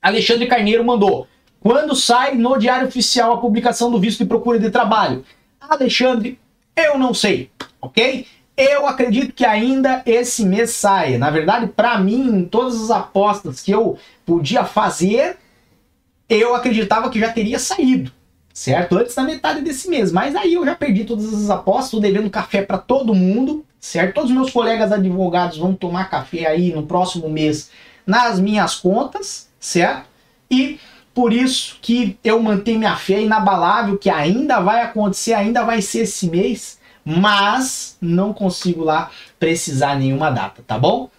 Alexandre 0.00 0.46
Carneiro 0.46 0.84
mandou. 0.84 1.26
Quando 1.60 1.96
sai 1.96 2.36
no 2.36 2.56
Diário 2.58 2.86
Oficial 2.86 3.32
a 3.32 3.38
publicação 3.38 3.90
do 3.90 3.98
visto 3.98 4.20
de 4.20 4.26
procura 4.26 4.58
de 4.58 4.70
trabalho? 4.70 5.24
Alexandre, 5.60 6.38
eu 6.76 6.96
não 6.96 7.12
sei, 7.12 7.50
ok? 7.80 8.26
Eu 8.56 8.86
acredito 8.86 9.32
que 9.32 9.44
ainda 9.44 10.02
esse 10.04 10.44
mês 10.44 10.70
saia. 10.70 11.18
Na 11.18 11.30
verdade, 11.30 11.68
para 11.68 11.98
mim, 11.98 12.46
todas 12.50 12.82
as 12.82 12.90
apostas 12.90 13.62
que 13.62 13.70
eu 13.70 13.98
podia 14.26 14.64
fazer, 14.64 15.38
eu 16.28 16.54
acreditava 16.54 17.08
que 17.10 17.18
já 17.18 17.32
teria 17.32 17.58
saído 17.58 18.12
certo? 18.52 18.96
Antes 18.98 19.14
da 19.14 19.22
metade 19.22 19.62
desse 19.62 19.88
mês. 19.88 20.12
Mas 20.12 20.36
aí 20.36 20.54
eu 20.54 20.64
já 20.64 20.74
perdi 20.74 21.04
todas 21.04 21.32
as 21.32 21.50
apostas, 21.50 21.90
tô 21.90 22.00
devendo 22.00 22.30
café 22.30 22.62
para 22.62 22.78
todo 22.78 23.14
mundo, 23.14 23.64
certo? 23.80 24.14
Todos 24.14 24.30
os 24.30 24.36
meus 24.36 24.50
colegas 24.50 24.92
advogados 24.92 25.58
vão 25.58 25.74
tomar 25.74 26.10
café 26.10 26.46
aí 26.46 26.72
no 26.72 26.84
próximo 26.84 27.28
mês 27.28 27.70
nas 28.06 28.38
minhas 28.38 28.74
contas, 28.74 29.48
certo? 29.58 30.06
E 30.50 30.78
por 31.14 31.32
isso 31.32 31.78
que 31.80 32.18
eu 32.22 32.40
mantenho 32.42 32.78
minha 32.78 32.96
fé 32.96 33.20
inabalável 33.20 33.98
que 33.98 34.10
ainda 34.10 34.60
vai 34.60 34.82
acontecer, 34.82 35.34
ainda 35.34 35.62
vai 35.62 35.80
ser 35.80 36.00
esse 36.00 36.28
mês, 36.28 36.78
mas 37.04 37.96
não 38.00 38.32
consigo 38.32 38.84
lá 38.84 39.10
precisar 39.38 39.96
nenhuma 39.96 40.30
data, 40.30 40.62
tá 40.66 40.78
bom? 40.78 41.10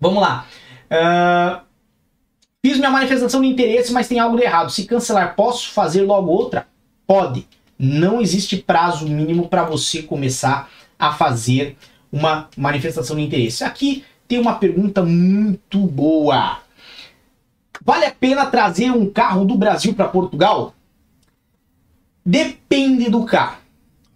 Vamos 0.00 0.22
lá. 0.22 0.46
Uh, 0.90 1.64
Fiz 2.64 2.78
minha 2.78 2.90
manifestação 2.90 3.42
de 3.42 3.46
interesse, 3.46 3.92
mas 3.92 4.08
tem 4.08 4.18
algo 4.18 4.38
de 4.38 4.42
errado. 4.42 4.70
Se 4.70 4.84
cancelar, 4.84 5.36
posso 5.36 5.70
fazer 5.70 6.00
logo 6.00 6.30
outra? 6.30 6.66
Pode. 7.06 7.46
Não 7.78 8.22
existe 8.22 8.56
prazo 8.56 9.06
mínimo 9.06 9.50
para 9.50 9.64
você 9.64 10.02
começar 10.02 10.70
a 10.98 11.12
fazer 11.12 11.76
uma 12.10 12.48
manifestação 12.56 13.16
de 13.16 13.22
interesse. 13.22 13.64
Aqui 13.64 14.02
tem 14.26 14.38
uma 14.38 14.54
pergunta 14.54 15.02
muito 15.02 15.78
boa. 15.80 16.60
Vale 17.84 18.06
a 18.06 18.10
pena 18.10 18.46
trazer 18.46 18.90
um 18.90 19.10
carro 19.10 19.44
do 19.44 19.58
Brasil 19.58 19.92
para 19.92 20.08
Portugal? 20.08 20.74
Depende 22.24 23.10
do 23.10 23.26
carro, 23.26 23.58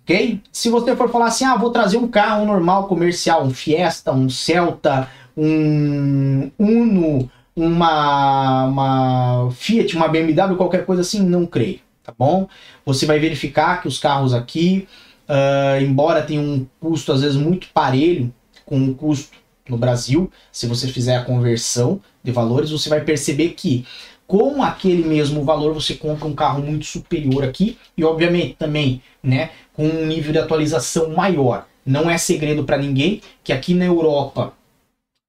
ok? 0.08 0.40
Se 0.50 0.70
você 0.70 0.96
for 0.96 1.10
falar 1.10 1.26
assim, 1.26 1.44
ah, 1.44 1.54
vou 1.54 1.70
trazer 1.70 1.98
um 1.98 2.08
carro 2.08 2.46
normal 2.46 2.88
comercial, 2.88 3.44
um 3.44 3.50
Fiesta, 3.50 4.10
um 4.10 4.30
Celta, 4.30 5.06
um 5.36 6.50
Uno, 6.58 7.30
uma, 7.54 8.64
uma 8.64 9.50
Fiat, 9.52 9.94
uma 9.94 10.08
BMW, 10.08 10.56
qualquer 10.56 10.86
coisa 10.86 11.02
assim, 11.02 11.20
não 11.20 11.44
creio, 11.44 11.80
tá 12.02 12.12
bom? 12.18 12.48
Você 12.86 13.04
vai 13.04 13.18
verificar 13.18 13.82
que 13.82 13.88
os 13.88 13.98
carros 13.98 14.32
aqui, 14.32 14.88
uh, 15.28 15.82
embora 15.82 16.22
tenham 16.22 16.42
um 16.42 16.66
custo 16.80 17.12
às 17.12 17.20
vezes 17.20 17.36
muito 17.36 17.68
parelho 17.74 18.32
com 18.64 18.82
o 18.82 18.94
custo 18.94 19.36
no 19.68 19.76
Brasil, 19.76 20.30
se 20.50 20.66
você 20.66 20.88
fizer 20.88 21.16
a 21.16 21.24
conversão 21.24 22.00
de 22.24 22.32
valores, 22.32 22.70
você 22.70 22.88
vai 22.88 23.02
perceber 23.02 23.50
que 23.50 23.84
com 24.26 24.62
aquele 24.62 25.08
mesmo 25.08 25.42
valor 25.42 25.72
você 25.72 25.94
compra 25.94 26.26
um 26.26 26.34
carro 26.34 26.62
muito 26.62 26.84
superior 26.84 27.42
aqui 27.44 27.78
e 27.96 28.04
obviamente 28.04 28.56
também, 28.58 29.02
né, 29.22 29.50
com 29.78 29.86
um 29.86 30.06
nível 30.06 30.32
de 30.32 30.40
atualização 30.40 31.10
maior. 31.10 31.64
Não 31.86 32.10
é 32.10 32.18
segredo 32.18 32.64
para 32.64 32.76
ninguém 32.76 33.22
que 33.44 33.52
aqui 33.52 33.74
na 33.74 33.84
Europa 33.84 34.52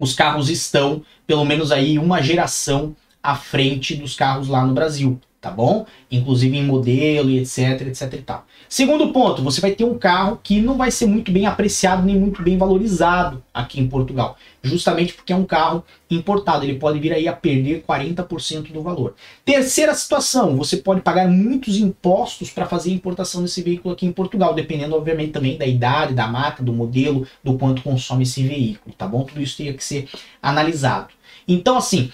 os 0.01 0.15
carros 0.15 0.49
estão, 0.49 1.03
pelo 1.27 1.45
menos 1.45 1.71
aí, 1.71 1.99
uma 1.99 2.19
geração 2.19 2.95
à 3.21 3.35
frente 3.35 3.95
dos 3.95 4.15
carros 4.15 4.47
lá 4.47 4.65
no 4.65 4.73
Brasil. 4.73 5.21
Tá 5.41 5.49
bom? 5.49 5.85
Inclusive 6.11 6.57
em 6.57 6.65
modelo 6.65 7.29
e 7.29 7.39
etc, 7.39 7.87
etc 7.87 8.13
e 8.13 8.21
tal. 8.21 8.45
Segundo 8.67 9.11
ponto, 9.11 9.41
você 9.41 9.61
vai 9.61 9.71
ter 9.71 9.83
um 9.83 9.97
carro 9.97 10.39
que 10.43 10.61
não 10.61 10.77
vai 10.77 10.91
ser 10.91 11.05
muito 11.05 11.31
bem 11.31 11.45
apreciado 11.45 12.05
nem 12.05 12.15
muito 12.15 12.41
bem 12.43 12.57
valorizado 12.57 13.43
aqui 13.53 13.79
em 13.79 13.87
Portugal, 13.87 14.37
justamente 14.61 15.13
porque 15.13 15.33
é 15.33 15.35
um 15.35 15.45
carro 15.45 15.83
importado, 16.09 16.65
ele 16.65 16.77
pode 16.77 16.99
vir 16.99 17.13
aí 17.13 17.27
a 17.27 17.33
perder 17.33 17.83
40% 17.87 18.71
do 18.71 18.81
valor. 18.81 19.15
Terceira 19.45 19.93
situação, 19.95 20.57
você 20.57 20.77
pode 20.77 21.01
pagar 21.01 21.27
muitos 21.27 21.77
impostos 21.77 22.49
para 22.51 22.65
fazer 22.65 22.91
a 22.91 22.93
importação 22.93 23.41
desse 23.41 23.61
veículo 23.61 23.93
aqui 23.93 24.05
em 24.05 24.11
Portugal, 24.11 24.53
dependendo 24.53 24.95
obviamente 24.95 25.31
também 25.31 25.57
da 25.57 25.65
idade, 25.65 26.13
da 26.13 26.27
marca, 26.27 26.61
do 26.61 26.73
modelo, 26.73 27.25
do 27.43 27.57
quanto 27.57 27.81
consome 27.81 28.23
esse 28.23 28.43
veículo, 28.43 28.93
tá 28.95 29.07
bom? 29.07 29.23
Tudo 29.23 29.41
isso 29.41 29.57
teria 29.57 29.73
que 29.73 29.83
ser 29.83 30.07
analisado. 30.41 31.09
Então 31.47 31.77
assim, 31.77 32.11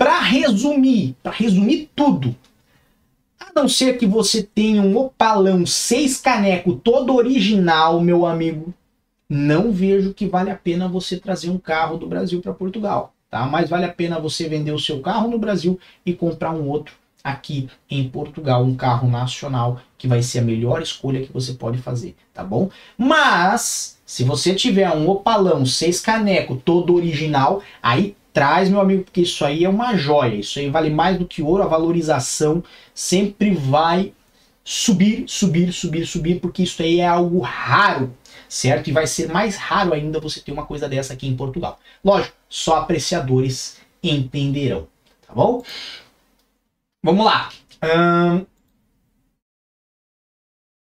para 0.00 0.18
resumir, 0.20 1.14
para 1.22 1.32
resumir 1.32 1.90
tudo, 1.94 2.34
não 3.54 3.68
ser 3.68 3.98
que 3.98 4.06
você 4.06 4.42
tenha 4.42 4.82
um 4.82 4.96
opalão 4.96 5.64
seis 5.66 6.20
caneco 6.20 6.74
todo 6.74 7.14
original, 7.14 8.00
meu 8.00 8.26
amigo, 8.26 8.74
não 9.28 9.70
vejo 9.70 10.12
que 10.12 10.26
vale 10.26 10.50
a 10.50 10.56
pena 10.56 10.88
você 10.88 11.16
trazer 11.16 11.50
um 11.50 11.58
carro 11.58 11.96
do 11.96 12.06
Brasil 12.06 12.40
para 12.40 12.52
Portugal, 12.52 13.14
tá? 13.30 13.46
Mas 13.46 13.70
vale 13.70 13.84
a 13.84 13.92
pena 13.92 14.18
você 14.18 14.48
vender 14.48 14.72
o 14.72 14.78
seu 14.78 15.00
carro 15.00 15.28
no 15.28 15.38
Brasil 15.38 15.78
e 16.04 16.12
comprar 16.12 16.50
um 16.50 16.68
outro 16.68 16.94
aqui 17.22 17.68
em 17.88 18.08
Portugal, 18.08 18.64
um 18.64 18.74
carro 18.74 19.08
nacional 19.08 19.80
que 19.96 20.08
vai 20.08 20.22
ser 20.22 20.40
a 20.40 20.42
melhor 20.42 20.82
escolha 20.82 21.24
que 21.24 21.32
você 21.32 21.52
pode 21.52 21.78
fazer, 21.78 22.16
tá 22.32 22.42
bom? 22.42 22.70
Mas 22.96 23.98
se 24.04 24.24
você 24.24 24.54
tiver 24.54 24.90
um 24.90 25.08
opalão 25.08 25.64
seis 25.64 26.00
caneco 26.00 26.56
todo 26.56 26.94
original, 26.94 27.62
aí 27.82 28.16
traz, 28.32 28.68
meu 28.68 28.80
amigo, 28.80 29.04
porque 29.04 29.22
isso 29.22 29.44
aí 29.44 29.64
é 29.64 29.68
uma 29.68 29.96
joia. 29.96 30.36
Isso 30.36 30.58
aí 30.58 30.70
vale 30.70 30.90
mais 30.90 31.18
do 31.18 31.26
que 31.26 31.42
ouro. 31.42 31.62
A 31.62 31.66
valorização 31.66 32.62
sempre 32.94 33.50
vai 33.54 34.12
subir, 34.64 35.24
subir, 35.26 35.72
subir, 35.72 36.06
subir, 36.06 36.40
porque 36.40 36.62
isso 36.62 36.82
aí 36.82 37.00
é 37.00 37.06
algo 37.06 37.40
raro, 37.40 38.14
certo? 38.48 38.88
E 38.88 38.92
vai 38.92 39.06
ser 39.06 39.28
mais 39.28 39.56
raro 39.56 39.92
ainda 39.92 40.20
você 40.20 40.40
ter 40.40 40.52
uma 40.52 40.66
coisa 40.66 40.88
dessa 40.88 41.12
aqui 41.12 41.26
em 41.26 41.36
Portugal. 41.36 41.78
Lógico, 42.04 42.36
só 42.48 42.76
apreciadores 42.76 43.78
entenderão, 44.02 44.86
tá 45.26 45.34
bom? 45.34 45.62
Vamos 47.02 47.24
lá. 47.24 47.50
Hum... 47.82 48.46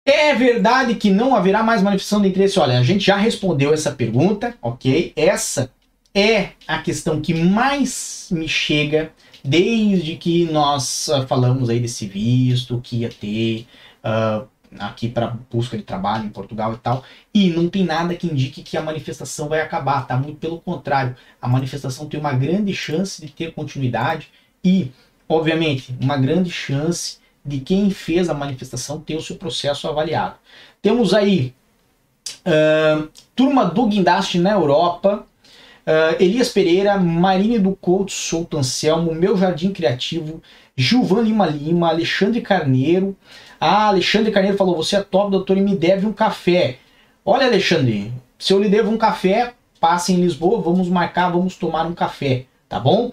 É 0.07 0.35
verdade 0.35 0.95
que 0.95 1.11
não 1.11 1.37
haverá 1.37 1.63
mais 1.63 1.83
manifestação 1.83 2.23
de 2.23 2.29
interesse? 2.29 2.59
Olha, 2.59 2.79
a 2.79 2.83
gente 2.83 3.05
já 3.05 3.17
respondeu 3.17 3.75
essa 3.75 3.93
pergunta, 3.93 4.57
ok? 4.63 5.13
Essa 5.15 5.71
é 6.19 6.53
a 6.67 6.79
questão 6.79 7.21
que 7.21 7.33
mais 7.33 8.29
me 8.33 8.49
chega 8.49 9.13
desde 9.45 10.17
que 10.17 10.47
nós 10.47 11.09
uh, 11.09 11.27
falamos 11.27 11.71
aí 11.71 11.79
desse 11.79 12.07
visto 12.07 12.81
que 12.83 12.99
ia 12.99 13.09
ter 13.09 13.67
uh, 14.05 14.47
aqui 14.79 15.09
para 15.09 15.37
busca 15.51 15.77
de 15.77 15.83
trabalho 15.83 16.27
em 16.27 16.31
Portugal 16.31 16.75
e 16.75 16.77
tal, 16.79 17.05
e 17.33 17.49
não 17.51 17.69
tem 17.69 17.85
nada 17.85 18.15
que 18.15 18.27
indique 18.27 18.63
que 18.63 18.77
a 18.77 18.83
manifestação 18.83 19.49
vai 19.49 19.61
acabar, 19.61 20.07
tá? 20.07 20.17
Muito 20.17 20.39
pelo 20.39 20.61
contrário, 20.61 21.17
a 21.41 21.49
manifestação 21.49 22.07
tem 22.07 22.21
uma 22.21 22.33
grande 22.33 22.75
chance 22.75 23.21
de 23.21 23.33
ter 23.33 23.55
continuidade 23.55 24.29
e, 24.63 24.91
obviamente, 25.29 25.97
uma 26.01 26.17
grande 26.17 26.51
chance 26.51 27.19
de 27.45 27.61
quem 27.61 27.91
fez 27.91 28.29
a 28.29 28.35
manifestação 28.35 29.01
ter 29.01 29.17
o 29.17 29.23
seu 29.23 29.37
processo 29.37 29.89
avaliado. 29.89 30.35
Temos 30.83 31.15
aí 31.15 31.55
uh, 32.41 33.09
turma 33.35 33.65
do 33.65 33.87
guindaste 33.87 34.39
na 34.39 34.51
Europa, 34.51 35.25
Uh, 35.89 36.23
Elias 36.23 36.51
Pereira, 36.51 36.99
Marine 36.99 37.59
do 37.59 37.75
Couto 37.75 38.13
Souto 38.13 38.59
Anselmo, 38.59 39.15
Meu 39.15 39.39
Jardim 39.39 39.73
Criativo, 39.73 40.43
Gilvan 40.77 41.23
Lima 41.23 41.47
Lima, 41.47 41.89
Alexandre 41.89 42.43
Carneiro. 42.43 43.17
Ah, 43.59 43.87
Alexandre 43.87 44.31
Carneiro 44.31 44.59
falou: 44.59 44.77
Você 44.77 44.97
é 44.97 45.01
top, 45.01 45.31
doutor, 45.31 45.57
e 45.57 45.63
me 45.63 45.75
deve 45.75 46.05
um 46.05 46.13
café. 46.13 46.77
Olha, 47.25 47.47
Alexandre, 47.47 48.13
se 48.39 48.53
eu 48.53 48.63
lhe 48.63 48.69
devo 48.69 48.91
um 48.91 48.99
café, 48.99 49.55
passe 49.81 50.13
em 50.13 50.21
Lisboa, 50.21 50.61
vamos 50.61 50.91
marcar, 50.91 51.31
vamos 51.31 51.57
tomar 51.57 51.87
um 51.87 51.95
café, 51.95 52.45
tá 52.69 52.79
bom? 52.79 53.11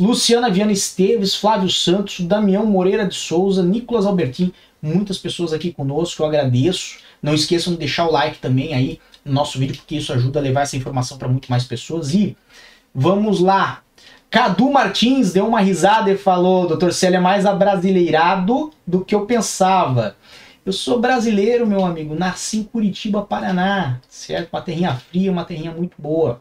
Luciana 0.00 0.48
Viana 0.48 0.72
Esteves, 0.72 1.34
Flávio 1.34 1.68
Santos, 1.68 2.20
Damião 2.20 2.64
Moreira 2.64 3.06
de 3.06 3.14
Souza, 3.14 3.62
Nicolas 3.62 4.06
Albertin, 4.06 4.54
muitas 4.80 5.18
pessoas 5.18 5.52
aqui 5.52 5.70
conosco, 5.70 6.22
eu 6.22 6.26
agradeço. 6.26 6.96
Não 7.22 7.34
esqueçam 7.34 7.74
de 7.74 7.78
deixar 7.78 8.06
o 8.06 8.12
like 8.12 8.38
também 8.38 8.72
aí 8.72 9.00
no 9.26 9.32
nosso 9.32 9.58
vídeo, 9.58 9.76
porque 9.76 9.96
isso 9.96 10.12
ajuda 10.12 10.38
a 10.38 10.42
levar 10.42 10.62
essa 10.62 10.76
informação 10.76 11.18
para 11.18 11.28
muito 11.28 11.48
mais 11.50 11.64
pessoas. 11.64 12.14
E 12.14 12.36
vamos 12.94 13.40
lá. 13.40 13.82
Cadu 14.30 14.70
Martins 14.70 15.32
deu 15.32 15.46
uma 15.46 15.60
risada 15.60 16.10
e 16.10 16.16
falou: 16.16 16.66
Doutor 16.66 16.92
Célio 16.92 17.16
é 17.16 17.20
mais 17.20 17.44
abrasileirado 17.44 18.72
do 18.86 19.04
que 19.04 19.14
eu 19.14 19.26
pensava. 19.26 20.16
Eu 20.64 20.72
sou 20.72 21.00
brasileiro, 21.00 21.66
meu 21.66 21.84
amigo. 21.84 22.14
Nasci 22.14 22.58
em 22.58 22.64
Curitiba, 22.64 23.22
Paraná. 23.22 24.00
Certo? 24.08 24.48
Uma 24.52 24.62
terrinha 24.62 24.94
fria, 24.94 25.30
uma 25.30 25.44
terrinha 25.44 25.70
muito 25.70 25.94
boa. 25.96 26.40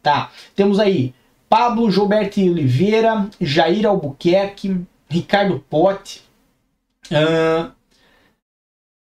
Tá. 0.00 0.30
Temos 0.54 0.78
aí 0.78 1.12
Pablo 1.48 1.90
Gilberto 1.90 2.40
Oliveira, 2.40 3.28
Jair 3.40 3.86
Albuquerque, 3.86 4.84
Ricardo 5.08 5.58
Pote. 5.68 6.22
Uh, 7.10 7.70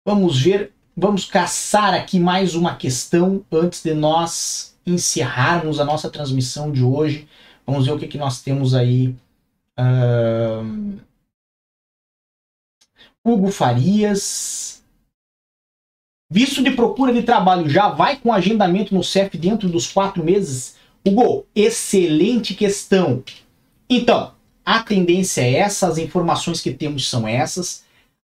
vamos 0.05 0.41
ver 0.41 0.71
Vamos 1.01 1.23
caçar 1.23 1.93
aqui 1.93 2.19
mais 2.19 2.55
uma 2.55 2.75
questão 2.75 3.41
antes 3.49 3.81
de 3.81 3.93
nós 3.93 4.77
encerrarmos 4.85 5.79
a 5.79 5.85
nossa 5.85 6.09
transmissão 6.09 6.73
de 6.73 6.83
hoje. 6.83 7.25
Vamos 7.65 7.85
ver 7.85 7.93
o 7.93 7.97
que, 7.97 8.05
que 8.05 8.17
nós 8.17 8.41
temos 8.41 8.75
aí. 8.75 9.15
Uh... 9.79 10.99
Hugo 13.23 13.49
Farias. 13.49 14.83
Visto 16.29 16.61
de 16.61 16.71
procura 16.71 17.13
de 17.13 17.23
trabalho 17.23 17.69
já 17.69 17.87
vai 17.87 18.17
com 18.17 18.33
agendamento 18.33 18.93
no 18.93 19.01
CEF 19.01 19.37
dentro 19.37 19.69
dos 19.69 19.89
quatro 19.89 20.21
meses? 20.21 20.75
Hugo, 21.07 21.45
excelente 21.55 22.53
questão. 22.53 23.23
Então, 23.89 24.33
a 24.65 24.83
tendência 24.83 25.43
é 25.43 25.53
essa, 25.59 25.87
as 25.87 25.97
informações 25.97 26.59
que 26.59 26.73
temos 26.73 27.09
são 27.09 27.25
essas. 27.25 27.85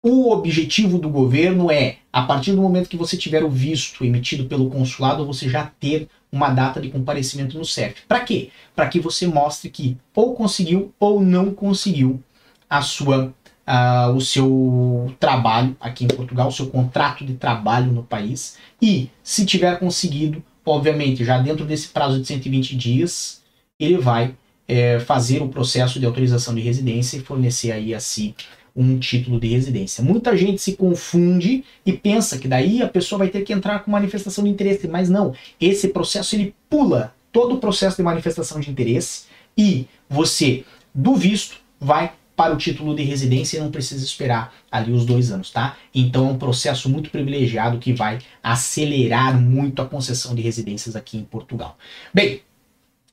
O 0.06 0.30
objetivo 0.30 0.98
do 0.98 1.08
governo 1.08 1.70
é, 1.70 1.96
a 2.12 2.20
partir 2.20 2.52
do 2.52 2.60
momento 2.60 2.90
que 2.90 2.96
você 2.96 3.16
tiver 3.16 3.42
o 3.42 3.48
visto 3.48 4.04
emitido 4.04 4.44
pelo 4.44 4.68
consulado, 4.68 5.24
você 5.24 5.48
já 5.48 5.72
ter 5.80 6.08
uma 6.30 6.50
data 6.50 6.78
de 6.78 6.90
comparecimento 6.90 7.56
no 7.56 7.64
CEF. 7.64 8.02
Para 8.06 8.20
quê? 8.20 8.50
Para 8.76 8.86
que 8.86 9.00
você 9.00 9.26
mostre 9.26 9.70
que 9.70 9.96
ou 10.14 10.34
conseguiu 10.34 10.92
ou 11.00 11.22
não 11.22 11.54
conseguiu 11.54 12.22
a 12.68 12.82
sua, 12.82 13.32
uh, 13.66 14.14
o 14.14 14.20
seu 14.20 15.10
trabalho 15.18 15.74
aqui 15.80 16.04
em 16.04 16.08
Portugal, 16.08 16.48
o 16.48 16.52
seu 16.52 16.66
contrato 16.66 17.24
de 17.24 17.32
trabalho 17.36 17.90
no 17.90 18.02
país. 18.02 18.58
E 18.82 19.08
se 19.22 19.46
tiver 19.46 19.78
conseguido, 19.78 20.44
obviamente, 20.66 21.24
já 21.24 21.38
dentro 21.38 21.64
desse 21.64 21.88
prazo 21.88 22.20
de 22.20 22.26
120 22.26 22.76
dias, 22.76 23.42
ele 23.80 23.96
vai 23.96 24.34
é, 24.68 25.00
fazer 25.00 25.40
o 25.40 25.48
processo 25.48 25.98
de 25.98 26.04
autorização 26.04 26.54
de 26.54 26.60
residência 26.60 27.16
e 27.16 27.20
fornecer 27.20 27.72
aí 27.72 27.94
a 27.94 28.00
si 28.00 28.34
um 28.76 28.98
título 28.98 29.38
de 29.38 29.46
residência. 29.46 30.02
Muita 30.02 30.36
gente 30.36 30.60
se 30.60 30.76
confunde 30.76 31.64
e 31.86 31.92
pensa 31.92 32.38
que 32.38 32.48
daí 32.48 32.82
a 32.82 32.88
pessoa 32.88 33.20
vai 33.20 33.28
ter 33.28 33.42
que 33.42 33.52
entrar 33.52 33.80
com 33.80 33.90
manifestação 33.90 34.42
de 34.42 34.50
interesse, 34.50 34.88
mas 34.88 35.08
não. 35.08 35.34
Esse 35.60 35.88
processo 35.88 36.34
ele 36.34 36.54
pula 36.68 37.14
todo 37.32 37.54
o 37.54 37.58
processo 37.58 37.96
de 37.96 38.02
manifestação 38.02 38.60
de 38.60 38.70
interesse 38.70 39.26
e 39.56 39.86
você, 40.08 40.64
do 40.92 41.14
visto, 41.14 41.56
vai 41.78 42.12
para 42.36 42.52
o 42.52 42.56
título 42.56 42.96
de 42.96 43.02
residência 43.02 43.56
e 43.56 43.60
não 43.60 43.70
precisa 43.70 44.04
esperar 44.04 44.52
ali 44.70 44.92
os 44.92 45.06
dois 45.06 45.30
anos, 45.30 45.50
tá? 45.50 45.76
Então 45.94 46.28
é 46.28 46.32
um 46.32 46.38
processo 46.38 46.88
muito 46.88 47.10
privilegiado 47.10 47.78
que 47.78 47.92
vai 47.92 48.18
acelerar 48.42 49.40
muito 49.40 49.80
a 49.80 49.86
concessão 49.86 50.34
de 50.34 50.42
residências 50.42 50.96
aqui 50.96 51.16
em 51.16 51.22
Portugal. 51.22 51.78
Bem, 52.12 52.42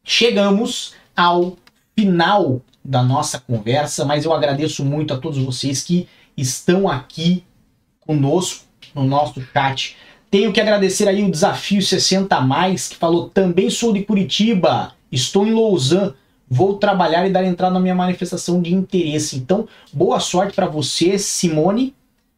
chegamos 0.04 0.96
ao 1.16 1.56
final 1.96 2.62
da 2.84 3.04
nossa 3.04 3.40
conversa, 3.40 4.06
mas 4.06 4.26
eu 4.26 4.34
agradeço 4.34 4.84
muito 4.84 5.14
a 5.14 5.18
todos 5.18 5.38
vocês 5.38 5.84
que 5.84 6.08
estão 6.36 6.90
aqui 6.90 7.44
conosco 8.00 8.66
no 8.94 9.04
nosso 9.04 9.42
chat. 9.54 9.96
Tenho 10.30 10.52
que 10.52 10.62
agradecer 10.62 11.08
aí 11.08 11.24
o 11.24 11.32
Desafio 11.32 11.82
60 11.82 12.40
Mais, 12.42 12.88
que 12.88 12.96
falou: 12.96 13.30
também 13.30 13.70
sou 13.70 13.94
de 13.94 14.04
Curitiba, 14.04 14.94
estou 15.12 15.46
em 15.46 15.54
Lausanne, 15.54 16.14
vou 16.50 16.78
trabalhar 16.78 17.28
e 17.28 17.32
dar 17.32 17.46
entrada 17.46 17.74
na 17.74 17.80
minha 17.80 17.96
manifestação 17.96 18.62
de 18.62 18.74
interesse. 18.74 19.38
Então, 19.38 19.68
boa 19.94 20.20
sorte 20.20 20.54
para 20.54 20.68
você, 20.68 21.20
Simone, 21.20 21.94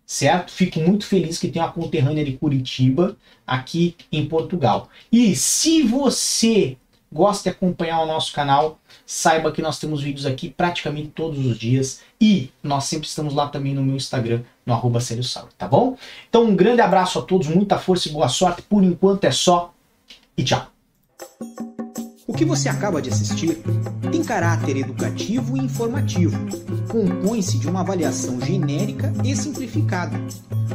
certo? 0.06 0.52
Fico 0.52 0.80
muito 0.80 1.06
feliz 1.06 1.38
que 1.38 1.48
tenha 1.48 1.66
uma 1.66 1.72
conterrânea 1.72 2.26
de 2.26 2.34
Curitiba 2.34 3.16
aqui 3.46 3.96
em 4.12 4.26
Portugal. 4.26 4.90
E 5.12 5.36
se 5.36 5.84
você 5.84 6.78
gosta 7.12 7.50
de 7.50 7.56
acompanhar 7.56 8.02
o 8.02 8.08
nosso 8.08 8.34
canal, 8.34 8.80
saiba 9.06 9.52
que 9.52 9.62
nós 9.62 9.80
temos 9.80 10.02
vídeos 10.02 10.26
aqui 10.26 10.50
praticamente 10.50 11.10
todos 11.10 11.46
os 11.46 11.58
dias 11.58 12.02
e 12.20 12.52
nós 12.62 12.86
sempre 12.86 13.08
estamos 13.08 13.34
lá 13.34 13.48
também 13.48 13.74
no 13.74 13.84
meu 13.84 13.96
Instagram, 13.96 14.42
no 14.66 14.74
arroba 14.74 15.00
tá 15.58 15.68
bom? 15.68 15.98
Então 16.30 16.46
um 16.46 16.56
grande 16.56 16.82
abraço 16.82 17.20
a 17.20 17.22
todos, 17.22 17.48
muita 17.48 17.78
força 17.78 18.08
e 18.08 18.12
boa 18.12 18.30
sorte. 18.30 18.62
Por 18.62 18.84
enquanto 18.84 19.26
é 19.26 19.32
só 19.32 19.74
e 20.38 20.44
tchau. 20.44 20.68
O 22.26 22.34
que 22.34 22.46
você 22.46 22.70
acaba 22.70 23.02
de 23.02 23.10
assistir 23.10 23.62
tem 24.12 24.24
caráter 24.24 24.78
educativo 24.78 25.58
e 25.58 25.60
informativo. 25.60 26.38
Compõe-se 26.88 27.58
de 27.58 27.68
uma 27.68 27.82
avaliação 27.82 28.40
genérica 28.40 29.14
e 29.24 29.36
simplificada. 29.36 30.18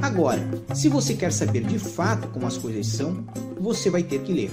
Agora, 0.02 0.46
se 0.74 0.88
você 0.88 1.14
quer 1.14 1.32
saber 1.32 1.64
de 1.64 1.78
fato 1.78 2.28
como 2.28 2.46
as 2.46 2.56
coisas 2.56 2.86
são, 2.86 3.24
você 3.58 3.90
vai 3.90 4.02
ter 4.02 4.22
que 4.22 4.32
ler. 4.32 4.50